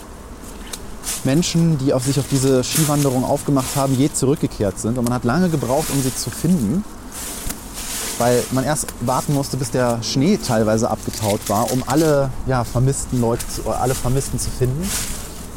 Menschen, 1.25 1.79
die 1.79 1.93
auf 1.93 2.05
sich 2.05 2.19
auf 2.19 2.27
diese 2.31 2.63
Skiwanderung 2.63 3.25
aufgemacht 3.25 3.77
haben, 3.77 3.95
je 3.95 4.11
zurückgekehrt 4.13 4.79
sind. 4.79 4.99
Und 4.99 5.05
man 5.05 5.15
hat 5.15 5.25
lange 5.25 5.49
gebraucht, 5.49 5.89
um 5.93 6.03
sie 6.03 6.15
zu 6.15 6.31
finden, 6.31 6.85
weil 8.19 8.43
man 8.53 8.65
erst 8.65 8.87
warten 9.01 9.35
musste, 9.35 9.57
bis 9.57 9.71
der 9.71 10.03
Schnee 10.03 10.39
teilweise 10.39 10.91
abgetaut 10.91 11.41
war, 11.49 11.71
um 11.73 11.85
alle 11.87 12.31
ja, 12.47 12.65
vermissten 12.65 13.21
Leute, 13.21 13.45
alle 13.81 13.95
Vermissten 13.95 14.39
zu 14.39 14.51
finden. 14.51 14.89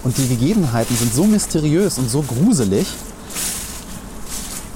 Und 0.04 0.18
die 0.18 0.28
Gegebenheiten 0.28 0.96
sind 0.96 1.14
so 1.14 1.26
mysteriös 1.26 1.98
und 1.98 2.10
so 2.10 2.24
gruselig, 2.24 2.88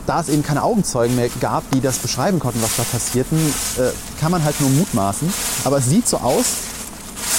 da 0.06 0.20
es 0.22 0.30
eben 0.30 0.44
keine 0.44 0.62
Augenzeugen 0.62 1.16
mehr 1.16 1.30
gab, 1.42 1.70
die 1.72 1.82
das 1.82 1.98
beschreiben 1.98 2.40
konnten, 2.40 2.62
was 2.62 2.76
da 2.78 2.84
passierten, 2.84 3.40
äh, 3.78 3.90
kann 4.20 4.32
man 4.32 4.44
halt 4.44 4.60
nur 4.62 4.70
mutmaßen. 4.70 5.32
Aber 5.64 5.80
es 5.80 5.90
sieht 5.90 6.08
so 6.08 6.18
aus, 6.18 6.46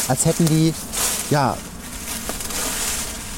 als 0.09 0.25
hätten 0.25 0.47
die 0.47 0.75
ja, 1.31 1.57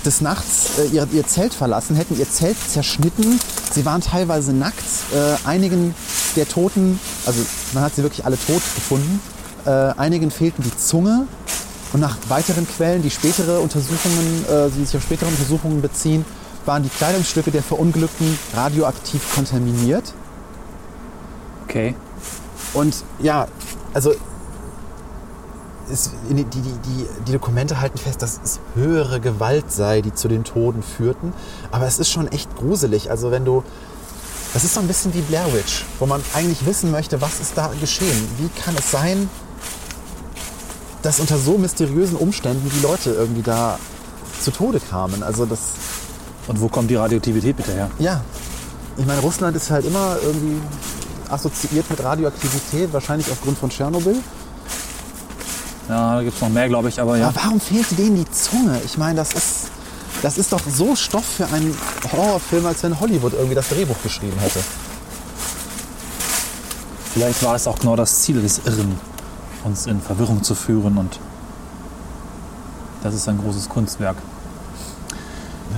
des 0.04 0.20
Nachts 0.20 0.78
äh, 0.78 0.86
ihr, 0.86 1.06
ihr 1.12 1.26
Zelt 1.26 1.52
verlassen, 1.52 1.96
hätten 1.96 2.18
ihr 2.18 2.30
Zelt 2.30 2.56
zerschnitten. 2.68 3.38
Sie 3.70 3.84
waren 3.84 4.00
teilweise 4.00 4.52
nackt. 4.52 4.84
Äh, 5.14 5.46
einigen 5.46 5.94
der 6.38 6.48
Toten, 6.48 6.98
also 7.26 7.40
man 7.72 7.82
hat 7.82 7.94
sie 7.94 8.02
wirklich 8.02 8.24
alle 8.24 8.36
tot 8.36 8.62
gefunden, 8.74 9.20
äh, 9.66 9.70
einigen 9.70 10.30
fehlten 10.30 10.62
die 10.62 10.76
Zunge. 10.76 11.26
Und 11.92 12.00
nach 12.00 12.18
weiteren 12.28 12.68
Quellen, 12.68 13.02
die 13.02 13.10
spätere 13.10 13.60
Untersuchungen, 13.60 14.44
äh, 14.44 14.68
die 14.70 14.84
sich 14.84 14.96
auf 14.96 15.02
spätere 15.02 15.28
Untersuchungen 15.28 15.80
beziehen, 15.80 16.24
waren 16.66 16.82
die 16.82 16.90
Kleidungsstücke 16.90 17.50
der 17.50 17.62
Verunglückten 17.62 18.38
radioaktiv 18.54 19.34
kontaminiert. 19.34 20.12
Okay. 21.64 21.94
Und 22.74 23.04
ja, 23.20 23.48
also 23.94 24.12
es, 25.90 26.10
die, 26.28 26.44
die, 26.44 26.60
die, 26.60 27.06
die 27.26 27.32
Dokumente 27.32 27.80
halten 27.80 27.98
fest, 27.98 28.20
dass 28.20 28.38
es 28.44 28.60
höhere 28.74 29.20
Gewalt 29.20 29.72
sei, 29.72 30.02
die 30.02 30.12
zu 30.12 30.28
den 30.28 30.44
Toten 30.44 30.82
führten. 30.82 31.32
Aber 31.70 31.86
es 31.86 31.98
ist 31.98 32.10
schon 32.10 32.28
echt 32.28 32.54
gruselig. 32.56 33.10
Also 33.10 33.30
wenn 33.30 33.44
du, 33.44 33.64
das 34.54 34.64
ist 34.64 34.74
so 34.74 34.80
ein 34.80 34.86
bisschen 34.86 35.12
wie 35.14 35.20
Blair 35.20 35.46
Witch, 35.52 35.84
wo 35.98 36.06
man 36.06 36.22
eigentlich 36.34 36.64
wissen 36.66 36.90
möchte, 36.90 37.20
was 37.20 37.40
ist 37.40 37.52
da 37.56 37.70
geschehen? 37.80 38.28
Wie 38.38 38.48
kann 38.60 38.74
es 38.78 38.90
sein, 38.90 39.28
dass 41.02 41.20
unter 41.20 41.38
so 41.38 41.58
mysteriösen 41.58 42.16
Umständen 42.16 42.70
die 42.74 42.80
Leute 42.80 43.10
irgendwie 43.10 43.42
da 43.42 43.78
zu 44.42 44.50
Tode 44.50 44.80
kamen? 44.80 45.22
Also 45.22 45.46
das, 45.46 45.60
Und 46.46 46.60
wo 46.60 46.68
kommt 46.68 46.90
die 46.90 46.96
Radioaktivität 46.96 47.56
bitte 47.56 47.72
her? 47.72 47.90
ja, 47.98 48.20
ich 48.96 49.06
meine, 49.06 49.20
Russland 49.20 49.54
ist 49.56 49.70
halt 49.70 49.84
immer 49.86 50.16
irgendwie 50.20 50.60
assoziiert 51.28 51.88
mit 51.88 52.02
Radioaktivität, 52.02 52.92
wahrscheinlich 52.92 53.30
aufgrund 53.30 53.56
von 53.56 53.70
Tschernobyl. 53.70 54.16
Ja, 55.88 56.16
da 56.16 56.22
gibt 56.22 56.34
es 56.34 56.40
noch 56.40 56.48
mehr, 56.48 56.68
glaube 56.68 56.88
ich, 56.88 57.00
aber 57.00 57.16
ja. 57.16 57.28
Aber 57.28 57.36
warum 57.44 57.60
fehlte 57.60 57.94
denen 57.94 58.16
die 58.16 58.30
Zunge? 58.30 58.80
Ich 58.84 58.98
meine, 58.98 59.14
das 59.16 59.32
ist, 59.34 59.67
das 60.22 60.38
ist 60.38 60.52
doch 60.52 60.60
so 60.68 60.96
Stoff 60.96 61.24
für 61.24 61.46
einen 61.46 61.76
Horrorfilm, 62.12 62.66
als 62.66 62.82
wenn 62.82 62.98
Hollywood 62.98 63.34
irgendwie 63.34 63.54
das 63.54 63.68
Drehbuch 63.68 63.96
geschrieben 64.02 64.38
hätte. 64.38 64.60
Vielleicht 67.14 67.42
war 67.42 67.54
es 67.54 67.66
auch 67.66 67.78
genau 67.78 67.96
das 67.96 68.20
Ziel 68.22 68.42
des 68.42 68.60
Irren, 68.64 68.98
uns 69.64 69.86
in 69.86 70.00
Verwirrung 70.00 70.42
zu 70.42 70.54
führen 70.54 70.98
und 70.98 71.18
das 73.02 73.14
ist 73.14 73.28
ein 73.28 73.38
großes 73.38 73.68
Kunstwerk. 73.68 74.16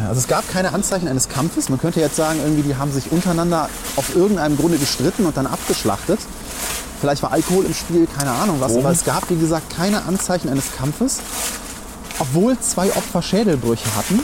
Also 0.07 0.20
es 0.20 0.29
gab 0.29 0.48
keine 0.50 0.72
Anzeichen 0.72 1.09
eines 1.09 1.29
Kampfes. 1.29 1.68
Man 1.68 1.79
könnte 1.79 2.00
jetzt 2.00 2.16
sagen, 2.16 2.38
irgendwie 2.42 2.62
die 2.62 2.76
haben 2.76 2.92
sich 2.92 3.12
untereinander 3.12 3.68
auf 3.96 4.14
irgendeinem 4.14 4.57
Grunde 4.57 4.79
gestritten 4.79 5.26
und 5.26 5.37
dann 5.37 5.46
abgeschlachtet. 5.46 6.20
Vielleicht 7.00 7.22
war 7.22 7.33
Alkohol 7.33 7.64
im 7.64 7.74
Spiel, 7.74 8.07
keine 8.07 8.31
Ahnung 8.33 8.57
was. 8.61 8.72
Drogen? 8.72 8.85
Aber 8.85 8.94
es 8.94 9.05
gab, 9.05 9.29
wie 9.31 9.37
gesagt, 9.37 9.74
keine 9.74 10.05
Anzeichen 10.05 10.49
eines 10.49 10.72
Kampfes. 10.76 11.20
Obwohl 12.20 12.58
zwei 12.60 12.94
Opfer 12.94 13.22
Schädelbrüche 13.22 13.96
hatten. 13.96 14.20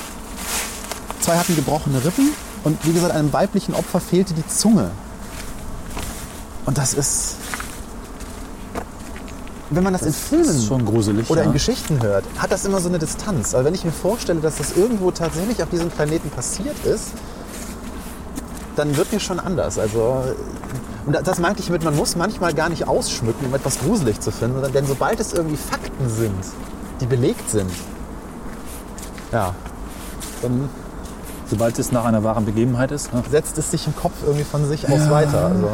Zwei 1.20 1.36
hatten 1.36 1.56
gebrochene 1.56 2.04
Rippen. 2.04 2.30
Und 2.62 2.78
wie 2.84 2.92
gesagt, 2.92 3.12
einem 3.12 3.32
weiblichen 3.32 3.74
Opfer 3.74 4.00
fehlte 4.00 4.34
die 4.34 4.46
Zunge. 4.46 4.90
Und 6.66 6.78
das 6.78 6.94
ist... 6.94 7.36
Wenn 9.70 9.82
man 9.82 9.94
das, 9.94 10.02
in 10.02 10.12
Filmen 10.12 10.46
Das 10.46 10.54
ist 10.56 10.66
schon 10.66 10.84
gruselig. 10.84 11.28
oder 11.28 11.40
ja. 11.40 11.46
in 11.48 11.52
Geschichten 11.52 12.00
hört, 12.00 12.24
hat 12.38 12.52
das 12.52 12.64
immer 12.64 12.80
so 12.80 12.88
eine 12.88 13.00
Distanz. 13.00 13.52
Aber 13.52 13.64
wenn 13.64 13.74
ich 13.74 13.84
mir 13.84 13.90
vorstelle, 13.90 14.40
dass 14.40 14.56
das 14.58 14.76
irgendwo 14.76 15.10
tatsächlich 15.10 15.60
auf 15.60 15.70
diesem 15.70 15.90
Planeten 15.90 16.30
passiert 16.30 16.76
ist, 16.84 17.08
dann 18.76 18.96
wird 18.96 19.12
mir 19.12 19.18
schon 19.18 19.40
anders. 19.40 19.78
Also, 19.78 20.22
und 21.04 21.16
das 21.26 21.38
meinte 21.40 21.62
ich 21.62 21.70
mit, 21.70 21.82
man 21.82 21.96
muss 21.96 22.14
manchmal 22.14 22.54
gar 22.54 22.68
nicht 22.68 22.86
ausschmücken, 22.86 23.46
um 23.46 23.54
etwas 23.54 23.80
gruselig 23.80 24.20
zu 24.20 24.30
finden, 24.30 24.62
denn 24.72 24.86
sobald 24.86 25.18
es 25.18 25.32
irgendwie 25.32 25.56
Fakten 25.56 26.08
sind, 26.10 26.44
die 27.00 27.06
belegt 27.06 27.50
sind, 27.50 27.70
ja, 29.32 29.54
dann 30.42 30.68
Sobald 31.48 31.78
es 31.78 31.92
nach 31.92 32.04
einer 32.04 32.24
wahren 32.24 32.44
Begebenheit 32.44 32.90
ist. 32.90 33.12
Ne? 33.14 33.22
setzt 33.30 33.56
es 33.58 33.70
sich 33.70 33.86
im 33.86 33.94
Kopf 33.94 34.14
irgendwie 34.24 34.44
von 34.44 34.66
sich 34.66 34.88
aus 34.88 35.08
weiter. 35.10 35.46
Also, 35.46 35.70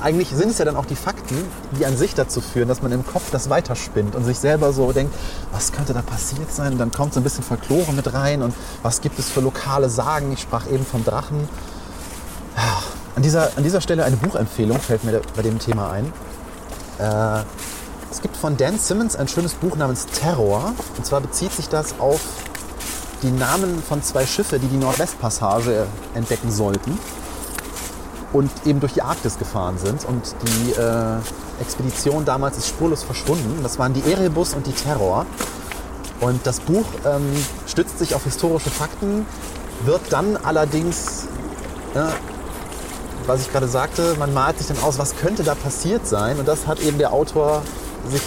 eigentlich 0.00 0.30
sind 0.30 0.50
es 0.50 0.58
ja 0.58 0.64
dann 0.64 0.76
auch 0.76 0.86
die 0.86 0.94
Fakten, 0.94 1.36
die 1.76 1.86
an 1.86 1.96
sich 1.96 2.14
dazu 2.14 2.40
führen, 2.40 2.68
dass 2.68 2.82
man 2.82 2.92
im 2.92 3.04
Kopf 3.04 3.30
das 3.32 3.50
weiterspinnt 3.50 4.14
und 4.14 4.24
sich 4.24 4.38
selber 4.38 4.72
so 4.72 4.92
denkt, 4.92 5.12
was 5.50 5.72
könnte 5.72 5.92
da 5.92 6.02
passiert 6.02 6.52
sein? 6.52 6.72
Und 6.72 6.78
dann 6.78 6.92
kommt 6.92 7.14
so 7.14 7.20
ein 7.20 7.24
bisschen 7.24 7.42
Folklore 7.42 7.92
mit 7.92 8.12
rein 8.14 8.42
und 8.42 8.54
was 8.82 9.00
gibt 9.00 9.18
es 9.18 9.28
für 9.28 9.40
lokale 9.40 9.88
Sagen? 9.88 10.32
Ich 10.32 10.42
sprach 10.42 10.66
eben 10.70 10.86
vom 10.86 11.04
Drachen. 11.04 11.48
Ja, 12.56 12.82
An 13.16 13.22
dieser, 13.22 13.50
an 13.56 13.64
dieser 13.64 13.80
Stelle 13.80 14.04
eine 14.04 14.16
Buchempfehlung 14.16 14.78
fällt 14.78 15.02
mir 15.02 15.20
bei 15.34 15.42
dem 15.42 15.58
Thema 15.58 15.90
ein. 15.90 16.12
Äh, 16.98 17.42
es 18.12 18.20
gibt 18.20 18.36
von 18.36 18.58
Dan 18.58 18.78
Simmons 18.78 19.16
ein 19.16 19.26
schönes 19.26 19.54
Buch 19.54 19.74
namens 19.74 20.04
Terror. 20.06 20.74
Und 20.98 21.06
zwar 21.06 21.22
bezieht 21.22 21.50
sich 21.50 21.70
das 21.70 21.98
auf 21.98 22.20
die 23.22 23.30
Namen 23.30 23.82
von 23.82 24.02
zwei 24.02 24.26
Schiffe, 24.26 24.58
die 24.58 24.66
die 24.66 24.76
Nordwestpassage 24.76 25.86
entdecken 26.12 26.50
sollten 26.50 26.98
und 28.34 28.50
eben 28.66 28.80
durch 28.80 28.92
die 28.92 29.00
Arktis 29.00 29.38
gefahren 29.38 29.78
sind. 29.78 30.04
Und 30.04 30.34
die 30.42 30.72
äh, 30.72 31.62
Expedition 31.62 32.26
damals 32.26 32.58
ist 32.58 32.68
spurlos 32.68 33.02
verschwunden. 33.02 33.60
Das 33.62 33.78
waren 33.78 33.94
die 33.94 34.02
Erebus 34.02 34.52
und 34.52 34.66
die 34.66 34.72
Terror. 34.72 35.24
Und 36.20 36.46
das 36.46 36.60
Buch 36.60 36.84
ähm, 37.06 37.32
stützt 37.66 37.98
sich 37.98 38.14
auf 38.14 38.24
historische 38.24 38.70
Fakten, 38.70 39.24
wird 39.86 40.02
dann 40.10 40.36
allerdings, 40.36 41.28
ja, 41.94 42.12
was 43.26 43.40
ich 43.40 43.50
gerade 43.50 43.68
sagte, 43.68 44.16
man 44.18 44.34
malt 44.34 44.58
sich 44.58 44.66
dann 44.66 44.82
aus, 44.82 44.98
was 44.98 45.16
könnte 45.16 45.44
da 45.44 45.54
passiert 45.54 46.06
sein. 46.06 46.38
Und 46.38 46.46
das 46.46 46.66
hat 46.66 46.78
eben 46.80 46.98
der 46.98 47.14
Autor 47.14 47.62
sich, 48.10 48.22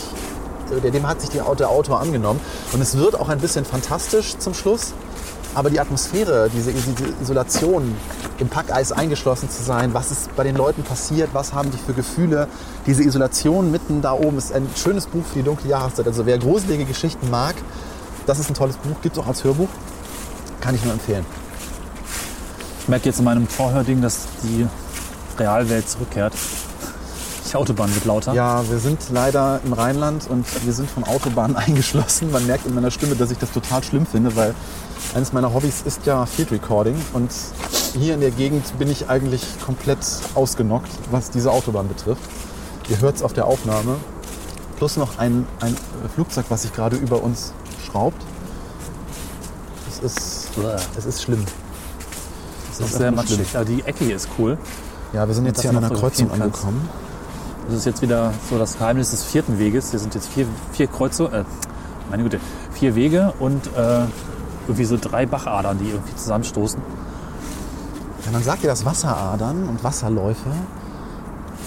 äh, 0.83 0.91
dem 0.91 1.07
hat 1.07 1.21
sich 1.21 1.29
die, 1.29 1.37
der 1.37 1.69
Autor 1.69 1.99
angenommen. 1.99 2.39
Und 2.71 2.81
es 2.81 2.97
wird 2.97 3.19
auch 3.19 3.29
ein 3.29 3.39
bisschen 3.39 3.65
fantastisch 3.65 4.37
zum 4.37 4.53
Schluss. 4.53 4.93
Aber 5.53 5.69
die 5.69 5.79
Atmosphäre, 5.79 6.49
diese, 6.53 6.71
Isolation, 7.21 7.95
im 8.39 8.49
Packeis 8.49 8.91
eingeschlossen 8.91 9.49
zu 9.49 9.63
sein, 9.63 9.93
was 9.93 10.11
ist 10.11 10.35
bei 10.35 10.43
den 10.43 10.55
Leuten 10.55 10.83
passiert, 10.83 11.29
was 11.31 11.53
haben 11.53 11.71
die 11.71 11.77
für 11.77 11.93
Gefühle, 11.93 12.47
diese 12.85 13.03
Isolation 13.03 13.71
mitten 13.71 14.01
da 14.01 14.11
oben 14.11 14.37
ist 14.37 14.51
ein 14.51 14.67
schönes 14.75 15.07
Buch 15.07 15.23
für 15.25 15.39
die 15.39 15.43
dunkle 15.43 15.69
Jahreszeit. 15.69 16.05
Also 16.07 16.25
wer 16.25 16.37
gruselige 16.37 16.83
Geschichten 16.83 17.29
mag, 17.29 17.55
das 18.25 18.39
ist 18.39 18.49
ein 18.49 18.53
tolles 18.53 18.75
Buch, 18.77 19.01
gibt 19.01 19.15
es 19.15 19.23
auch 19.23 19.27
als 19.27 19.43
Hörbuch, 19.43 19.69
kann 20.59 20.75
ich 20.75 20.83
nur 20.83 20.93
empfehlen. 20.93 21.25
Ich 22.81 22.89
merke 22.89 23.05
jetzt 23.05 23.19
in 23.19 23.25
meinem 23.25 23.47
Vorhörding, 23.47 24.01
dass 24.01 24.27
die 24.43 24.67
Realwelt 25.39 25.89
zurückkehrt. 25.89 26.33
Die 27.55 27.59
Autobahn 27.61 27.95
wird 27.95 28.03
lauter. 28.03 28.33
Ja, 28.33 28.69
wir 28.69 28.79
sind 28.79 28.99
leider 29.13 29.61
im 29.63 29.71
Rheinland 29.71 30.29
und 30.29 30.45
wir 30.65 30.73
sind 30.73 30.89
von 30.89 31.05
Autobahnen 31.05 31.55
eingeschlossen. 31.55 32.29
Man 32.29 32.45
merkt 32.45 32.65
in 32.65 32.75
meiner 32.75 32.91
Stimme, 32.91 33.15
dass 33.15 33.31
ich 33.31 33.37
das 33.37 33.53
total 33.53 33.81
schlimm 33.81 34.05
finde, 34.05 34.35
weil 34.35 34.53
eines 35.13 35.31
meiner 35.31 35.53
Hobbys 35.53 35.81
ist 35.85 36.05
ja 36.05 36.25
Field 36.25 36.51
Recording 36.51 36.95
und 37.13 37.31
hier 37.93 38.13
in 38.13 38.19
der 38.19 38.31
Gegend 38.31 38.77
bin 38.77 38.91
ich 38.91 39.07
eigentlich 39.07 39.41
komplett 39.65 39.99
ausgenockt, 40.33 40.89
was 41.11 41.31
diese 41.31 41.49
Autobahn 41.49 41.87
betrifft. 41.87 42.23
Ihr 42.89 42.99
hört 42.99 43.15
es 43.15 43.23
auf 43.23 43.31
der 43.31 43.45
Aufnahme. 43.45 43.95
Plus 44.75 44.97
noch 44.97 45.17
ein, 45.17 45.47
ein 45.61 45.77
Flugzeug, 46.13 46.47
was 46.49 46.63
sich 46.63 46.73
gerade 46.73 46.97
über 46.97 47.23
uns 47.23 47.53
schraubt. 47.85 48.21
Es 49.89 49.99
ist, 49.99 50.49
es 50.97 51.05
ist 51.05 51.23
schlimm. 51.23 51.45
Es 52.73 52.79
Das 52.79 52.89
ist 52.89 52.97
sehr 52.97 53.13
matschig. 53.13 53.55
Aber 53.55 53.63
die 53.63 53.81
Ecke 53.83 54.03
hier 54.03 54.17
ist 54.17 54.27
cool. 54.37 54.57
Ja, 55.13 55.25
wir 55.25 55.33
sind 55.33 55.45
jetzt 55.45 55.61
hier 55.61 55.69
an 55.69 55.77
einer 55.77 55.89
Kreuzung 55.91 56.29
angekommen. 56.29 56.89
Das 57.67 57.77
ist 57.77 57.85
jetzt 57.85 58.01
wieder 58.01 58.31
so 58.49 58.57
das 58.59 58.77
Geheimnis 58.77 59.11
des 59.11 59.23
vierten 59.23 59.57
Weges. 59.57 59.89
Hier 59.91 59.99
sind 59.99 60.13
jetzt 60.13 60.29
vier, 60.29 60.45
vier 60.71 60.87
Kreuze, 60.87 61.25
äh, 61.25 61.43
meine 62.09 62.23
Güte, 62.23 62.39
vier 62.71 62.95
Wege 62.95 63.33
und 63.39 63.67
äh, 63.75 64.01
irgendwie 64.67 64.85
so 64.85 64.97
drei 64.97 65.25
Bachadern, 65.25 65.77
die 65.79 65.89
irgendwie 65.89 66.15
zusammenstoßen. 66.15 66.79
Ja, 68.25 68.31
man 68.31 68.43
sagt 68.43 68.63
ja, 68.63 68.69
dass 68.69 68.85
Wasseradern 68.85 69.67
und 69.67 69.83
Wasserläufe 69.83 70.49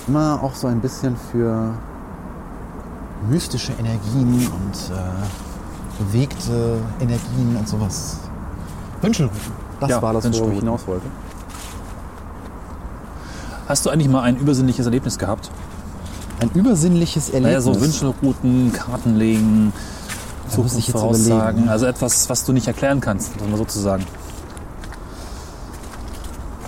immer 0.06 0.40
auch 0.42 0.54
so 0.54 0.68
ein 0.68 0.80
bisschen 0.80 1.16
für 1.32 1.74
mystische 3.28 3.72
Energien 3.72 4.46
und 4.46 4.94
äh, 4.94 6.02
bewegte 6.02 6.78
Energien 7.00 7.56
und 7.56 7.68
sowas. 7.68 8.18
Wünschelrouten. 9.02 9.38
Das 9.80 9.90
Ja, 9.90 10.02
war 10.02 10.12
das, 10.12 10.24
worauf 10.32 10.52
ich 10.52 10.58
hinaus 10.60 10.86
wollte. 10.86 11.06
Hast 13.68 13.84
du 13.84 13.90
eigentlich 13.90 14.08
mal 14.08 14.22
ein 14.22 14.36
übersinnliches 14.36 14.86
Erlebnis 14.86 15.18
gehabt? 15.18 15.50
Ein 16.40 16.50
übersinnliches 16.54 17.30
Erlebnis. 17.30 17.64
Naja, 17.64 17.74
so 17.74 17.80
Wünschelrouten, 17.80 18.72
Karten 18.72 19.16
legen, 19.16 19.72
Da 20.50 20.62
muss 20.62 20.76
ich 20.76 20.88
jetzt 20.88 20.96
überlegen. 20.96 21.68
Also 21.68 21.86
etwas, 21.86 22.28
was 22.28 22.44
du 22.44 22.52
nicht 22.52 22.68
erklären 22.68 23.00
kannst, 23.00 23.40
mal 23.40 23.56
sozusagen. 23.56 24.04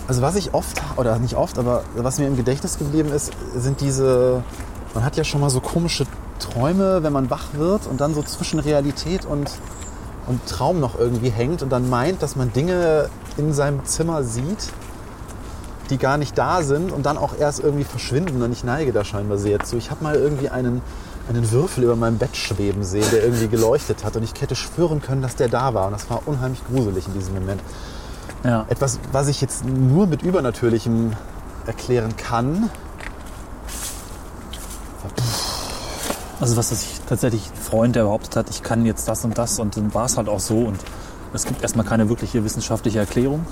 Also 0.08 0.22
was 0.22 0.34
ich 0.34 0.54
oft, 0.54 0.82
oder 0.96 1.18
nicht 1.20 1.36
oft, 1.36 1.56
aber 1.56 1.84
was 1.94 2.18
mir 2.18 2.26
im 2.26 2.36
Gedächtnis 2.36 2.78
geblieben 2.78 3.12
ist, 3.12 3.30
sind 3.54 3.80
diese, 3.80 4.42
man 4.92 5.04
hat 5.04 5.16
ja 5.16 5.22
schon 5.22 5.40
mal 5.40 5.50
so 5.50 5.60
komische 5.60 6.04
Träume, 6.40 7.04
wenn 7.04 7.12
man 7.12 7.30
wach 7.30 7.54
wird 7.54 7.86
und 7.86 8.00
dann 8.00 8.12
so 8.14 8.22
zwischen 8.24 8.58
Realität 8.58 9.24
und, 9.24 9.52
und 10.26 10.44
Traum 10.46 10.80
noch 10.80 10.98
irgendwie 10.98 11.30
hängt 11.30 11.62
und 11.62 11.70
dann 11.70 11.88
meint, 11.88 12.22
dass 12.22 12.34
man 12.34 12.52
Dinge 12.52 13.08
in 13.36 13.52
seinem 13.52 13.84
Zimmer 13.84 14.24
sieht, 14.24 14.72
die 15.90 15.98
gar 15.98 16.16
nicht 16.16 16.38
da 16.38 16.62
sind 16.62 16.92
und 16.92 17.04
dann 17.06 17.18
auch 17.18 17.36
erst 17.38 17.60
irgendwie 17.60 17.84
verschwinden 17.84 18.42
und 18.42 18.52
ich 18.52 18.64
neige 18.64 18.92
da 18.92 19.04
scheinbar 19.04 19.38
sehr 19.38 19.60
zu. 19.60 19.76
Ich 19.76 19.90
habe 19.90 20.02
mal 20.02 20.14
irgendwie 20.14 20.48
einen, 20.48 20.80
einen 21.28 21.50
Würfel 21.50 21.84
über 21.84 21.96
meinem 21.96 22.18
Bett 22.18 22.36
schweben 22.36 22.84
sehen, 22.84 23.06
der 23.12 23.24
irgendwie 23.24 23.48
geleuchtet 23.48 24.04
hat 24.04 24.16
und 24.16 24.22
ich 24.22 24.40
hätte 24.40 24.54
schwören 24.54 25.02
können, 25.02 25.22
dass 25.22 25.36
der 25.36 25.48
da 25.48 25.74
war 25.74 25.86
und 25.86 25.92
das 25.92 26.08
war 26.08 26.22
unheimlich 26.26 26.62
gruselig 26.66 27.06
in 27.06 27.14
diesem 27.14 27.34
Moment. 27.34 27.60
Ja. 28.44 28.64
Etwas, 28.68 28.98
was 29.12 29.28
ich 29.28 29.40
jetzt 29.40 29.64
nur 29.64 30.06
mit 30.06 30.22
Übernatürlichem 30.22 31.12
erklären 31.66 32.16
kann. 32.16 32.70
Also 36.40 36.56
was 36.56 36.72
ich 36.72 37.00
tatsächlich 37.06 37.50
ein 37.50 37.62
Freund, 37.62 37.96
der 37.96 38.04
behauptet 38.04 38.36
hat, 38.36 38.50
ich 38.50 38.62
kann 38.62 38.86
jetzt 38.86 39.06
das 39.08 39.24
und 39.24 39.36
das 39.36 39.58
und 39.58 39.76
dann 39.76 39.92
war 39.92 40.06
es 40.06 40.16
halt 40.16 40.28
auch 40.28 40.40
so 40.40 40.60
und 40.60 40.78
es 41.34 41.44
gibt 41.44 41.62
erstmal 41.62 41.84
keine 41.84 42.08
wirkliche 42.08 42.42
wissenschaftliche 42.44 42.98
Erklärung. 42.98 43.44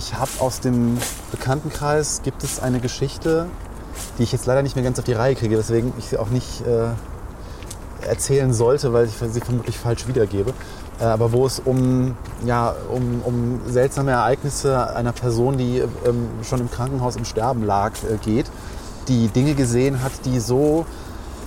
Ich 0.00 0.14
habe 0.14 0.30
aus 0.38 0.60
dem 0.60 0.96
Bekanntenkreis 1.30 2.22
gibt 2.24 2.42
es 2.42 2.58
eine 2.58 2.80
Geschichte, 2.80 3.46
die 4.16 4.22
ich 4.22 4.32
jetzt 4.32 4.46
leider 4.46 4.62
nicht 4.62 4.74
mehr 4.74 4.84
ganz 4.84 4.98
auf 4.98 5.04
die 5.04 5.12
Reihe 5.12 5.34
kriege, 5.34 5.58
weswegen 5.58 5.92
ich 5.98 6.06
sie 6.06 6.16
auch 6.16 6.30
nicht 6.30 6.66
äh, 6.66 6.88
erzählen 8.08 8.54
sollte, 8.54 8.94
weil 8.94 9.06
ich 9.06 9.12
sie 9.12 9.40
vermutlich 9.40 9.76
falsch 9.76 10.08
wiedergebe. 10.08 10.54
Äh, 11.00 11.04
aber 11.04 11.32
wo 11.32 11.44
es 11.44 11.60
um, 11.60 12.16
ja, 12.46 12.74
um, 12.90 13.20
um 13.24 13.60
seltsame 13.66 14.12
Ereignisse 14.12 14.94
einer 14.96 15.12
Person, 15.12 15.58
die 15.58 15.78
ähm, 16.06 16.28
schon 16.44 16.60
im 16.60 16.70
Krankenhaus 16.70 17.16
im 17.16 17.26
Sterben 17.26 17.62
lag, 17.62 17.92
äh, 18.02 18.16
geht, 18.16 18.46
die 19.06 19.28
Dinge 19.28 19.54
gesehen 19.54 20.02
hat, 20.02 20.12
die 20.24 20.40
so, 20.40 20.86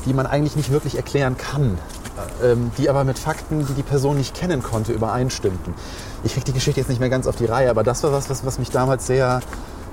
die 0.06 0.14
man 0.14 0.28
eigentlich 0.28 0.56
nicht 0.56 0.72
wirklich 0.72 0.95
erklären 0.95 1.38
kann, 1.38 1.80
ähm, 2.43 2.72
die 2.78 2.89
aber 2.89 3.03
mit 3.03 3.20
Fakten, 3.20 3.66
die 3.66 3.74
die 3.74 3.84
Person 3.84 4.18
nicht 4.18 4.36
kennen 4.36 4.64
konnte, 4.64 4.91
übereinstimmten. 4.91 5.74
Ich 6.24 6.34
kriege 6.34 6.45
die 6.45 6.53
Geschichte 6.53 6.80
jetzt 6.80 6.89
nicht 6.89 6.99
mehr 6.99 7.09
ganz 7.09 7.28
auf 7.28 7.36
die 7.36 7.45
Reihe, 7.45 7.70
aber 7.70 7.84
das 7.84 8.03
war 8.03 8.11
was, 8.11 8.30
was, 8.30 8.45
was 8.45 8.59
mich 8.59 8.70
damals 8.70 9.07
sehr 9.07 9.41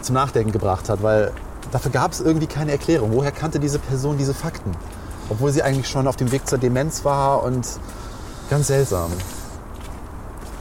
zum 0.02 0.14
Nachdenken 0.14 0.52
gebracht 0.52 0.88
hat, 0.88 1.02
weil 1.02 1.32
dafür 1.72 1.90
gab 1.90 2.12
es 2.12 2.20
irgendwie 2.20 2.46
keine 2.46 2.72
Erklärung. 2.72 3.12
Woher 3.12 3.32
kannte 3.32 3.58
diese 3.60 3.78
Person 3.78 4.18
diese 4.18 4.34
Fakten? 4.34 4.72
Obwohl 5.28 5.52
sie 5.52 5.62
eigentlich 5.62 5.88
schon 5.88 6.06
auf 6.06 6.16
dem 6.16 6.32
Weg 6.32 6.48
zur 6.48 6.58
Demenz 6.58 7.04
war 7.04 7.42
und 7.42 7.66
ganz 8.48 8.66
seltsam. 8.66 9.10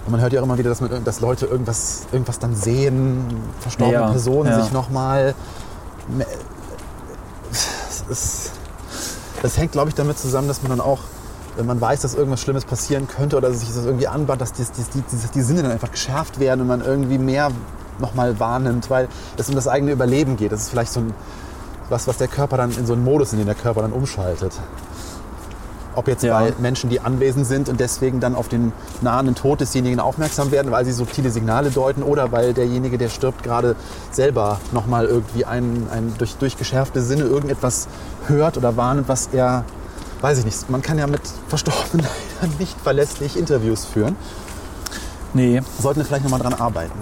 Und 0.06 0.12
man 0.12 0.22
hört 0.22 0.34
ja 0.34 0.40
auch 0.40 0.46
immer 0.46 0.58
wieder, 0.58 0.70
dass, 0.70 0.82
man, 0.82 1.04
dass 1.04 1.20
Leute 1.20 1.46
irgendwas, 1.46 2.08
irgendwas 2.12 2.40
dann 2.40 2.56
sehen, 2.56 3.26
verstorbene 3.60 4.00
Ja, 4.00 4.10
Personen 4.10 4.50
ja. 4.50 4.62
sich 4.62 4.72
nochmal. 4.72 5.36
Das, 8.08 8.52
das 9.42 9.58
hängt, 9.58 9.72
glaube 9.72 9.90
ich, 9.90 9.96
damit 9.96 10.18
zusammen, 10.18 10.48
dass 10.48 10.62
man 10.64 10.70
dann 10.70 10.82
auch, 10.82 11.00
wenn 11.60 11.66
man 11.66 11.82
weiß, 11.82 12.02
dass 12.02 12.16
irgendwas 12.16 12.42
Schlimmes 12.42 12.64
passieren 12.64 13.08
könnte 13.08 13.36
oder 13.36 13.54
sich 13.54 13.68
das 13.68 13.86
irgendwie 13.86 14.08
anbahnt, 14.08 14.40
dass 14.40 14.54
die, 14.54 14.64
die, 14.64 15.02
die, 15.02 15.28
die, 15.36 15.42
Sinne 15.42 15.62
dann 15.62 15.72
einfach 15.72 15.92
geschärft 15.92 16.40
werden 16.40 16.62
und 16.62 16.68
man 16.68 16.82
irgendwie 16.82 17.18
mehr 17.18 17.52
nochmal 18.00 18.40
wahrnimmt, 18.40 18.90
weil 18.90 19.10
es 19.38 19.50
um 19.50 19.56
das 19.56 19.68
eigene 19.68 19.92
Überleben 19.92 20.38
geht. 20.38 20.54
Das 20.54 20.62
ist 20.62 20.70
vielleicht 20.70 20.94
so 20.94 21.02
ein, 21.02 21.14
was, 21.90 22.08
was 22.08 22.18
der 22.18 22.30
Körper 22.30 22.56
dann 22.56 22.72
in 22.72 22.86
so 22.86 22.94
einen 22.94 23.04
Modus, 23.04 23.34
in 23.34 23.40
den 23.40 23.46
der 23.46 23.56
Körper 23.56 23.82
dann 23.82 23.92
umschaltet. 23.92 24.54
Ob 25.96 26.08
jetzt 26.08 26.24
Ja. 26.24 26.40
bei 26.40 26.54
Menschen, 26.60 26.90
die 26.90 27.02
anwesend 27.02 27.46
sind 27.46 27.68
und 27.68 27.82
deswegen 27.82 28.22
dann 28.22 28.36
auf 28.36 28.48
den 28.48 28.72
nahenden 29.02 29.36
Tod 29.36 29.60
desjenigen 29.60 30.00
aufmerksam 30.00 30.52
werden, 30.52 30.72
weil 30.72 30.86
sie 30.86 30.94
subtile 30.94 31.30
Signale 31.30 31.72
deuten 31.72 32.04
oder 32.04 32.32
weil 32.32 32.54
derjenige, 32.54 32.98
der 32.98 33.10
stirbt, 33.10 33.44
gerade 33.44 33.76
selber 34.12 34.62
nochmal 34.72 35.08
irgendwie 35.08 35.44
ein, 35.44 35.88
ein 35.92 36.14
durch, 36.18 36.36
durch 36.38 36.56
geschärfte 36.58 37.02
Sinne 37.02 37.24
irgendetwas 37.24 37.90
hört 38.28 38.56
oder 38.56 38.78
wahrnimmt, 38.78 39.10
was 39.10 39.30
er, 39.34 39.66
weiß 40.22 40.40
ich 40.40 40.46
nicht, 40.46 40.70
man 40.70 40.82
kann 40.82 40.98
ja 40.98 41.08
mit 41.08 41.22
Verstorbenen 41.48 42.08
leider 42.42 42.54
nicht 42.60 42.80
verlässlich 42.82 43.38
Interviews 43.38 43.86
führen. 43.86 44.16
Nee, 45.34 45.62
sollten 45.80 46.00
wir 46.00 46.06
vielleicht 46.06 46.24
nochmal 46.24 46.40
dran 46.40 46.54
arbeiten. 46.54 46.98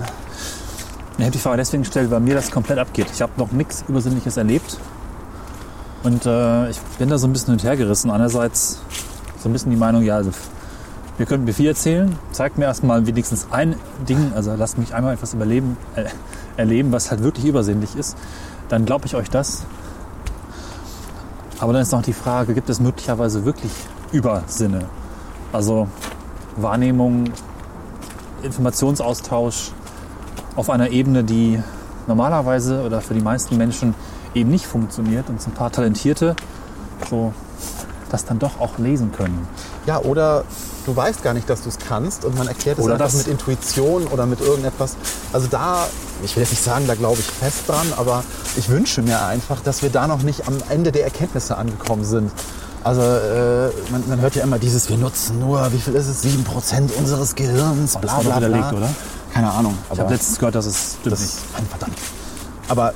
ich 1.17 1.23
habe 1.23 1.31
die 1.31 1.39
Frage 1.39 1.57
deswegen 1.57 1.83
gestellt, 1.83 2.11
weil 2.11 2.19
mir 2.19 2.35
das 2.35 2.51
komplett 2.51 2.77
abgeht. 2.77 3.07
Ich 3.13 3.21
habe 3.21 3.31
noch 3.37 3.51
nichts 3.51 3.85
Übersinnliches 3.87 4.37
erlebt. 4.37 4.77
Und 6.03 6.25
äh, 6.25 6.69
ich 6.69 6.79
bin 6.99 7.09
da 7.09 7.17
so 7.17 7.27
ein 7.27 7.33
bisschen 7.33 7.47
hin 7.47 7.53
und 7.55 7.63
her 7.63 7.77
gerissen. 7.77 8.11
Einerseits 8.11 8.79
so 9.41 9.49
ein 9.49 9.53
bisschen 9.53 9.71
die 9.71 9.77
Meinung, 9.77 10.03
ja, 10.03 10.15
also 10.17 10.31
wir 11.17 11.25
könnten 11.25 11.45
mir 11.45 11.53
viel 11.53 11.67
erzählen. 11.67 12.17
Zeigt 12.31 12.57
mir 12.57 12.65
erstmal 12.65 13.07
wenigstens 13.07 13.47
ein 13.49 13.75
Ding, 14.07 14.33
also 14.35 14.53
lasst 14.55 14.77
mich 14.77 14.93
einmal 14.93 15.13
etwas 15.13 15.33
überleben, 15.33 15.77
äh, 15.95 16.05
erleben, 16.57 16.91
was 16.91 17.09
halt 17.09 17.23
wirklich 17.23 17.45
übersinnlich 17.45 17.95
ist. 17.95 18.17
Dann 18.69 18.85
glaube 18.85 19.05
ich 19.05 19.15
euch 19.15 19.29
das. 19.29 19.65
Aber 21.59 21.73
dann 21.73 21.81
ist 21.81 21.91
noch 21.91 22.01
die 22.01 22.13
Frage, 22.13 22.53
gibt 22.53 22.69
es 22.69 22.79
möglicherweise 22.79 23.45
wirklich 23.45 23.71
Übersinne? 24.11 24.85
Also 25.51 25.87
Wahrnehmung, 26.55 27.25
Informationsaustausch 28.43 29.71
auf 30.55 30.69
einer 30.69 30.89
Ebene, 30.89 31.23
die 31.23 31.61
normalerweise 32.05 32.83
oder 32.83 33.01
für 33.01 33.13
die 33.13 33.21
meisten 33.21 33.57
Menschen 33.57 33.95
eben 34.33 34.49
nicht 34.49 34.65
funktioniert 34.65 35.29
und 35.29 35.41
so 35.41 35.49
ein 35.49 35.53
paar 35.53 35.71
Talentierte 35.71 36.35
so 37.09 37.33
das 38.09 38.25
dann 38.25 38.39
doch 38.39 38.59
auch 38.59 38.77
lesen 38.77 39.11
können. 39.11 39.47
Ja, 39.87 39.99
oder 39.99 40.43
du 40.85 40.93
weißt 40.93 41.23
gar 41.23 41.33
nicht, 41.33 41.49
dass 41.49 41.61
du 41.63 41.69
es 41.69 41.77
kannst 41.79 42.25
und 42.25 42.37
man 42.37 42.47
erklärt 42.47 42.77
es 42.77 42.83
Oder 42.83 42.95
einfach 42.95 43.05
das. 43.05 43.15
mit 43.15 43.27
Intuition 43.27 44.05
oder 44.07 44.25
mit 44.25 44.41
irgendetwas. 44.41 44.97
Also 45.31 45.47
da, 45.49 45.87
ich 46.23 46.35
will 46.35 46.43
jetzt 46.43 46.51
nicht 46.51 46.63
sagen, 46.63 46.87
da 46.87 46.95
glaube 46.95 47.19
ich 47.19 47.25
fest 47.25 47.63
dran, 47.67 47.87
aber 47.95 48.23
ich 48.57 48.67
wünsche 48.67 49.01
mir 49.01 49.23
einfach, 49.25 49.61
dass 49.61 49.81
wir 49.81 49.89
da 49.89 50.07
noch 50.07 50.23
nicht 50.23 50.45
am 50.45 50.57
Ende 50.69 50.91
der 50.91 51.05
Erkenntnisse 51.05 51.57
angekommen 51.57 52.03
sind. 52.03 52.31
Also 52.83 53.01
äh, 53.01 53.69
man, 53.89 54.03
man 54.09 54.19
hört 54.19 54.35
ja 54.35 54.43
immer 54.43 54.59
dieses, 54.59 54.89
wir 54.89 54.97
nutzen 54.97 55.39
nur, 55.39 55.71
wie 55.71 55.79
viel 55.79 55.95
ist 55.95 56.07
es, 56.07 56.23
7% 56.23 56.93
unseres 56.97 57.35
Gehirns, 57.35 57.93
das 57.93 58.01
bla 58.01 58.19
bla 58.19 58.21
bla. 58.21 58.35
widerlegt, 58.37 58.73
oder? 58.73 58.89
Keine 59.33 59.51
Ahnung. 59.51 59.77
Ich 59.93 59.99
habe 59.99 60.13
letztens 60.13 60.37
gehört, 60.37 60.55
dass 60.55 60.65
es 60.65 60.97
stimmt 60.99 61.13
das, 61.13 61.21
nicht. 61.21 61.33
Verdammt. 61.69 61.97
Aber 62.67 62.93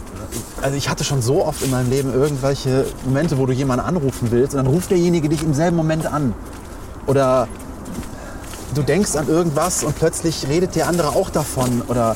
also 0.62 0.76
ich 0.76 0.90
hatte 0.90 1.04
schon 1.04 1.22
so 1.22 1.46
oft 1.46 1.62
in 1.62 1.72
meinem 1.72 1.90
Leben 1.90 2.14
irgendwelche 2.14 2.86
Momente, 3.06 3.38
wo 3.38 3.46
du 3.46 3.54
jemanden 3.54 3.86
anrufen 3.86 4.32
willst 4.32 4.54
und 4.54 4.64
dann 4.64 4.68
ruft 4.68 4.92
derjenige 4.92 5.30
dich 5.30 5.44
im 5.44 5.54
selben 5.54 5.78
Moment 5.78 6.06
an. 6.06 6.34
Oder 7.08 7.48
du 8.74 8.82
denkst 8.82 9.16
an 9.16 9.28
irgendwas 9.28 9.84
und 9.84 9.96
plötzlich 9.96 10.48
redet 10.48 10.76
der 10.76 10.88
andere 10.88 11.10
auch 11.10 11.30
davon. 11.30 11.82
Oder 11.88 12.16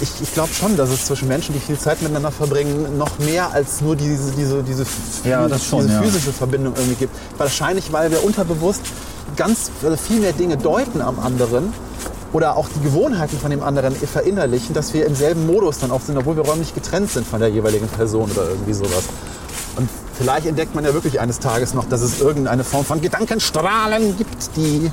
ich, 0.00 0.10
ich 0.20 0.32
glaube 0.34 0.52
schon, 0.52 0.76
dass 0.76 0.90
es 0.90 1.04
zwischen 1.04 1.28
Menschen, 1.28 1.52
die 1.54 1.60
viel 1.60 1.78
Zeit 1.78 2.02
miteinander 2.02 2.30
verbringen, 2.30 2.98
noch 2.98 3.18
mehr 3.18 3.52
als 3.52 3.80
nur 3.80 3.96
diese, 3.96 4.32
diese, 4.32 4.62
diese, 4.62 4.84
Ja, 5.24 5.48
schon, 5.58 5.82
diese 5.82 5.94
ja. 5.94 6.02
physische 6.02 6.32
Verbindung 6.32 6.74
irgendwie 6.76 6.96
gibt. 6.96 7.14
Wahrscheinlich, 7.38 7.92
weil 7.92 8.10
wir 8.10 8.24
unterbewusst 8.24 8.82
ganz 9.36 9.70
also 9.82 9.96
viel 9.96 10.20
mehr 10.20 10.32
Dinge 10.32 10.56
deuten 10.56 11.00
am 11.00 11.18
anderen 11.20 11.72
oder 12.32 12.56
auch 12.56 12.68
die 12.68 12.80
Gewohnheiten 12.80 13.38
von 13.38 13.50
dem 13.50 13.62
anderen 13.62 13.94
verinnerlichen, 13.94 14.74
dass 14.74 14.94
wir 14.94 15.06
im 15.06 15.14
selben 15.14 15.46
Modus 15.46 15.78
dann 15.78 15.90
auch 15.90 16.00
sind, 16.00 16.16
obwohl 16.16 16.36
wir 16.36 16.44
räumlich 16.44 16.74
getrennt 16.74 17.10
sind 17.10 17.26
von 17.26 17.40
der 17.40 17.50
jeweiligen 17.50 17.88
Person 17.88 18.30
oder 18.30 18.48
irgendwie 18.48 18.72
sowas. 18.72 19.04
Und 19.76 19.88
vielleicht 20.14 20.46
entdeckt 20.46 20.74
man 20.74 20.84
ja 20.84 20.94
wirklich 20.94 21.20
eines 21.20 21.38
Tages 21.38 21.74
noch, 21.74 21.88
dass 21.88 22.00
es 22.02 22.20
irgendeine 22.20 22.64
Form 22.64 22.84
von 22.84 23.00
Gedankenstrahlen 23.00 24.16
gibt, 24.16 24.56
die 24.56 24.90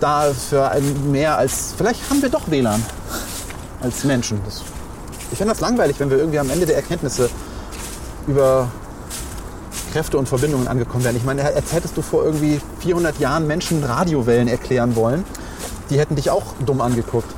da 0.00 0.26
für 0.32 0.70
ein 0.70 1.10
mehr 1.10 1.38
als. 1.38 1.74
Vielleicht 1.76 2.08
haben 2.10 2.22
wir 2.22 2.28
doch 2.28 2.50
WLAN 2.50 2.84
als 3.80 4.04
Menschen. 4.04 4.40
Das, 4.44 4.62
ich 5.30 5.38
finde 5.38 5.52
das 5.52 5.60
langweilig, 5.60 5.98
wenn 5.98 6.10
wir 6.10 6.18
irgendwie 6.18 6.38
am 6.38 6.50
Ende 6.50 6.66
der 6.66 6.76
Erkenntnisse 6.76 7.30
über 8.26 8.68
Kräfte 9.92 10.18
und 10.18 10.28
Verbindungen 10.28 10.66
angekommen 10.66 11.04
wären. 11.04 11.16
Ich 11.16 11.24
meine, 11.24 11.44
als 11.44 11.72
hättest 11.72 11.96
du 11.96 12.02
vor 12.02 12.24
irgendwie 12.24 12.60
400 12.80 13.18
Jahren 13.20 13.46
Menschen 13.46 13.84
Radiowellen 13.84 14.48
erklären 14.48 14.96
wollen, 14.96 15.24
die 15.90 15.98
hätten 15.98 16.16
dich 16.16 16.30
auch 16.30 16.54
dumm 16.64 16.80
angeguckt. 16.80 17.28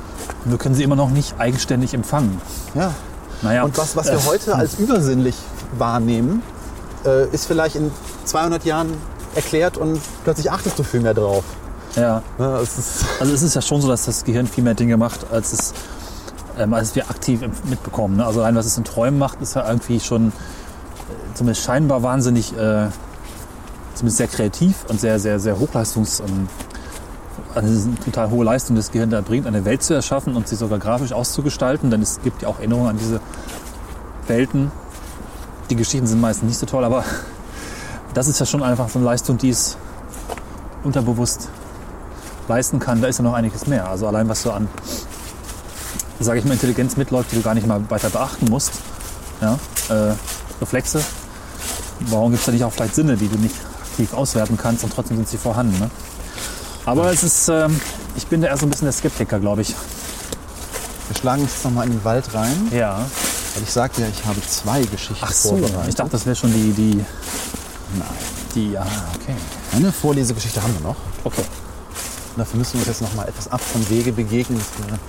Wir 0.45 0.57
können 0.57 0.75
sie 0.75 0.83
immer 0.83 0.95
noch 0.95 1.09
nicht 1.09 1.39
eigenständig 1.39 1.93
empfangen. 1.93 2.41
Ja. 2.73 2.93
Naja, 3.41 3.63
Und 3.63 3.77
was, 3.77 3.95
was 3.95 4.07
wir 4.07 4.13
äh, 4.13 4.25
heute 4.25 4.55
als 4.55 4.79
übersinnlich 4.79 5.35
wahrnehmen, 5.77 6.41
äh, 7.05 7.27
ist 7.29 7.45
vielleicht 7.45 7.75
in 7.75 7.91
200 8.25 8.65
Jahren 8.65 8.93
erklärt 9.35 9.77
und 9.77 9.99
plötzlich 10.23 10.51
achtest 10.51 10.79
du 10.79 10.83
viel 10.83 11.01
mehr 11.01 11.13
drauf. 11.13 11.43
Ja, 11.95 12.21
Ne, 12.37 12.59
es 12.61 12.77
ist, 12.77 13.05
also 13.19 13.33
es 13.33 13.41
ist 13.41 13.55
ja 13.55 13.61
schon 13.61 13.81
so, 13.81 13.87
dass 13.87 14.05
das 14.05 14.23
Gehirn 14.23 14.47
viel 14.47 14.63
mehr 14.63 14.75
Dinge 14.75 14.97
macht, 14.97 15.31
als 15.31 15.53
es 15.53 15.73
ähm, 16.57 16.73
als 16.73 16.95
wir 16.95 17.09
aktiv 17.09 17.41
mitbekommen. 17.65 18.17
Ne? 18.17 18.25
Also 18.25 18.41
rein, 18.41 18.55
was 18.55 18.65
es 18.65 18.77
in 18.77 18.83
Träumen 18.83 19.19
macht, 19.19 19.41
ist 19.41 19.55
ja 19.55 19.67
irgendwie 19.67 19.99
schon 19.99 20.29
äh, 20.29 20.31
zumindest 21.35 21.63
scheinbar 21.65 22.03
wahnsinnig, 22.03 22.53
äh, 22.53 22.87
zumindest 23.93 24.17
sehr 24.17 24.27
kreativ 24.27 24.85
und 24.87 24.99
sehr, 24.99 25.19
sehr, 25.19 25.39
sehr 25.39 25.59
hochleistungs... 25.59 26.19
Ähm, 26.21 26.47
also 27.53 27.87
eine 27.87 27.99
total 27.99 28.29
hohe 28.29 28.45
Leistung, 28.45 28.75
das 28.75 28.91
Gehirn 28.91 29.09
da 29.09 29.21
bringt, 29.21 29.47
eine 29.47 29.65
Welt 29.65 29.81
zu 29.81 29.93
erschaffen 29.93 30.35
und 30.35 30.47
sie 30.47 30.55
sogar 30.55 30.77
grafisch 30.77 31.11
auszugestalten. 31.11 31.89
Denn 31.89 32.01
es 32.01 32.21
gibt 32.21 32.43
ja 32.43 32.49
auch 32.49 32.59
Erinnerungen 32.59 32.89
an 32.89 32.97
diese 32.97 33.19
Welten. 34.27 34.71
Die 35.69 35.75
Geschichten 35.75 36.07
sind 36.07 36.21
meistens 36.21 36.47
nicht 36.47 36.59
so 36.59 36.65
toll, 36.65 36.83
aber 36.83 37.03
das 38.13 38.27
ist 38.27 38.39
ja 38.39 38.45
schon 38.45 38.63
einfach 38.63 38.89
so 38.89 38.99
eine 38.99 39.05
Leistung, 39.05 39.37
die 39.37 39.49
es 39.49 39.77
unterbewusst 40.83 41.49
leisten 42.47 42.79
kann. 42.79 43.01
Da 43.01 43.07
ist 43.07 43.17
ja 43.17 43.23
noch 43.23 43.33
einiges 43.33 43.67
mehr. 43.67 43.89
Also 43.89 44.07
allein 44.07 44.29
was 44.29 44.41
so 44.41 44.51
an, 44.51 44.67
sage 46.19 46.39
ich 46.39 46.45
mal, 46.45 46.53
Intelligenz 46.53 46.95
mitläuft, 46.95 47.31
die 47.31 47.35
du 47.35 47.41
gar 47.41 47.53
nicht 47.53 47.67
mal 47.67 47.81
weiter 47.89 48.09
beachten 48.09 48.49
musst. 48.49 48.71
Ja? 49.41 49.59
Äh, 49.89 50.13
Reflexe. 50.61 51.03
Warum 51.99 52.31
gibt 52.31 52.39
es 52.39 52.45
da 52.45 52.51
nicht 52.51 52.63
auch 52.63 52.71
vielleicht 52.71 52.95
Sinne, 52.95 53.17
die 53.17 53.27
du 53.27 53.37
nicht 53.37 53.55
aktiv 53.81 54.13
auswerten 54.13 54.57
kannst 54.57 54.83
und 54.83 54.93
trotzdem 54.93 55.17
sind 55.17 55.27
sie 55.27 55.37
vorhanden? 55.37 55.77
Ne? 55.79 55.89
Aber 56.85 57.11
es 57.11 57.23
ist, 57.23 57.49
ähm, 57.49 57.79
ich 58.15 58.27
bin 58.27 58.41
da 58.41 58.47
eher 58.47 58.57
so 58.57 58.65
ein 58.65 58.69
bisschen 58.69 58.85
der 58.85 58.93
Skeptiker, 58.93 59.39
glaube 59.39 59.61
ich. 59.61 59.75
wir 61.09 61.17
schlagen 61.17 61.41
jetzt 61.41 61.63
nochmal 61.65 61.85
in 61.87 61.91
den 61.91 62.05
Wald 62.05 62.33
rein, 62.33 62.67
Ja. 62.71 63.05
Weil 63.57 63.63
ich 63.63 63.71
sagte 63.71 64.01
ja, 64.01 64.07
ich 64.07 64.23
habe 64.23 64.39
zwei 64.47 64.81
Geschichten 64.83 65.17
Ach 65.25 65.31
so, 65.31 65.49
vorbereitet. 65.49 65.89
ich 65.89 65.95
dachte, 65.95 66.11
das 66.11 66.25
wäre 66.27 66.35
schon 66.35 66.53
die, 66.53 66.71
die, 66.73 66.95
Nein. 67.97 68.07
die, 68.53 68.71
ja, 68.73 68.85
okay. 69.15 69.35
Eine 69.73 69.91
Vorlesegeschichte 69.91 70.61
haben 70.61 70.73
wir 70.75 70.89
noch. 70.89 70.95
Okay. 71.23 71.41
Und 71.41 72.37
dafür 72.37 72.59
müssen 72.59 72.73
wir 72.73 72.79
uns 72.81 72.87
jetzt 72.87 73.01
noch 73.01 73.15
mal 73.15 73.27
etwas 73.27 73.47
ab 73.51 73.59
vom 73.61 73.89
Wege 73.89 74.11
begegnen, 74.11 74.59
dass 74.59 74.87
wir 74.87 74.99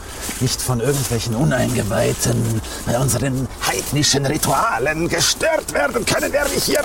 nicht 0.40 0.62
von 0.62 0.80
irgendwelchen 0.80 1.34
Uneingeweihten 1.34 2.62
bei 2.86 2.98
unseren 2.98 3.46
heidnischen 3.66 4.24
Ritualen 4.24 5.08
gestört 5.08 5.74
werden 5.74 6.06
können, 6.06 6.32
während 6.32 6.56
ich 6.56 6.64
hier 6.64 6.80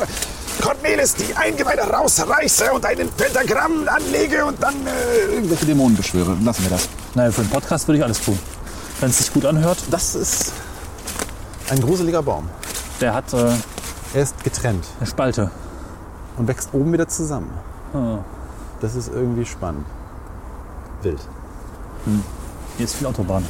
Cornelis 0.62 1.16
die 1.16 1.34
Eingeweide 1.34 1.84
rausreiße 1.84 2.74
und 2.74 2.86
einen 2.86 3.08
Pentagramm 3.14 3.88
anlege 3.88 4.44
und 4.44 4.62
dann 4.62 4.76
äh, 4.86 5.34
irgendwelche 5.36 5.66
Dämonen 5.66 5.96
beschwöre. 5.96 6.36
Lassen 6.44 6.64
wir 6.64 6.72
das. 6.72 6.90
Naja, 7.16 7.32
für 7.32 7.42
den 7.44 7.50
Podcast 7.50 7.88
würde 7.88 8.00
ich 8.00 8.04
alles 8.04 8.20
tun. 8.20 8.38
Wenn 9.00 9.12
es 9.12 9.20
sich 9.20 9.32
gut 9.32 9.46
anhört, 9.46 9.78
Das 9.90 10.14
ist 10.14 10.52
ein 11.70 11.80
gruseliger 11.82 12.22
Baum. 12.24 12.50
der 13.02 13.14
hat 13.14 13.34
äh, 13.34 13.52
Er 14.14 14.22
ist 14.24 14.44
getrennt 14.44 14.86
eine 15.00 15.08
Spalte. 15.08 15.52
und 16.38 16.48
wächst 16.48 16.70
oben 16.74 16.94
wieder 16.94 17.08
zusammen. 17.08 17.52
Ah, 17.94 18.18
Das 18.82 18.96
ist 18.96 19.10
irgendwie 19.14 19.46
spannend. 19.46 19.86
Wild. 21.02 21.20
hier 22.78 22.86
ist 22.86 22.96
viel 22.96 23.08
Autobahn. 23.08 23.46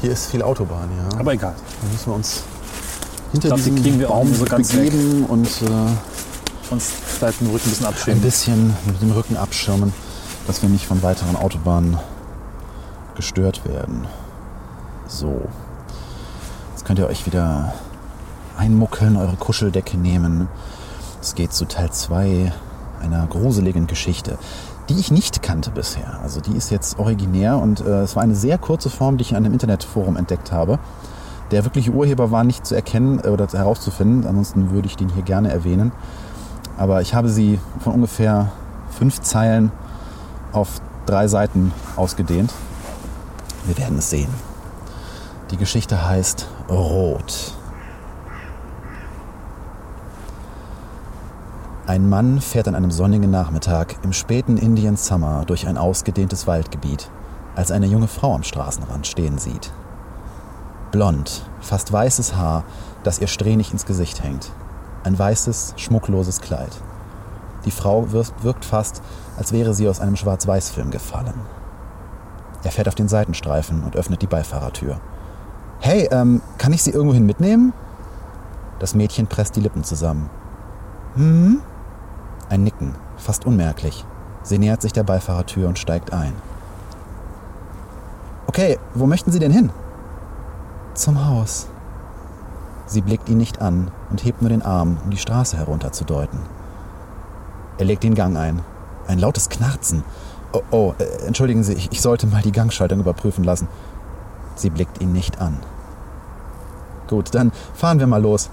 Hier 0.00 0.10
ist 0.12 0.26
viel 0.30 0.42
Autobahn, 0.42 0.88
ja. 0.96 1.18
Aber 1.18 1.32
egal. 1.32 1.54
Da 1.80 1.88
müssen 1.92 2.06
wir 2.06 2.14
uns 2.14 2.42
hinter 3.32 3.48
glaub, 3.48 3.58
die 3.58 3.64
diesem 3.70 3.82
kriegen 3.82 3.98
wir 4.00 4.10
auch 4.10 4.14
Baum 4.16 4.28
nicht 4.28 4.38
so 4.38 4.44
ganz 4.44 4.72
begeben 4.72 5.24
und 5.26 5.46
äh, 5.62 6.72
Uns 6.72 6.90
bleibt 7.20 7.40
den 7.40 7.48
Rücken 7.48 7.66
ein 7.66 7.70
bisschen 7.70 7.86
ein 7.86 7.92
abschirmen. 7.92 8.22
bisschen 8.22 8.76
mit 8.86 9.00
dem 9.02 9.12
Rücken 9.12 9.36
abschirmen, 9.36 9.92
dass 10.46 10.60
wir 10.62 10.68
nicht 10.68 10.86
von 10.86 11.02
weiteren 11.02 11.36
Autobahnen 11.36 11.98
gestört 13.14 13.64
werden. 13.66 14.06
So. 15.06 15.42
Jetzt 16.82 16.88
könnt 16.88 16.98
ihr 16.98 17.06
euch 17.06 17.26
wieder 17.26 17.74
einmuckeln, 18.58 19.16
eure 19.16 19.36
Kuscheldecke 19.36 19.96
nehmen. 19.96 20.48
Es 21.20 21.36
geht 21.36 21.52
zu 21.52 21.64
Teil 21.64 21.92
2 21.92 22.52
einer 23.00 23.24
gruseligen 23.28 23.86
Geschichte, 23.86 24.36
die 24.88 24.98
ich 24.98 25.12
nicht 25.12 25.44
kannte 25.44 25.70
bisher. 25.70 26.18
Also 26.24 26.40
die 26.40 26.56
ist 26.56 26.70
jetzt 26.70 26.98
originär 26.98 27.58
und 27.58 27.82
äh, 27.82 28.00
es 28.00 28.16
war 28.16 28.24
eine 28.24 28.34
sehr 28.34 28.58
kurze 28.58 28.90
Form, 28.90 29.16
die 29.16 29.22
ich 29.22 29.30
in 29.30 29.36
einem 29.36 29.52
Internetforum 29.52 30.16
entdeckt 30.16 30.50
habe. 30.50 30.80
Der 31.52 31.62
wirkliche 31.62 31.92
Urheber 31.92 32.32
war 32.32 32.42
nicht 32.42 32.66
zu 32.66 32.74
erkennen 32.74 33.20
äh, 33.22 33.28
oder 33.28 33.46
herauszufinden, 33.46 34.26
ansonsten 34.26 34.72
würde 34.72 34.88
ich 34.88 34.96
den 34.96 35.08
hier 35.08 35.22
gerne 35.22 35.52
erwähnen. 35.52 35.92
Aber 36.78 37.00
ich 37.00 37.14
habe 37.14 37.28
sie 37.28 37.60
von 37.78 37.92
ungefähr 37.92 38.50
fünf 38.90 39.20
Zeilen 39.20 39.70
auf 40.50 40.80
drei 41.06 41.28
Seiten 41.28 41.70
ausgedehnt. 41.94 42.52
Wir 43.66 43.78
werden 43.78 43.98
es 43.98 44.10
sehen. 44.10 44.30
Die 45.52 45.58
Geschichte 45.58 46.08
heißt 46.08 46.48
Rot. 46.72 47.52
Ein 51.86 52.08
Mann 52.08 52.40
fährt 52.40 52.66
an 52.66 52.74
einem 52.74 52.90
sonnigen 52.90 53.30
Nachmittag 53.30 53.96
im 54.02 54.14
späten 54.14 54.56
Indian 54.56 54.96
Summer 54.96 55.44
durch 55.44 55.66
ein 55.66 55.76
ausgedehntes 55.76 56.46
Waldgebiet, 56.46 57.10
als 57.54 57.72
eine 57.72 57.84
junge 57.84 58.08
Frau 58.08 58.34
am 58.34 58.42
Straßenrand 58.42 59.06
stehen 59.06 59.36
sieht. 59.36 59.70
Blond, 60.92 61.44
fast 61.60 61.92
weißes 61.92 62.36
Haar, 62.36 62.64
das 63.02 63.18
ihr 63.18 63.26
strähnig 63.26 63.72
ins 63.72 63.84
Gesicht 63.84 64.22
hängt. 64.22 64.50
Ein 65.04 65.18
weißes, 65.18 65.74
schmuckloses 65.76 66.40
Kleid. 66.40 66.74
Die 67.66 67.70
Frau 67.70 68.12
wirkt 68.12 68.64
fast, 68.64 69.02
als 69.36 69.52
wäre 69.52 69.74
sie 69.74 69.90
aus 69.90 70.00
einem 70.00 70.16
Schwarz-Weiß-Film 70.16 70.90
gefallen. 70.90 71.34
Er 72.64 72.70
fährt 72.70 72.88
auf 72.88 72.94
den 72.94 73.08
Seitenstreifen 73.08 73.82
und 73.82 73.94
öffnet 73.94 74.22
die 74.22 74.26
Beifahrertür. 74.26 75.00
Hey, 75.84 76.08
ähm, 76.12 76.40
kann 76.58 76.72
ich 76.72 76.84
Sie 76.84 76.92
irgendwohin 76.92 77.26
mitnehmen? 77.26 77.72
Das 78.78 78.94
Mädchen 78.94 79.26
presst 79.26 79.56
die 79.56 79.60
Lippen 79.60 79.82
zusammen. 79.82 80.30
Hm? 81.16 81.60
Ein 82.48 82.62
Nicken, 82.62 82.94
fast 83.16 83.46
unmerklich. 83.46 84.04
Sie 84.44 84.58
nähert 84.58 84.80
sich 84.80 84.92
der 84.92 85.02
Beifahrertür 85.02 85.66
und 85.66 85.80
steigt 85.80 86.12
ein. 86.12 86.34
Okay, 88.46 88.78
wo 88.94 89.06
möchten 89.06 89.32
Sie 89.32 89.40
denn 89.40 89.50
hin? 89.50 89.70
Zum 90.94 91.26
Haus. 91.26 91.66
Sie 92.86 93.00
blickt 93.00 93.28
ihn 93.28 93.38
nicht 93.38 93.60
an 93.60 93.90
und 94.08 94.24
hebt 94.24 94.40
nur 94.40 94.50
den 94.50 94.62
Arm, 94.62 94.98
um 95.02 95.10
die 95.10 95.16
Straße 95.16 95.56
herunterzudeuten. 95.56 96.38
Er 97.78 97.86
legt 97.86 98.04
den 98.04 98.14
Gang 98.14 98.36
ein. 98.36 98.62
Ein 99.08 99.18
lautes 99.18 99.48
Knarzen. 99.48 100.04
Oh, 100.52 100.62
oh 100.70 100.94
äh, 100.98 101.26
entschuldigen 101.26 101.64
Sie, 101.64 101.72
ich, 101.72 101.90
ich 101.90 102.00
sollte 102.00 102.28
mal 102.28 102.42
die 102.42 102.52
Gangschaltung 102.52 103.00
überprüfen 103.00 103.42
lassen. 103.42 103.66
Sie 104.54 104.70
blickt 104.70 105.00
ihn 105.02 105.12
nicht 105.12 105.40
an. 105.40 105.58
Gut, 107.12 107.34
dann 107.34 107.52
fahren 107.74 107.98
wir 107.98 108.06
mal 108.06 108.22
los. 108.22 108.48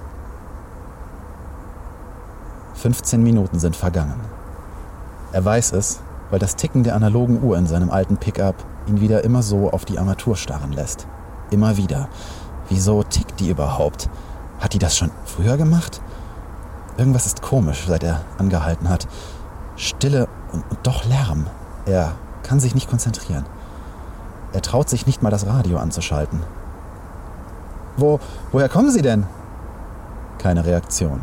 15 2.74 3.24
Minuten 3.24 3.58
sind 3.58 3.74
vergangen. 3.74 4.20
Er 5.32 5.46
weiß 5.46 5.72
es, 5.72 6.02
weil 6.30 6.40
das 6.40 6.58
Ticken 6.58 6.84
der 6.84 6.98
analogen 6.98 7.42
Uhr 7.42 7.58
in 7.58 7.68
seinem 7.68 7.90
alten 7.90 8.18
Pickup 8.18 8.56
ihn 8.86 9.00
wieder 9.00 9.24
immer 9.24 9.44
so 9.44 9.72
auf 9.72 9.86
die 9.86 9.98
Armatur 9.98 10.36
starren 10.36 10.74
lässt. 10.74 11.08
Immer 11.52 11.78
wieder. 11.78 12.10
Wieso 12.68 13.02
tickt 13.04 13.40
die 13.40 13.48
überhaupt? 13.48 14.10
Hat 14.60 14.74
die 14.74 14.80
das 14.80 14.98
schon 14.98 15.12
früher 15.24 15.56
gemacht? 15.56 16.02
Irgendwas 16.98 17.28
ist 17.28 17.42
komisch, 17.42 17.86
seit 17.88 18.04
er 18.04 18.24
angehalten 18.38 18.90
hat. 18.90 19.08
Stille 19.78 20.28
und, 20.52 20.66
doch 20.84 21.06
Lärm. 21.06 21.48
Er 21.86 22.12
kann 22.44 22.60
sich 22.60 22.76
nicht 22.76 22.90
konzentrieren. 22.90 23.46
Er 24.52 24.62
traut 24.62 24.90
sich 24.90 25.06
nicht 25.06 25.24
mal 25.24 25.30
das 25.30 25.46
Radio 25.48 25.78
anzuschalten. 25.78 26.42
Wo, 27.98 28.20
woher 28.52 28.70
kommen 28.70 28.92
Sie 28.92 29.02
denn? 29.02 29.26
Keine 30.38 30.66
Reaktion. 30.66 31.22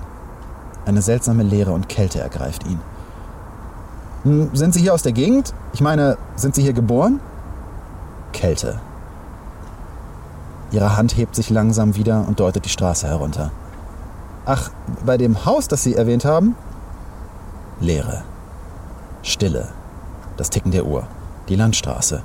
Eine 0.84 1.02
seltsame 1.02 1.42
Leere 1.42 1.72
und 1.72 1.88
Kälte 1.88 2.20
ergreift 2.20 2.64
ihn. 2.66 2.80
Hm, 4.22 4.50
sind 4.54 4.74
Sie 4.74 4.80
hier 4.80 4.94
aus 4.94 5.02
der 5.02 5.12
Gegend? 5.12 5.54
Ich 5.72 5.80
meine, 5.80 6.18
sind 6.36 6.54
Sie 6.54 6.62
hier 6.62 6.72
geboren? 6.72 7.20
Kälte. 8.32 8.80
Ihre 10.70 10.96
Hand 10.96 11.16
hebt 11.16 11.34
sich 11.34 11.48
langsam 11.48 11.96
wieder 11.96 12.24
und 12.26 12.40
deutet 12.40 12.64
die 12.64 12.70
Straße 12.70 13.06
herunter. 13.06 13.50
Ach, 14.44 14.70
bei 15.04 15.16
dem 15.16 15.44
Haus, 15.44 15.68
das 15.68 15.82
Sie 15.82 15.94
erwähnt 15.94 16.24
haben? 16.24 16.56
Leere. 17.80 18.22
Stille. 19.22 19.68
Das 20.36 20.50
Ticken 20.50 20.70
der 20.70 20.86
Uhr. 20.86 21.04
Die 21.48 21.56
Landstraße. 21.56 22.22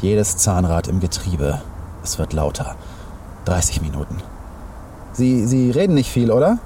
Jedes 0.00 0.36
Zahnrad 0.36 0.88
im 0.88 1.00
Getriebe. 1.00 1.60
Es 2.02 2.18
wird 2.18 2.32
lauter. 2.32 2.76
30 3.44 3.82
Minuten. 3.82 4.16
Sie, 5.12 5.46
Sie 5.46 5.70
reden 5.70 5.94
nicht 5.94 6.10
viel, 6.10 6.30
oder? 6.30 6.58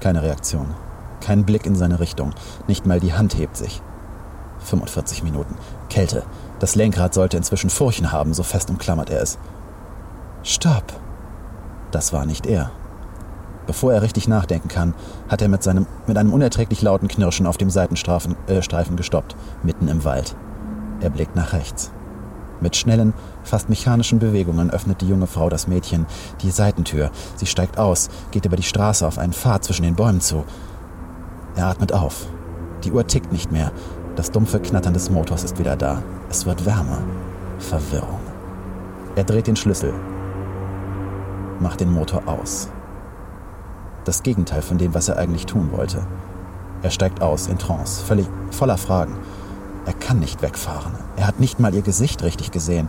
Keine 0.00 0.22
Reaktion. 0.22 0.74
Kein 1.20 1.44
Blick 1.44 1.66
in 1.66 1.76
seine 1.76 2.00
Richtung. 2.00 2.32
Nicht 2.66 2.86
mal 2.86 3.00
die 3.00 3.14
Hand 3.14 3.36
hebt 3.36 3.56
sich. 3.56 3.82
45 4.60 5.22
Minuten. 5.22 5.56
Kälte. 5.88 6.24
Das 6.58 6.74
Lenkrad 6.74 7.14
sollte 7.14 7.36
inzwischen 7.36 7.70
Furchen 7.70 8.12
haben, 8.12 8.34
so 8.34 8.42
fest 8.42 8.70
umklammert 8.70 9.10
er 9.10 9.22
es. 9.22 9.38
Stopp. 10.42 10.84
Das 11.90 12.12
war 12.12 12.26
nicht 12.26 12.46
er. 12.46 12.70
Bevor 13.66 13.92
er 13.92 14.02
richtig 14.02 14.28
nachdenken 14.28 14.68
kann, 14.68 14.94
hat 15.28 15.42
er 15.42 15.48
mit, 15.48 15.62
seinem, 15.62 15.86
mit 16.06 16.16
einem 16.16 16.32
unerträglich 16.32 16.80
lauten 16.82 17.06
Knirschen 17.06 17.46
auf 17.46 17.58
dem 17.58 17.70
Seitenstreifen 17.70 18.34
äh, 18.46 18.96
gestoppt, 18.96 19.36
mitten 19.62 19.88
im 19.88 20.04
Wald. 20.04 20.34
Er 21.00 21.10
blickt 21.10 21.36
nach 21.36 21.52
rechts. 21.52 21.92
Mit 22.60 22.76
schnellen, 22.76 23.14
fast 23.44 23.68
mechanischen 23.68 24.18
Bewegungen 24.18 24.70
öffnet 24.70 25.00
die 25.00 25.08
junge 25.08 25.26
Frau 25.26 25.48
das 25.48 25.68
Mädchen 25.68 26.06
die 26.42 26.50
Seitentür. 26.50 27.10
Sie 27.36 27.46
steigt 27.46 27.78
aus, 27.78 28.08
geht 28.30 28.44
über 28.44 28.56
die 28.56 28.62
Straße 28.62 29.06
auf 29.06 29.18
einen 29.18 29.32
Pfad 29.32 29.64
zwischen 29.64 29.84
den 29.84 29.94
Bäumen 29.94 30.20
zu. 30.20 30.44
Er 31.54 31.66
atmet 31.66 31.92
auf. 31.92 32.26
Die 32.84 32.92
Uhr 32.92 33.06
tickt 33.06 33.32
nicht 33.32 33.52
mehr. 33.52 33.72
Das 34.16 34.30
dumpfe 34.30 34.60
Knattern 34.60 34.94
des 34.94 35.10
Motors 35.10 35.44
ist 35.44 35.58
wieder 35.58 35.76
da. 35.76 36.02
Es 36.28 36.46
wird 36.46 36.66
wärmer. 36.66 37.02
Verwirrung. 37.58 38.20
Er 39.16 39.24
dreht 39.24 39.46
den 39.48 39.56
Schlüssel, 39.56 39.92
macht 41.60 41.80
den 41.80 41.92
Motor 41.92 42.22
aus. 42.26 42.68
Das 44.04 44.22
Gegenteil 44.22 44.62
von 44.62 44.78
dem, 44.78 44.94
was 44.94 45.08
er 45.08 45.18
eigentlich 45.18 45.46
tun 45.46 45.70
wollte. 45.72 46.06
Er 46.82 46.90
steigt 46.90 47.20
aus 47.20 47.48
in 47.48 47.58
Trance, 47.58 48.04
völlig 48.04 48.28
voller 48.52 48.78
Fragen. 48.78 49.16
Er 49.86 49.92
kann 49.92 50.20
nicht 50.20 50.40
wegfahren. 50.40 50.92
Er 51.18 51.26
hat 51.26 51.40
nicht 51.40 51.58
mal 51.58 51.74
ihr 51.74 51.82
Gesicht 51.82 52.22
richtig 52.22 52.52
gesehen. 52.52 52.88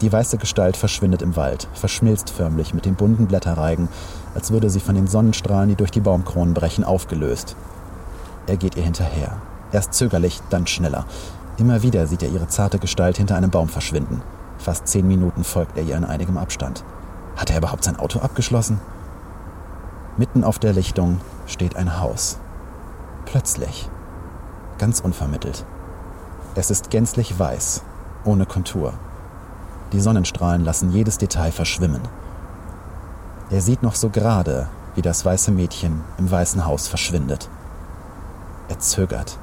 Die 0.00 0.12
weiße 0.12 0.38
Gestalt 0.38 0.76
verschwindet 0.76 1.20
im 1.20 1.34
Wald, 1.34 1.66
verschmilzt 1.74 2.30
förmlich 2.30 2.72
mit 2.72 2.84
den 2.86 2.94
bunten 2.94 3.26
Blätterreigen, 3.26 3.88
als 4.36 4.52
würde 4.52 4.70
sie 4.70 4.78
von 4.78 4.94
den 4.94 5.08
Sonnenstrahlen, 5.08 5.70
die 5.70 5.74
durch 5.74 5.90
die 5.90 6.00
Baumkronen 6.00 6.54
brechen, 6.54 6.84
aufgelöst. 6.84 7.56
Er 8.46 8.56
geht 8.56 8.76
ihr 8.76 8.84
hinterher. 8.84 9.38
Erst 9.72 9.94
zögerlich, 9.94 10.40
dann 10.50 10.68
schneller. 10.68 11.04
Immer 11.58 11.82
wieder 11.82 12.06
sieht 12.06 12.22
er 12.22 12.30
ihre 12.30 12.46
zarte 12.46 12.78
Gestalt 12.78 13.16
hinter 13.16 13.36
einem 13.36 13.50
Baum 13.50 13.68
verschwinden. 13.68 14.22
Fast 14.58 14.86
zehn 14.86 15.06
Minuten 15.08 15.42
folgt 15.42 15.76
er 15.76 15.82
ihr 15.82 15.96
in 15.96 16.04
einigem 16.04 16.36
Abstand. 16.36 16.84
Hat 17.36 17.50
er 17.50 17.58
überhaupt 17.58 17.82
sein 17.82 17.98
Auto 17.98 18.20
abgeschlossen? 18.20 18.80
Mitten 20.16 20.44
auf 20.44 20.60
der 20.60 20.72
Lichtung 20.72 21.20
steht 21.46 21.74
ein 21.74 21.98
Haus. 22.00 22.38
Plötzlich 23.24 23.88
ganz 24.78 25.00
unvermittelt. 25.00 25.64
Es 26.54 26.70
ist 26.70 26.90
gänzlich 26.90 27.38
weiß, 27.38 27.82
ohne 28.24 28.44
Kontur. 28.44 28.92
Die 29.92 30.00
Sonnenstrahlen 30.00 30.64
lassen 30.64 30.92
jedes 30.92 31.16
Detail 31.16 31.50
verschwimmen. 31.50 32.02
Er 33.50 33.62
sieht 33.62 33.82
noch 33.82 33.94
so 33.94 34.10
gerade, 34.10 34.68
wie 34.94 35.02
das 35.02 35.24
weiße 35.24 35.50
Mädchen 35.50 36.02
im 36.18 36.30
weißen 36.30 36.66
Haus 36.66 36.88
verschwindet. 36.88 37.48
Er 38.68 38.78
zögert. 38.78 39.38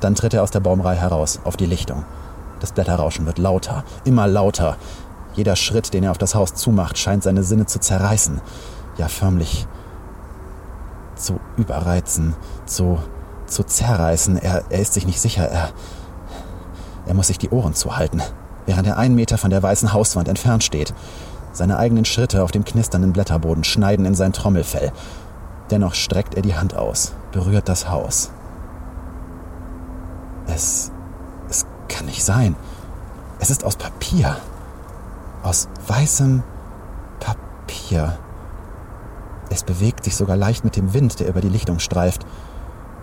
Dann 0.00 0.16
tritt 0.16 0.34
er 0.34 0.42
aus 0.42 0.50
der 0.50 0.60
Baumreihe 0.60 1.00
heraus, 1.00 1.40
auf 1.44 1.56
die 1.56 1.66
Lichtung. 1.66 2.04
Das 2.60 2.72
Blätterrauschen 2.72 3.26
wird 3.26 3.38
lauter, 3.38 3.84
immer 4.04 4.26
lauter. 4.26 4.76
Jeder 5.34 5.54
Schritt, 5.54 5.94
den 5.94 6.02
er 6.02 6.10
auf 6.10 6.18
das 6.18 6.34
Haus 6.34 6.54
zumacht, 6.54 6.98
scheint 6.98 7.22
seine 7.22 7.44
Sinne 7.44 7.66
zu 7.66 7.78
zerreißen. 7.78 8.40
Ja, 8.96 9.06
förmlich 9.06 9.68
zu 11.14 11.38
überreizen, 11.56 12.34
zu 12.66 12.98
zu 13.48 13.64
zerreißen. 13.64 14.36
Er, 14.36 14.64
er 14.68 14.80
ist 14.80 14.94
sich 14.94 15.06
nicht 15.06 15.20
sicher. 15.20 15.48
Er, 15.48 15.70
er 17.08 17.14
muss 17.14 17.28
sich 17.28 17.38
die 17.38 17.50
Ohren 17.50 17.74
zuhalten, 17.74 18.22
während 18.66 18.86
er 18.86 18.98
einen 18.98 19.14
Meter 19.14 19.38
von 19.38 19.50
der 19.50 19.62
weißen 19.62 19.92
Hauswand 19.92 20.28
entfernt 20.28 20.62
steht. 20.62 20.94
Seine 21.52 21.78
eigenen 21.78 22.04
Schritte 22.04 22.44
auf 22.44 22.52
dem 22.52 22.64
knisternden 22.64 23.12
Blätterboden 23.12 23.64
schneiden 23.64 24.04
in 24.04 24.14
sein 24.14 24.34
Trommelfell. 24.34 24.92
Dennoch 25.70 25.94
streckt 25.94 26.34
er 26.34 26.42
die 26.42 26.54
Hand 26.54 26.76
aus, 26.76 27.14
berührt 27.32 27.68
das 27.68 27.88
Haus. 27.90 28.30
Es. 30.46 30.92
Es 31.48 31.66
kann 31.88 32.06
nicht 32.06 32.22
sein. 32.22 32.56
Es 33.38 33.50
ist 33.50 33.64
aus 33.64 33.76
Papier. 33.76 34.36
Aus 35.42 35.68
weißem 35.86 36.42
Papier. 37.20 38.18
Es 39.50 39.62
bewegt 39.62 40.04
sich 40.04 40.14
sogar 40.14 40.36
leicht 40.36 40.62
mit 40.62 40.76
dem 40.76 40.92
Wind, 40.92 41.20
der 41.20 41.28
über 41.28 41.40
die 41.40 41.48
Lichtung 41.48 41.78
streift. 41.78 42.26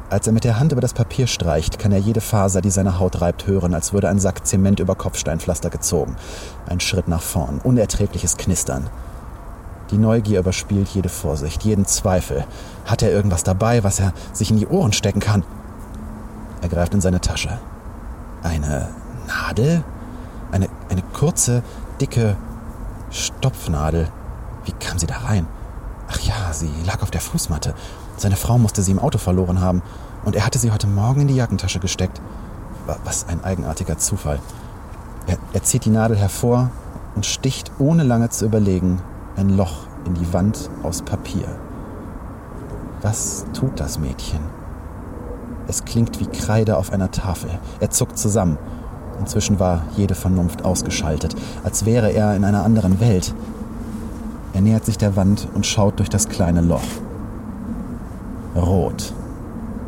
Als 0.07 0.27
er 0.27 0.33
mit 0.33 0.43
der 0.43 0.59
Hand 0.59 0.71
über 0.71 0.81
das 0.81 0.93
Papier 0.93 1.25
streicht, 1.25 1.79
kann 1.79 1.91
er 1.91 1.97
jede 1.97 2.21
Faser, 2.21 2.61
die 2.61 2.69
seine 2.69 2.99
Haut 2.99 3.21
reibt, 3.21 3.47
hören, 3.47 3.73
als 3.73 3.91
würde 3.91 4.07
ein 4.07 4.19
Sack 4.19 4.45
Zement 4.45 4.79
über 4.79 4.93
Kopfsteinpflaster 4.93 5.71
gezogen. 5.71 6.15
Ein 6.67 6.79
Schritt 6.79 7.07
nach 7.07 7.23
vorn, 7.23 7.59
unerträgliches 7.63 8.37
Knistern. 8.37 8.87
Die 9.89 9.97
Neugier 9.97 10.39
überspielt 10.39 10.89
jede 10.89 11.09
Vorsicht, 11.09 11.63
jeden 11.63 11.85
Zweifel. 11.85 12.45
Hat 12.85 13.01
er 13.01 13.11
irgendwas 13.11 13.43
dabei, 13.43 13.83
was 13.83 13.99
er 13.99 14.13
sich 14.31 14.51
in 14.51 14.57
die 14.57 14.67
Ohren 14.67 14.93
stecken 14.93 15.19
kann? 15.19 15.43
Er 16.61 16.69
greift 16.69 16.93
in 16.93 17.01
seine 17.01 17.21
Tasche. 17.21 17.57
Eine 18.43 18.89
Nadel? 19.27 19.83
Eine, 20.51 20.69
eine 20.89 21.01
kurze, 21.13 21.63
dicke 21.99 22.37
Stopfnadel. 23.09 24.09
Wie 24.65 24.71
kam 24.73 24.99
sie 24.99 25.07
da 25.07 25.17
rein? 25.17 25.47
Ach 26.07 26.19
ja, 26.19 26.53
sie 26.53 26.69
lag 26.85 27.01
auf 27.01 27.11
der 27.11 27.21
Fußmatte. 27.21 27.73
Seine 28.17 28.35
Frau 28.35 28.57
musste 28.57 28.81
sie 28.81 28.91
im 28.91 28.99
Auto 28.99 29.17
verloren 29.17 29.61
haben 29.61 29.81
und 30.23 30.35
er 30.35 30.45
hatte 30.45 30.59
sie 30.59 30.71
heute 30.71 30.87
Morgen 30.87 31.21
in 31.21 31.27
die 31.27 31.35
Jackentasche 31.35 31.79
gesteckt. 31.79 32.21
Was 33.03 33.27
ein 33.27 33.43
eigenartiger 33.43 33.97
Zufall. 33.97 34.39
Er, 35.27 35.37
er 35.53 35.63
zieht 35.63 35.85
die 35.85 35.89
Nadel 35.89 36.17
hervor 36.17 36.69
und 37.15 37.25
sticht 37.25 37.71
ohne 37.79 38.03
lange 38.03 38.29
zu 38.29 38.45
überlegen 38.45 39.01
ein 39.35 39.49
Loch 39.49 39.87
in 40.05 40.13
die 40.13 40.33
Wand 40.33 40.69
aus 40.83 41.01
Papier. 41.01 41.47
Was 43.01 43.45
tut 43.53 43.79
das 43.79 43.99
Mädchen? 43.99 44.39
Es 45.67 45.83
klingt 45.83 46.19
wie 46.19 46.27
Kreide 46.27 46.77
auf 46.77 46.91
einer 46.93 47.11
Tafel. 47.11 47.49
Er 47.79 47.89
zuckt 47.89 48.17
zusammen. 48.17 48.57
Inzwischen 49.19 49.59
war 49.59 49.83
jede 49.95 50.15
Vernunft 50.15 50.63
ausgeschaltet, 50.63 51.35
als 51.63 51.85
wäre 51.85 52.11
er 52.11 52.35
in 52.35 52.43
einer 52.43 52.63
anderen 52.63 52.99
Welt. 52.99 53.33
Er 54.53 54.61
nähert 54.61 54.85
sich 54.85 54.97
der 54.97 55.15
Wand 55.15 55.47
und 55.53 55.65
schaut 55.65 55.99
durch 55.99 56.09
das 56.09 56.29
kleine 56.29 56.61
Loch. 56.61 56.81
Rot. 58.55 59.13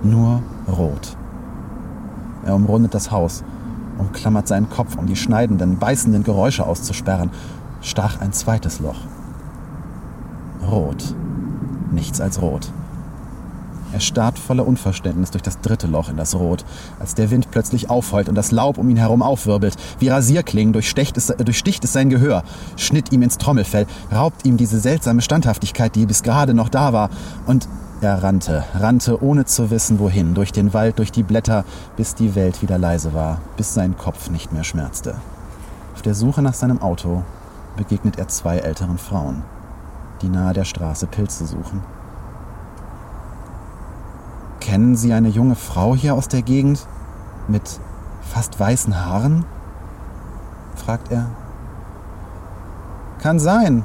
Nur 0.03 0.41
rot. 0.67 1.15
Er 2.45 2.55
umrundet 2.55 2.93
das 2.93 3.11
Haus. 3.11 3.43
umklammert 3.97 4.47
seinen 4.47 4.69
Kopf, 4.69 4.95
um 4.95 5.07
die 5.07 5.15
schneidenden, 5.15 5.79
beißenden 5.79 6.23
Geräusche 6.23 6.65
auszusperren, 6.65 7.31
stach 7.81 8.19
ein 8.19 8.31
zweites 8.31 8.79
Loch. 8.79 8.99
Rot. 10.69 11.15
Nichts 11.91 12.21
als 12.21 12.41
rot. 12.41 12.71
Er 13.93 14.01
starrt 14.01 14.37
voller 14.37 14.67
Unverständnis 14.67 15.31
durch 15.31 15.41
das 15.41 15.61
dritte 15.61 15.87
Loch 15.87 16.09
in 16.09 16.17
das 16.17 16.35
Rot, 16.35 16.65
als 16.99 17.15
der 17.15 17.31
Wind 17.31 17.49
plötzlich 17.51 17.89
aufheult 17.89 18.27
und 18.27 18.35
das 18.35 18.51
Laub 18.51 18.77
um 18.77 18.89
ihn 18.89 18.97
herum 18.97 19.21
aufwirbelt. 19.21 19.75
Wie 19.99 20.09
Rasierklingen 20.09 20.73
durchsticht 20.73 21.15
es, 21.15 21.27
durchsticht 21.27 21.83
es 21.85 21.93
sein 21.93 22.09
Gehör, 22.09 22.43
schnitt 22.75 23.13
ihm 23.13 23.21
ins 23.21 23.37
Trommelfell, 23.37 23.87
raubt 24.13 24.45
ihm 24.45 24.57
diese 24.57 24.79
seltsame 24.79 25.21
Standhaftigkeit, 25.21 25.95
die 25.95 26.05
bis 26.05 26.21
gerade 26.21 26.53
noch 26.53 26.69
da 26.69 26.91
war. 26.91 27.09
Und 27.45 27.67
er 28.01 28.23
rannte, 28.23 28.63
rannte 28.75 29.23
ohne 29.23 29.45
zu 29.45 29.71
wissen 29.71 29.99
wohin, 29.99 30.33
durch 30.33 30.51
den 30.51 30.73
Wald, 30.73 30.99
durch 30.99 31.11
die 31.11 31.23
Blätter, 31.23 31.65
bis 31.95 32.15
die 32.15 32.35
Welt 32.35 32.61
wieder 32.61 32.77
leise 32.77 33.13
war, 33.13 33.39
bis 33.55 33.73
sein 33.73 33.97
Kopf 33.97 34.29
nicht 34.29 34.53
mehr 34.53 34.63
schmerzte. 34.63 35.15
Auf 35.95 36.01
der 36.01 36.13
Suche 36.13 36.41
nach 36.41 36.53
seinem 36.53 36.81
Auto 36.81 37.23
begegnet 37.75 38.19
er 38.19 38.27
zwei 38.27 38.57
älteren 38.57 38.97
Frauen, 38.97 39.43
die 40.21 40.29
nahe 40.29 40.53
der 40.53 40.65
Straße 40.65 41.07
Pilze 41.07 41.47
suchen. 41.47 41.81
Kennen 44.59 44.95
Sie 44.95 45.13
eine 45.13 45.29
junge 45.29 45.55
Frau 45.55 45.95
hier 45.95 46.13
aus 46.13 46.27
der 46.27 46.41
Gegend 46.41 46.85
mit 47.47 47.79
fast 48.21 48.59
weißen 48.59 49.05
Haaren? 49.05 49.45
fragt 50.75 51.11
er. 51.11 51.27
Kann 53.21 53.39
sein, 53.39 53.83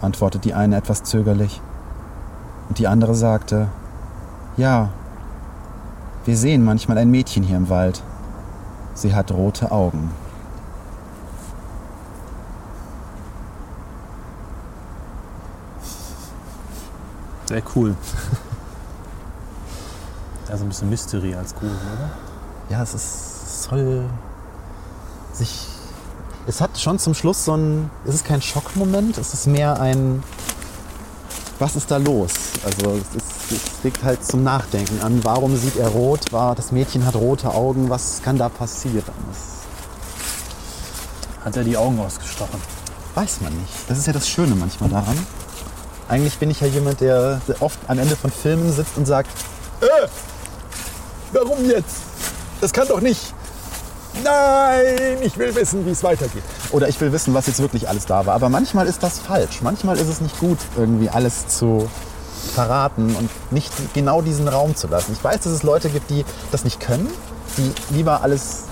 antwortet 0.00 0.44
die 0.44 0.54
eine 0.54 0.76
etwas 0.76 1.04
zögerlich. 1.04 1.60
Und 2.68 2.78
die 2.78 2.86
andere 2.88 3.14
sagte, 3.14 3.68
ja, 4.56 4.90
wir 6.24 6.36
sehen 6.36 6.64
manchmal 6.64 6.98
ein 6.98 7.10
Mädchen 7.10 7.42
hier 7.42 7.56
im 7.56 7.68
Wald. 7.68 8.02
Sie 8.94 9.14
hat 9.14 9.32
rote 9.32 9.70
Augen. 9.70 10.10
Sehr 17.46 17.62
cool. 17.74 17.94
Also 20.50 20.66
ein 20.66 20.68
bisschen 20.68 20.90
Mystery 20.90 21.34
als 21.34 21.52
Grusel, 21.54 21.74
oder? 21.74 22.10
Ja, 22.68 22.80
es 22.82 22.94
ist, 22.94 23.62
soll 23.64 24.04
sich. 25.32 25.66
Es 26.46 26.60
hat 26.60 26.78
schon 26.78 27.00
zum 27.00 27.14
Schluss 27.14 27.44
so 27.44 27.56
ein. 27.56 27.90
Es 28.04 28.14
ist 28.14 28.24
kein 28.24 28.40
Schockmoment, 28.40 29.18
es 29.18 29.34
ist 29.34 29.48
mehr 29.48 29.80
ein. 29.80 30.22
Was 31.58 31.76
ist 31.76 31.90
da 31.90 31.98
los? 31.98 32.32
Also 32.64 32.98
es, 32.98 33.14
ist, 33.16 33.52
es 33.52 33.84
liegt 33.84 34.02
halt 34.02 34.24
zum 34.24 34.42
Nachdenken 34.42 35.00
an. 35.02 35.20
Warum 35.22 35.56
sieht 35.56 35.76
er 35.76 35.88
rot? 35.88 36.32
War, 36.32 36.54
das 36.54 36.72
Mädchen 36.72 37.06
hat 37.06 37.14
rote 37.14 37.48
Augen. 37.50 37.90
Was 37.90 38.22
kann 38.22 38.38
da 38.38 38.48
passieren? 38.48 39.02
Das 39.06 39.38
Hat 41.44 41.56
er 41.56 41.64
die 41.64 41.76
Augen 41.76 42.00
ausgestochen? 42.00 42.60
weiß 43.14 43.40
man 43.42 43.52
nicht. 43.52 43.72
Das 43.88 43.98
ist 43.98 44.06
ja 44.06 44.12
das 44.12 44.28
Schöne 44.28 44.54
manchmal 44.54 44.90
daran. 44.90 45.16
Eigentlich 46.08 46.36
bin 46.38 46.50
ich 46.50 46.60
ja 46.60 46.66
jemand, 46.66 47.00
der 47.00 47.40
oft 47.60 47.78
am 47.88 47.98
Ende 47.98 48.16
von 48.16 48.30
Filmen 48.30 48.72
sitzt 48.72 48.96
und 48.96 49.06
sagt, 49.06 49.30
äh, 49.80 50.08
warum 51.32 51.64
jetzt? 51.68 51.96
Das 52.60 52.72
kann 52.72 52.88
doch 52.88 53.00
nicht. 53.00 53.32
Nein, 54.22 55.18
ich 55.22 55.36
will 55.38 55.54
wissen, 55.54 55.84
wie 55.86 55.90
es 55.90 56.02
weitergeht. 56.02 56.42
Oder 56.74 56.88
ich 56.88 57.00
will 57.00 57.12
wissen, 57.12 57.34
was 57.34 57.46
jetzt 57.46 57.60
wirklich 57.60 57.88
alles 57.88 58.04
da 58.04 58.26
war. 58.26 58.34
Aber 58.34 58.48
manchmal 58.48 58.88
ist 58.88 59.04
das 59.04 59.20
falsch. 59.20 59.62
Manchmal 59.62 59.96
ist 59.96 60.08
es 60.08 60.20
nicht 60.20 60.40
gut, 60.40 60.58
irgendwie 60.76 61.08
alles 61.08 61.46
zu 61.46 61.88
verraten 62.52 63.14
und 63.14 63.30
nicht 63.52 63.72
genau 63.94 64.22
diesen 64.22 64.48
Raum 64.48 64.74
zu 64.74 64.88
lassen. 64.88 65.12
Ich 65.12 65.22
weiß, 65.22 65.42
dass 65.42 65.52
es 65.52 65.62
Leute 65.62 65.88
gibt, 65.88 66.10
die 66.10 66.24
das 66.50 66.64
nicht 66.64 66.80
können, 66.80 67.08
die 67.58 67.72
lieber 67.94 68.22
alles 68.22 68.64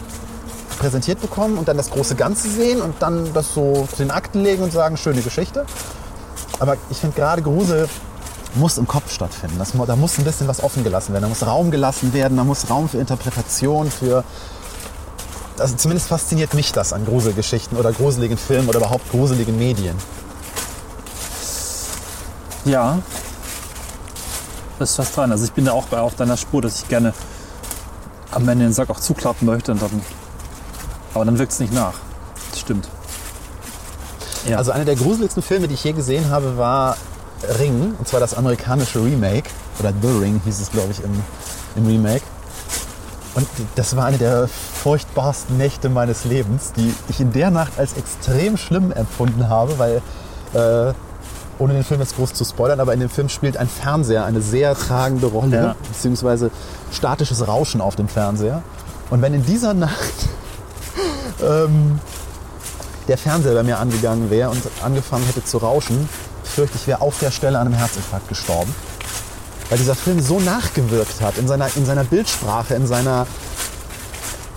präsentiert 0.80 1.20
bekommen 1.20 1.59
und 1.59 1.68
dann 1.68 1.76
das 1.76 1.92
große 1.92 2.16
Ganze 2.16 2.50
sehen 2.50 2.82
und 2.82 2.96
dann 2.98 3.32
das 3.34 3.55
so 3.55 3.86
zu 3.88 3.98
den 3.98 4.11
Akten 4.11 4.42
legen 4.42 4.64
und 4.64 4.72
sagen, 4.72 4.96
schöne 4.96 5.22
Geschichte. 5.22 5.64
Aber 6.59 6.76
ich 6.90 6.96
finde 6.96 7.14
gerade 7.14 7.40
Grusel 7.40 7.88
muss 8.57 8.78
im 8.78 8.88
Kopf 8.88 9.12
stattfinden. 9.12 9.61
Das, 9.61 9.74
da 9.86 9.94
muss 9.94 10.18
ein 10.18 10.24
bisschen 10.24 10.48
was 10.48 10.61
offen 10.61 10.82
gelassen 10.82 11.12
werden. 11.12 11.22
Da 11.22 11.28
muss 11.28 11.46
Raum 11.46 11.70
gelassen 11.70 12.12
werden. 12.12 12.36
Da 12.36 12.42
muss 12.42 12.68
Raum 12.68 12.88
für 12.88 12.98
Interpretation, 12.98 13.88
für... 13.92 14.24
Also 15.59 15.76
zumindest 15.76 16.09
fasziniert 16.09 16.55
mich 16.55 16.72
das 16.72 16.92
an 16.92 17.05
Gruselgeschichten 17.05 17.76
oder 17.76 17.92
gruseligen 17.92 18.38
Filmen 18.38 18.68
oder 18.68 18.78
überhaupt 18.78 19.11
gruseligen 19.11 19.59
Medien. 19.59 19.96
Ja. 22.64 22.98
Das 24.78 24.92
ist 24.92 24.98
was 24.98 25.12
dran. 25.12 25.30
Also 25.30 25.44
ich 25.44 25.53
bin 25.53 25.64
da 25.64 25.72
auch 25.72 25.86
bei 25.86 26.00
auf 26.00 26.16
deiner 26.16 26.36
Spur, 26.36 26.62
dass 26.62 26.82
ich 26.82 26.88
gerne 26.88 27.12
am 28.30 28.48
Ende 28.48 28.64
den 28.64 28.72
Sack 28.72 28.90
auch 28.90 29.00
zuklappen 29.00 29.46
möchte 29.46 29.72
und 29.72 29.82
dann. 29.82 30.03
Aber 31.14 31.24
dann 31.24 31.38
wirkt 31.38 31.53
es 31.53 31.61
nicht 31.61 31.72
nach. 31.72 31.94
Das 32.50 32.61
stimmt. 32.61 32.88
Ja. 34.48 34.57
Also 34.57 34.72
einer 34.72 34.84
der 34.84 34.96
gruseligsten 34.96 35.42
Filme, 35.42 35.68
die 35.68 35.74
ich 35.74 35.84
je 35.84 35.92
gesehen 35.92 36.30
habe, 36.30 36.57
war 36.57 36.96
Ring. 37.59 37.94
Und 37.98 38.09
zwar 38.09 38.20
das 38.20 38.34
amerikanische 38.34 39.03
Remake. 39.05 39.50
Oder 39.78 39.92
The 40.00 40.09
Ring 40.09 40.40
hieß 40.44 40.61
es, 40.61 40.70
glaube 40.70 40.92
ich, 40.92 41.03
im, 41.03 41.22
im 41.76 41.86
Remake. 41.86 42.22
Und 43.35 43.47
das 43.76 43.97
war 43.97 44.05
eine 44.05 44.18
der 44.18 44.47
furchtbarsten 44.49 45.57
Nächte 45.57 45.89
meines 45.89 46.24
Lebens, 46.24 46.72
die 46.76 46.93
ich 47.09 47.20
in 47.20 47.33
der 47.33 47.51
Nacht 47.51 47.72
als 47.78 47.95
extrem 47.95 48.57
schlimm 48.59 48.93
empfunden 48.93 49.49
habe, 49.49 49.78
weil, 49.78 50.03
äh, 50.53 50.93
ohne 51.59 51.72
den 51.74 51.85
Film 51.85 52.01
jetzt 52.01 52.16
groß 52.16 52.35
zu 52.35 52.45
spoilern, 52.45 52.80
aber 52.80 52.93
in 52.93 53.01
dem 53.01 53.09
Film 53.09 53.28
spielt 53.28 53.57
ein 53.57 53.68
Fernseher 53.68 54.24
eine 54.24 54.41
sehr 54.43 54.74
tragende 54.74 55.26
Rolle, 55.28 55.57
Ja. 55.57 55.76
beziehungsweise 55.91 56.51
statisches 56.93 57.47
Rauschen 57.47 57.80
auf 57.80 57.97
dem 57.97 58.09
Fernseher. 58.09 58.62
Und 59.11 59.22
wenn 59.22 59.33
in 59.33 59.45
dieser 59.47 59.72
Nacht 59.72 60.28
ähm, 61.43 62.01
der 63.09 63.16
Fernseher 63.18 63.55
bei 63.55 63.62
mir 63.62 63.78
angegangen 63.78 64.30
wäre 64.30 64.51
und 64.51 64.62
angefangen 64.85 65.24
hätte 65.24 65.45
zu 65.45 65.59
rauschen, 65.59 66.09
fürchte 66.45 66.76
ich 66.76 66.87
wäre 66.87 67.01
auf 67.01 67.18
der 67.18 67.30
Stelle 67.30 67.59
an 67.59 67.66
einem 67.66 67.76
Herzinfarkt 67.76 68.28
gestorben. 68.28 68.74
Weil 69.69 69.79
dieser 69.79 69.95
Film 69.95 70.21
so 70.21 70.41
nachgewirkt 70.41 71.21
hat 71.21 71.39
in 71.39 71.49
seiner, 71.49 71.69
in 71.77 71.87
seiner 71.87 72.05
Bildsprache, 72.05 72.75
in 72.75 72.87
seiner... 72.87 73.27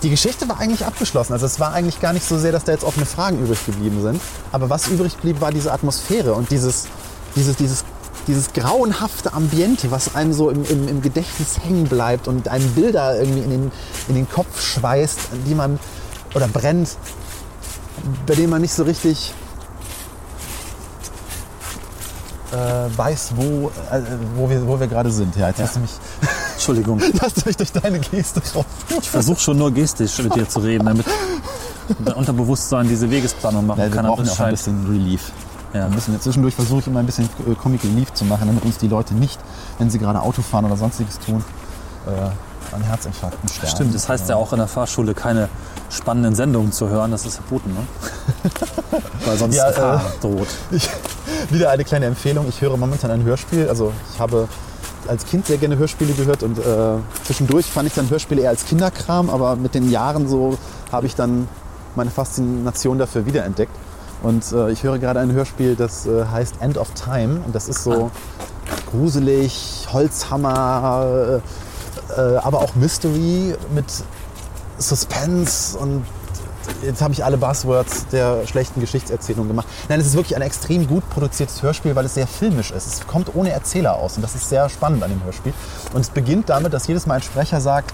Die 0.02 0.10
Geschichte 0.10 0.48
war 0.48 0.60
eigentlich 0.60 0.84
abgeschlossen. 0.84 1.32
Also 1.32 1.46
es 1.46 1.58
war 1.58 1.72
eigentlich 1.72 2.00
gar 2.00 2.12
nicht 2.12 2.28
so 2.28 2.38
sehr, 2.38 2.52
dass 2.52 2.64
da 2.64 2.72
jetzt 2.72 2.84
offene 2.84 3.06
Fragen 3.06 3.42
übrig 3.42 3.64
geblieben 3.64 4.02
sind. 4.02 4.20
Aber 4.52 4.68
was 4.68 4.88
übrig 4.88 5.16
blieb, 5.16 5.40
war 5.40 5.52
diese 5.52 5.72
Atmosphäre 5.72 6.34
und 6.34 6.50
dieses, 6.50 6.86
dieses, 7.34 7.56
dieses, 7.56 7.84
dieses 8.26 8.52
grauenhafte 8.52 9.32
Ambiente, 9.32 9.90
was 9.90 10.14
einem 10.14 10.32
so 10.32 10.50
im, 10.50 10.64
im, 10.64 10.88
im 10.88 11.02
Gedächtnis 11.02 11.58
hängen 11.62 11.84
bleibt 11.84 12.28
und 12.28 12.48
einem 12.48 12.70
Bilder 12.72 13.18
irgendwie 13.18 13.40
in 13.40 13.50
den, 13.50 13.72
in 14.08 14.14
den 14.14 14.28
Kopf 14.28 14.60
schweißt, 14.60 15.18
die 15.46 15.54
man 15.54 15.78
oder 16.34 16.48
brennt, 16.48 16.90
bei 18.26 18.34
dem 18.34 18.50
man 18.50 18.60
nicht 18.60 18.74
so 18.74 18.82
richtig 18.82 19.32
äh, 22.52 22.96
weiß, 22.98 23.32
wo, 23.36 23.68
äh, 23.90 24.00
wo 24.36 24.48
wir, 24.48 24.66
wo 24.66 24.78
wir 24.78 24.86
gerade 24.86 25.10
sind. 25.10 25.34
Ja, 25.36 25.48
jetzt 25.48 25.60
hast 25.60 25.76
du 25.76 25.80
mich, 25.80 25.90
Entschuldigung. 26.54 26.98
du 27.00 27.42
mich 27.46 27.56
durch 27.56 27.72
deine 27.72 27.98
Geste 27.98 28.40
drauf. 28.40 28.64
Ich 29.00 29.10
versuche 29.10 29.40
schon 29.40 29.58
nur 29.58 29.72
gestisch 29.72 30.18
mit 30.22 30.34
dir 30.34 30.48
zu 30.48 30.60
reden, 30.60 30.86
damit 30.86 31.06
dein 32.04 32.14
Unterbewusstsein 32.14 32.88
diese 32.88 33.10
Wegesplanung 33.10 33.66
machen 33.66 33.80
Ja, 33.80 33.86
wir 33.86 33.94
kann. 33.96 34.06
brauchen 34.06 34.24
ja 34.24 34.32
es 34.32 34.40
auch 34.40 34.44
ein 34.44 34.50
bisschen 34.52 34.86
Relief. 34.86 35.32
Ja. 35.72 35.88
Wir 35.88 35.94
müssen, 35.94 36.20
zwischendurch 36.20 36.54
versuche 36.54 36.80
ich 36.80 36.86
immer 36.86 37.00
ein 37.00 37.06
bisschen 37.06 37.28
äh, 37.46 37.54
Comic 37.54 37.82
Relief 37.84 38.12
zu 38.14 38.24
machen, 38.24 38.46
damit 38.46 38.64
uns 38.64 38.78
die 38.78 38.88
Leute 38.88 39.14
nicht, 39.14 39.38
wenn 39.78 39.90
sie 39.90 39.98
gerade 39.98 40.20
Auto 40.22 40.40
fahren 40.42 40.64
oder 40.64 40.76
sonstiges 40.76 41.18
tun, 41.18 41.44
äh, 42.06 42.74
an 42.74 42.82
Herzinfarkten 42.82 43.48
sterben. 43.48 43.68
Stimmt, 43.68 43.94
das 43.94 44.08
heißt 44.08 44.28
ja 44.28 44.36
auch 44.36 44.52
in 44.52 44.58
der 44.58 44.68
Fahrschule 44.68 45.14
keine 45.14 45.48
spannenden 45.90 46.34
Sendungen 46.34 46.72
zu 46.72 46.88
hören, 46.88 47.10
das 47.10 47.26
ist 47.26 47.34
verboten, 47.36 47.70
ne? 47.74 47.80
Weil 49.26 49.36
sonst 49.36 49.54
Ja, 49.56 49.68
Gefahr 49.68 50.00
äh, 50.00 50.20
droht. 50.20 50.48
Ich, 50.70 50.88
wieder 51.50 51.70
eine 51.70 51.84
kleine 51.84 52.06
Empfehlung. 52.06 52.46
Ich 52.48 52.60
höre 52.60 52.76
momentan 52.76 53.10
ein 53.10 53.24
Hörspiel. 53.24 53.68
Also 53.68 53.92
ich 54.12 54.20
habe 54.20 54.48
als 55.08 55.24
Kind 55.26 55.46
sehr 55.46 55.58
gerne 55.58 55.78
Hörspiele 55.78 56.12
gehört 56.14 56.42
und 56.42 56.58
äh, 56.58 56.62
zwischendurch 57.24 57.66
fand 57.66 57.88
ich 57.88 57.94
dann 57.94 58.10
Hörspiele 58.10 58.42
eher 58.42 58.50
als 58.50 58.64
Kinderkram, 58.64 59.30
aber 59.30 59.56
mit 59.56 59.74
den 59.74 59.90
Jahren 59.90 60.28
so 60.28 60.58
habe 60.90 61.06
ich 61.06 61.14
dann 61.14 61.48
meine 61.94 62.10
Faszination 62.10 62.98
dafür 62.98 63.26
wiederentdeckt. 63.26 63.72
Und 64.22 64.50
äh, 64.52 64.70
ich 64.70 64.82
höre 64.82 64.98
gerade 64.98 65.20
ein 65.20 65.32
Hörspiel, 65.32 65.76
das 65.76 66.06
äh, 66.06 66.24
heißt 66.24 66.56
End 66.60 66.78
of 66.78 66.90
Time 66.92 67.40
und 67.44 67.54
das 67.54 67.68
ist 67.68 67.84
so 67.84 68.10
gruselig, 68.90 69.86
Holzhammer, 69.92 71.40
äh, 72.16 72.20
äh, 72.20 72.36
aber 72.38 72.60
auch 72.60 72.74
Mystery 72.74 73.54
mit 73.74 73.86
Suspense 74.78 75.78
und 75.78 76.04
jetzt 76.82 77.02
habe 77.02 77.12
ich 77.12 77.24
alle 77.24 77.36
Buzzwords 77.36 78.06
der 78.12 78.46
schlechten 78.46 78.80
Geschichtserzählung 78.80 79.48
gemacht. 79.48 79.66
Nein, 79.88 80.00
es 80.00 80.06
ist 80.06 80.14
wirklich 80.14 80.36
ein 80.36 80.42
extrem 80.42 80.86
gut 80.86 81.08
produziertes 81.10 81.62
Hörspiel, 81.62 81.94
weil 81.96 82.04
es 82.06 82.14
sehr 82.14 82.26
filmisch 82.26 82.70
ist. 82.70 82.86
Es 82.86 83.06
kommt 83.06 83.34
ohne 83.34 83.50
Erzähler 83.50 83.96
aus 83.96 84.16
und 84.16 84.22
das 84.22 84.34
ist 84.34 84.48
sehr 84.48 84.68
spannend 84.68 85.02
an 85.02 85.10
dem 85.10 85.22
Hörspiel. 85.24 85.52
Und 85.92 86.00
es 86.00 86.10
beginnt 86.10 86.48
damit, 86.48 86.72
dass 86.72 86.86
jedes 86.86 87.06
Mal 87.06 87.14
ein 87.16 87.22
Sprecher 87.22 87.60
sagt, 87.60 87.92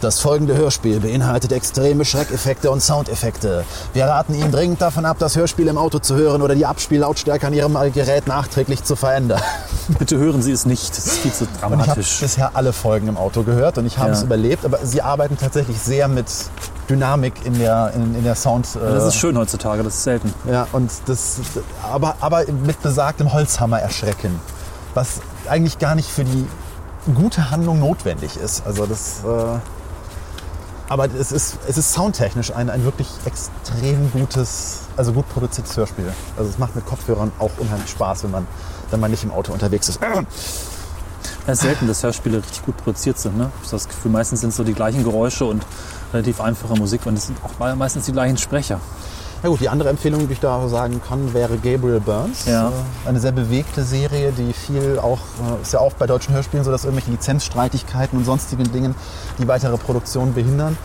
das 0.00 0.20
folgende 0.20 0.54
Hörspiel 0.54 1.00
beinhaltet 1.00 1.50
extreme 1.52 2.04
Schreckeffekte 2.04 2.70
und 2.70 2.82
Soundeffekte. 2.82 3.64
Wir 3.94 4.04
raten 4.04 4.34
Ihnen 4.34 4.52
dringend 4.52 4.82
davon 4.82 5.06
ab, 5.06 5.16
das 5.18 5.34
Hörspiel 5.36 5.66
im 5.68 5.78
Auto 5.78 5.98
zu 5.98 6.14
hören 6.14 6.42
oder 6.42 6.54
die 6.54 6.66
Abspiellautstärke 6.66 7.46
an 7.46 7.54
Ihrem 7.54 7.78
Gerät 7.92 8.26
nachträglich 8.26 8.84
zu 8.84 8.96
verändern. 8.96 9.40
Bitte 9.98 10.18
hören 10.18 10.42
Sie 10.42 10.52
es 10.52 10.66
nicht, 10.66 10.90
das 10.94 11.06
ist 11.06 11.18
viel 11.18 11.32
zu 11.32 11.44
Und 11.44 11.50
ich 11.56 11.62
habe 11.62 11.76
dramatisch. 11.76 12.20
bisher 12.20 12.50
alle 12.54 12.74
Folgen 12.74 13.08
im 13.08 13.16
Auto 13.16 13.44
gehört 13.44 13.78
und 13.78 13.86
ich 13.86 13.96
habe 13.96 14.10
Ja. 14.10 14.16
es 14.16 14.22
überlebt. 14.24 14.66
Aber 14.66 14.78
sie 14.84 15.00
arbeiten 15.00 15.38
tatsächlich 15.38 15.78
sehr 15.80 16.06
mit 16.08 16.26
Dynamik 16.88 17.34
in 17.44 17.58
der, 17.58 17.92
in, 17.94 18.14
in 18.14 18.24
der 18.24 18.34
Sound. 18.34 18.66
Äh, 18.76 18.80
Das 18.80 19.04
ist 19.04 19.16
schön 19.16 19.36
heutzutage, 19.38 19.82
das 19.82 19.94
ist 19.94 20.04
selten. 20.04 20.32
Ja, 20.50 20.66
und 20.72 20.90
das, 21.06 21.40
aber, 21.82 22.16
aber 22.20 22.44
mit 22.50 22.80
besagtem 22.82 23.32
Holzhammer 23.32 23.80
erschrecken. 23.80 24.38
Was 24.94 25.20
eigentlich 25.48 25.78
gar 25.78 25.94
nicht 25.94 26.08
für 26.08 26.24
die 26.24 26.46
gute 27.14 27.50
Handlung 27.50 27.80
notwendig 27.80 28.36
ist. 28.36 28.66
Also 28.66 28.86
das. 28.86 29.20
Äh, 29.24 29.58
aber 30.86 31.06
es 31.18 31.32
ist, 31.32 31.56
es 31.66 31.78
ist 31.78 31.94
soundtechnisch 31.94 32.52
ein, 32.54 32.68
ein 32.68 32.84
wirklich 32.84 33.08
extrem 33.24 34.12
gutes, 34.12 34.80
also 34.98 35.14
gut 35.14 35.26
produziertes 35.30 35.74
Hörspiel. 35.78 36.12
Also 36.36 36.50
es 36.50 36.58
macht 36.58 36.76
mit 36.76 36.84
Kopfhörern 36.84 37.32
auch 37.38 37.50
unheimlich 37.58 37.88
Spaß, 37.90 38.24
wenn 38.24 38.30
man, 38.30 38.46
wenn 38.90 39.00
man 39.00 39.10
nicht 39.10 39.24
im 39.24 39.30
Auto 39.32 39.52
unterwegs 39.54 39.88
ist. 39.88 39.98
Es 41.46 41.54
ist 41.54 41.60
selten, 41.62 41.86
dass 41.88 42.02
Hörspiele 42.02 42.38
richtig 42.38 42.64
gut 42.66 42.76
produziert 42.76 43.18
sind. 43.18 43.36
Ne? 43.38 43.50
Ich 43.62 43.68
habe 43.68 43.76
das 43.76 43.88
Gefühl, 43.88 44.10
meistens 44.10 44.42
sind 44.42 44.50
es 44.50 44.56
so 44.56 44.64
die 44.64 44.74
gleichen 44.74 45.04
Geräusche 45.04 45.46
und 45.46 45.64
relativ 46.14 46.40
einfache 46.40 46.74
Musik 46.74 47.04
und 47.06 47.18
es 47.18 47.26
sind 47.26 47.38
auch 47.44 47.74
meistens 47.76 48.06
die 48.06 48.12
gleichen 48.12 48.38
Sprecher. 48.38 48.80
Ja 49.42 49.50
gut, 49.50 49.60
die 49.60 49.68
andere 49.68 49.90
Empfehlung, 49.90 50.26
die 50.26 50.32
ich 50.32 50.40
da 50.40 50.66
sagen 50.68 51.02
kann, 51.06 51.34
wäre 51.34 51.58
Gabriel 51.58 52.00
Burns. 52.00 52.46
Ja. 52.46 52.68
Äh, 52.68 53.08
Eine 53.08 53.20
sehr 53.20 53.32
bewegte 53.32 53.84
Serie, 53.84 54.32
die 54.32 54.54
viel 54.54 54.98
auch, 54.98 55.18
äh, 55.18 55.60
ist 55.60 55.74
ja 55.74 55.80
oft 55.80 55.98
bei 55.98 56.06
deutschen 56.06 56.34
Hörspielen 56.34 56.64
so, 56.64 56.70
dass 56.70 56.84
irgendwelche 56.84 57.10
Lizenzstreitigkeiten 57.10 58.18
und 58.18 58.24
sonstigen 58.24 58.72
Dingen 58.72 58.94
die 59.38 59.46
weitere 59.46 59.76
Produktion 59.76 60.32
behindern. 60.32 60.78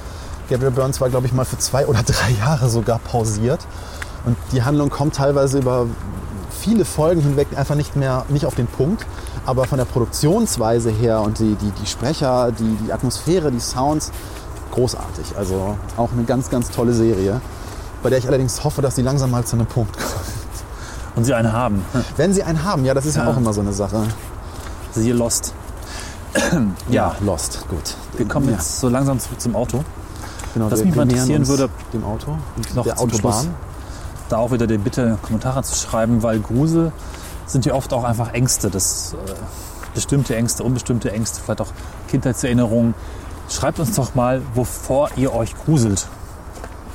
Gabriel 0.50 0.72
Burns 0.72 1.00
war, 1.00 1.10
glaube 1.10 1.28
ich, 1.28 1.32
mal 1.32 1.46
für 1.46 1.58
zwei 1.58 1.88
oder 1.88 2.04
drei 2.06 2.32
Jahre 2.32 2.68
sogar 2.68 3.00
pausiert. 3.00 3.62
Und 4.26 4.36
die 4.52 4.64
Handlung 4.64 4.90
kommt 4.90 5.16
teilweise 5.16 5.60
über 5.60 5.86
viele 6.60 6.84
Folgen 6.84 7.22
hinweg 7.22 7.48
einfach 7.56 7.76
nicht 7.76 7.96
mehr, 7.96 8.26
nicht 8.28 8.46
auf 8.46 8.56
den 8.56 8.68
Punkt. 8.68 9.06
Aber 9.46 9.66
von 9.66 9.78
der 9.78 9.86
Produktionsweise 9.86 10.90
her 10.90 11.22
und 11.22 11.40
die, 11.40 11.56
die, 11.56 11.72
die 11.72 11.86
Sprecher, 11.86 12.52
die, 12.52 12.76
die 12.86 12.92
Atmosphäre, 12.92 13.52
die 13.52 13.62
Sounds, 13.62 14.12
großartig. 14.72 15.38
Also 15.38 15.78
auch 15.98 16.12
eine 16.12 16.24
ganz, 16.24 16.50
ganz 16.50 16.70
tolle 16.70 16.94
Serie, 16.94 17.42
bei 18.04 18.10
der 18.10 18.20
ich 18.20 18.28
allerdings 18.28 18.64
hoffe, 18.64 18.82
dass 18.82 18.96
sie 18.96 19.02
langsam 19.02 19.32
mal 19.32 19.44
zu 19.46 19.56
einem 19.56 19.66
Punkt 19.66 19.94
kommt. 19.98 20.10
Und 21.16 21.24
sie 21.26 21.34
eine 21.34 21.52
haben. 21.52 21.84
Wenn 22.18 22.34
sie 22.34 22.44
einen 22.44 22.64
haben, 22.64 22.86
ja, 22.86 22.94
das 22.94 23.06
ist 23.06 23.16
ja, 23.18 23.24
Ja. 23.26 23.32
auch 23.32 23.38
immer 23.38 23.52
so 23.54 23.62
eine 23.62 23.74
Sache. 23.74 24.04
Siehe 24.94 25.14
Lost. 25.14 25.54
ja, 26.90 27.16
Lost, 27.22 27.68
gut. 27.68 27.96
wir 28.16 28.28
kommen 28.28 28.46
Ja, 28.48 28.54
jetzt 28.54 28.80
so 28.80 28.88
langsam 28.90 29.20
zurück 29.20 29.42
zum 29.42 29.56
Auto. 29.56 29.84
genau, 30.54 30.70
was 30.72 30.84
mich 30.84 30.96
mal 30.96 31.04
interessieren 31.04 31.48
würde, 31.48 31.70
dem 31.92 32.04
Auto 32.06 32.38
noch 32.76 32.84
der 32.86 32.96
zum 32.96 33.10
Autobahn. 33.10 33.34
Schluss. 33.34 33.48
Da 34.30 34.38
auch 34.38 34.52
wieder 34.52 34.68
die 34.68 34.78
Bitte, 34.78 35.18
Kommentare 35.24 35.64
zu 35.64 35.76
schreiben, 35.76 36.22
weil 36.22 36.40
Grusel 36.40 36.92
sind 37.48 37.66
ja 37.66 37.74
oft 37.74 37.92
auch 37.94 38.04
einfach 38.04 38.32
Ängste. 38.34 38.70
Das, 38.70 39.16
äh, 39.26 39.32
bestimmte 39.96 40.36
Ängste, 40.36 40.64
unbestimmte 40.64 41.12
Ängste, 41.12 41.42
vielleicht 41.44 41.62
auch 41.62 41.72
Kindheitserinnerungen. 42.10 42.94
Schreibt 43.50 43.80
uns 43.80 43.96
doch 43.96 44.14
mal, 44.16 44.42
wovor 44.54 45.10
ihr 45.16 45.34
euch 45.34 45.56
gruselt. 45.56 46.08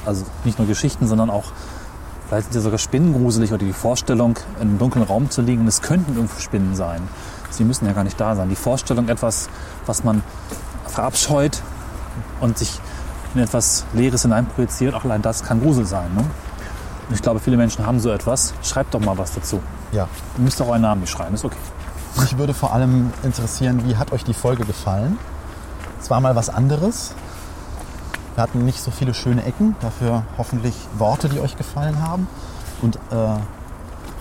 Also 0.07 0.25
nicht 0.45 0.59
nur 0.59 0.69
Geschichten, 0.69 1.09
sondern 1.09 1.29
auch, 1.29 1.45
vielleicht 2.29 2.45
sind 2.45 2.55
ja 2.55 2.61
sogar 2.61 2.79
Spinnen 2.79 3.13
gruselig 3.13 3.53
oder 3.53 3.65
die 3.65 3.73
Vorstellung, 3.73 4.39
in 4.57 4.69
einem 4.69 4.79
dunklen 4.79 5.05
Raum 5.05 5.31
zu 5.31 5.43
liegen. 5.43 5.67
Es 5.67 5.83
könnten 5.83 6.15
irgendwo 6.15 6.41
Spinnen 6.41 6.77
sein. 6.77 7.03
Sie 7.51 7.65
müssen 7.65 7.87
ja 7.87 7.93
gar 7.93 8.05
nicht 8.05 8.21
da 8.21 8.37
sein. 8.37 8.49
Die 8.49 8.57
Vorstellung, 8.57 9.09
etwas, 9.09 9.49
was 9.87 10.05
man 10.05 10.23
verabscheut 10.87 11.61
und 12.41 12.57
sich 12.57 12.81
in 13.35 13.41
etwas 13.41 13.85
Leeres 13.93 14.23
hineinprojiziert, 14.23 14.95
auch 14.95 15.05
allein 15.05 15.23
das 15.23 15.43
kann 15.43 15.61
Grusel 15.61 15.87
sein. 15.87 16.15
Ne? 16.15 16.25
Und 17.09 17.15
ich 17.15 17.23
glaube, 17.23 17.41
viele 17.41 17.57
Menschen 17.57 17.85
haben 17.85 17.99
so 17.99 18.11
etwas. 18.11 18.55
Schreibt 18.63 18.95
doch 18.95 19.01
mal 19.01 19.19
was 19.19 19.35
dazu. 19.35 19.61
Ja. 19.93 20.09
Ihr 20.37 20.45
müsst 20.45 20.63
auch 20.63 20.69
euren 20.69 20.83
Namen 20.83 21.01
nicht 21.01 21.11
schreiben, 21.11 21.35
ist 21.35 21.45
okay. 21.45 21.57
Mich 22.21 22.39
würde 22.39 22.55
vor 22.55 22.73
allem 22.73 23.13
interessieren, 23.25 23.83
wie 23.87 23.97
hat 23.97 24.13
euch 24.13 24.23
die 24.23 24.35
Folge 24.35 24.65
gefallen? 24.65 25.19
Es 26.05 26.11
war 26.11 26.21
mal 26.21 26.37
was 26.37 26.51
anderes. 26.51 27.15
Wir 28.35 28.43
hatten 28.43 28.67
nicht 28.67 28.79
so 28.79 28.91
viele 28.91 29.15
schöne 29.15 29.43
Ecken, 29.43 29.75
dafür 29.81 30.25
hoffentlich 30.37 30.75
Worte, 30.99 31.31
die 31.31 31.41
euch 31.41 31.57
gefallen 31.57 32.07
haben. 32.07 32.29
Und 32.83 32.97
äh, 33.11 33.15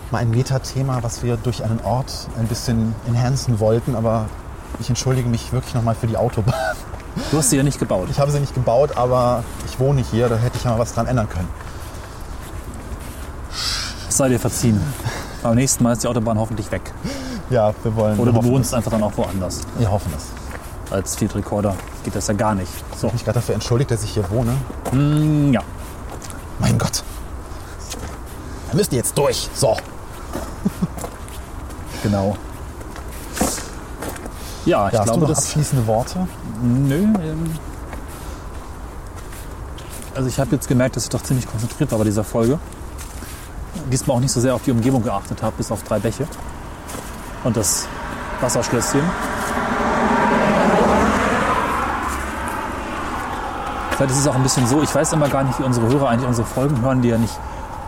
mal 0.09 0.19
ein 0.19 0.29
Metathema, 0.29 0.99
was 1.03 1.23
wir 1.23 1.35
durch 1.35 1.61
einen 1.61 1.81
Ort 1.83 2.29
ein 2.39 2.47
bisschen 2.47 2.95
enhancen 3.05 3.59
wollten, 3.59 3.97
aber 3.97 4.27
ich 4.79 4.87
entschuldige 4.87 5.27
mich 5.27 5.51
wirklich 5.51 5.73
nochmal 5.73 5.93
für 5.93 6.07
die 6.07 6.15
Autobahn. 6.15 6.55
Du 7.31 7.37
hast 7.37 7.49
sie 7.49 7.57
ja 7.57 7.63
nicht 7.63 7.79
gebaut. 7.79 8.07
Ich 8.09 8.17
habe 8.17 8.31
sie 8.31 8.39
nicht 8.39 8.55
gebaut, 8.55 8.95
aber 8.95 9.43
ich 9.65 9.77
wohne 9.77 10.05
hier, 10.09 10.29
da 10.29 10.37
hätte 10.37 10.55
ich 10.55 10.63
ja 10.63 10.71
mal 10.71 10.79
was 10.79 10.93
dran 10.93 11.07
ändern 11.07 11.27
können. 11.27 11.49
Es 14.07 14.15
sei 14.15 14.29
dir 14.29 14.39
verziehen. 14.39 14.81
Beim 15.41 15.55
nächsten 15.55 15.83
Mal 15.83 15.91
ist 15.91 16.03
die 16.03 16.07
Autobahn 16.07 16.39
hoffentlich 16.39 16.71
weg. 16.71 16.93
Ja, 17.49 17.73
wir 17.83 17.93
wollen. 17.97 18.17
Oder 18.19 18.33
wir 18.33 18.41
du 18.41 18.47
wohnst 18.47 18.73
einfach 18.73 18.91
dann 18.91 19.03
auch 19.03 19.17
woanders. 19.17 19.63
Wir 19.77 19.91
hoffen 19.91 20.13
es. 20.15 20.42
Als 20.93 21.15
Field 21.15 21.33
Recorder 21.35 21.75
geht 22.03 22.15
das 22.15 22.27
ja 22.27 22.35
gar 22.35 22.53
nicht. 22.53 22.71
So. 22.95 23.07
Ich 23.07 23.13
mich 23.13 23.25
gerade 23.25 23.39
dafür 23.39 23.55
entschuldigt, 23.55 23.89
dass 23.89 24.03
ich 24.03 24.11
hier 24.11 24.29
wohne. 24.29 24.55
Mm, 24.91 25.51
ja. 25.51 25.61
Mein 26.59 26.77
Gott. 26.77 27.03
Da 28.69 28.77
müsst 28.77 28.91
ihr 28.93 28.99
jetzt 28.99 29.17
durch. 29.17 29.49
So. 29.55 29.75
Genau. 32.03 32.37
Ja, 34.65 34.87
ich 34.87 34.93
Ja, 34.93 34.99
hast 34.99 35.05
glaube, 35.05 35.11
du 35.13 35.19
noch 35.21 35.29
das. 35.29 35.45
abschließende 35.45 35.87
Worte? 35.87 36.27
Nö. 36.61 36.95
Ähm, 36.95 37.51
also 40.15 40.27
ich 40.29 40.39
habe 40.39 40.51
jetzt 40.51 40.67
gemerkt, 40.67 40.95
dass 40.95 41.05
ich 41.05 41.09
doch 41.09 41.23
ziemlich 41.23 41.47
konzentriert 41.47 41.91
war 41.91 41.97
bei 41.97 42.05
dieser 42.05 42.23
Folge. 42.23 42.59
Diesmal 43.91 44.17
auch 44.17 44.21
nicht 44.21 44.31
so 44.31 44.39
sehr 44.39 44.53
auf 44.53 44.61
die 44.63 44.71
Umgebung 44.71 45.01
geachtet 45.01 45.41
habe, 45.41 45.55
bis 45.57 45.71
auf 45.71 45.81
drei 45.83 45.97
Bäche. 45.99 46.27
Und 47.43 47.57
das 47.57 47.87
Wasserschlösschen. 48.41 49.01
Vielleicht 54.03 54.17
ist 54.19 54.25
es 54.25 54.27
auch 54.27 54.35
ein 54.35 54.43
bisschen 54.43 54.67
so, 54.67 54.83
ich 54.83 54.93
weiß 54.93 55.13
immer 55.13 55.29
gar 55.29 55.45
nicht, 55.45 55.57
wie 55.59 55.63
unsere 55.63 55.87
Hörer 55.87 56.09
eigentlich 56.09 56.27
unsere 56.27 56.45
Folgen 56.45 56.81
hören, 56.81 57.01
die 57.01 57.07
ja 57.07 57.17
nicht 57.17 57.39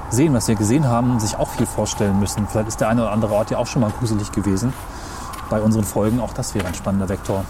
sehen, 0.10 0.34
was 0.34 0.48
wir 0.48 0.56
gesehen 0.56 0.88
haben, 0.88 1.20
sich 1.20 1.36
auch 1.38 1.50
viel 1.50 1.66
vorstellen 1.66 2.22
müssen. 2.22 2.48
Vielleicht 2.48 2.70
ist 2.70 2.80
der 2.80 2.88
eine 2.88 3.02
oder 3.02 3.12
andere 3.12 3.34
Ort 3.34 3.52
ja 3.52 3.58
auch 3.58 3.68
schon 3.68 3.82
mal 3.82 3.92
gruselig 4.00 4.32
gewesen 4.32 4.72
bei 5.50 5.60
unseren 5.60 5.84
Folgen. 5.84 6.22
Auch 6.22 6.32
das 6.32 6.56
wäre 6.56 6.66
ein 6.68 6.74
spannender 6.74 7.10
Vektor. 7.10 7.44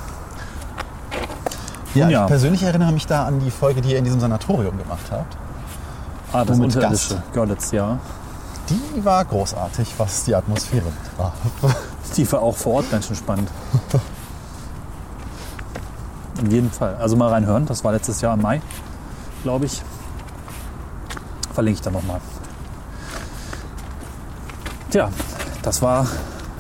Ja, 1.94 2.10
Ja. 2.10 2.22
ich 2.24 2.28
persönlich 2.28 2.64
erinnere 2.64 2.92
mich 2.92 3.06
da 3.06 3.26
an 3.28 3.40
die 3.40 3.52
Folge, 3.52 3.82
die 3.82 3.92
ihr 3.92 4.00
in 4.00 4.04
diesem 4.04 4.20
Sanatorium 4.20 4.80
gemacht 4.80 5.06
habt. 5.12 5.38
Ah, 6.34 6.44
das 6.44 6.58
Nur 6.58 6.66
mit 6.66 6.76
unterirdische 6.76 7.14
Gast. 7.18 7.34
Görlitz, 7.34 7.72
ja. 7.72 8.00
Die 8.68 9.06
war 9.06 9.24
großartig, 9.26 9.94
was 10.00 10.24
die 10.24 10.34
Atmosphäre 10.34 10.86
betraf. 11.12 11.34
Die 12.18 12.32
war 12.32 12.42
auch 12.42 12.58
vor 12.58 12.74
Ort 12.78 12.90
ganz 12.90 13.06
schön 13.06 13.16
spannend. 13.16 13.48
In 16.40 16.52
jedem 16.52 16.72
Fall. 16.72 16.96
Also 16.96 17.16
mal 17.16 17.30
reinhören. 17.30 17.66
Das 17.66 17.84
war 17.84 17.92
letztes 17.92 18.22
Jahr 18.22 18.34
im 18.34 18.42
Mai, 18.42 18.62
glaube 19.44 19.66
ich. 19.66 19.82
Verlinke 21.54 21.78
ich 21.78 21.82
dann 21.82 21.94
nochmal. 21.94 22.20
Tja, 24.90 25.10
das 25.62 25.82
war 25.82 26.08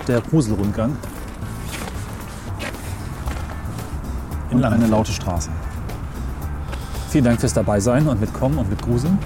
der 0.07 0.21
Gruselrundgang. 0.21 0.95
In 4.51 4.57
Und 4.57 4.65
eine 4.65 4.88
laute 4.88 5.11
Straße. 5.11 5.49
Vielen 7.09 7.26
Dank 7.26 7.39
fürs 7.39 7.53
Dabeisein 7.53 8.07
und 8.07 8.19
mitkommen 8.19 8.57
und 8.57 8.69
mit 8.69 8.82
Gruseln. 8.82 9.17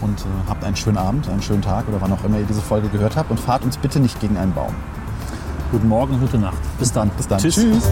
Und 0.00 0.20
äh, 0.20 0.24
habt 0.48 0.64
einen 0.64 0.76
schönen 0.76 0.98
Abend, 0.98 1.28
einen 1.28 1.42
schönen 1.42 1.62
Tag 1.62 1.88
oder 1.88 2.00
wann 2.00 2.12
auch 2.12 2.22
immer 2.24 2.38
ihr 2.38 2.46
diese 2.46 2.60
Folge 2.60 2.88
gehört 2.88 3.16
habt. 3.16 3.30
Und 3.30 3.40
fahrt 3.40 3.64
uns 3.64 3.76
bitte 3.76 4.00
nicht 4.00 4.20
gegen 4.20 4.36
einen 4.36 4.52
Baum. 4.52 4.74
Guten 5.72 5.88
Morgen 5.88 6.14
und 6.14 6.20
gute 6.20 6.38
Nacht. 6.38 6.58
Bis 6.78 6.92
dann. 6.92 7.10
Bis 7.10 7.26
dann. 7.26 7.38
Tschüss. 7.38 7.54
Tschüss. 7.54 7.90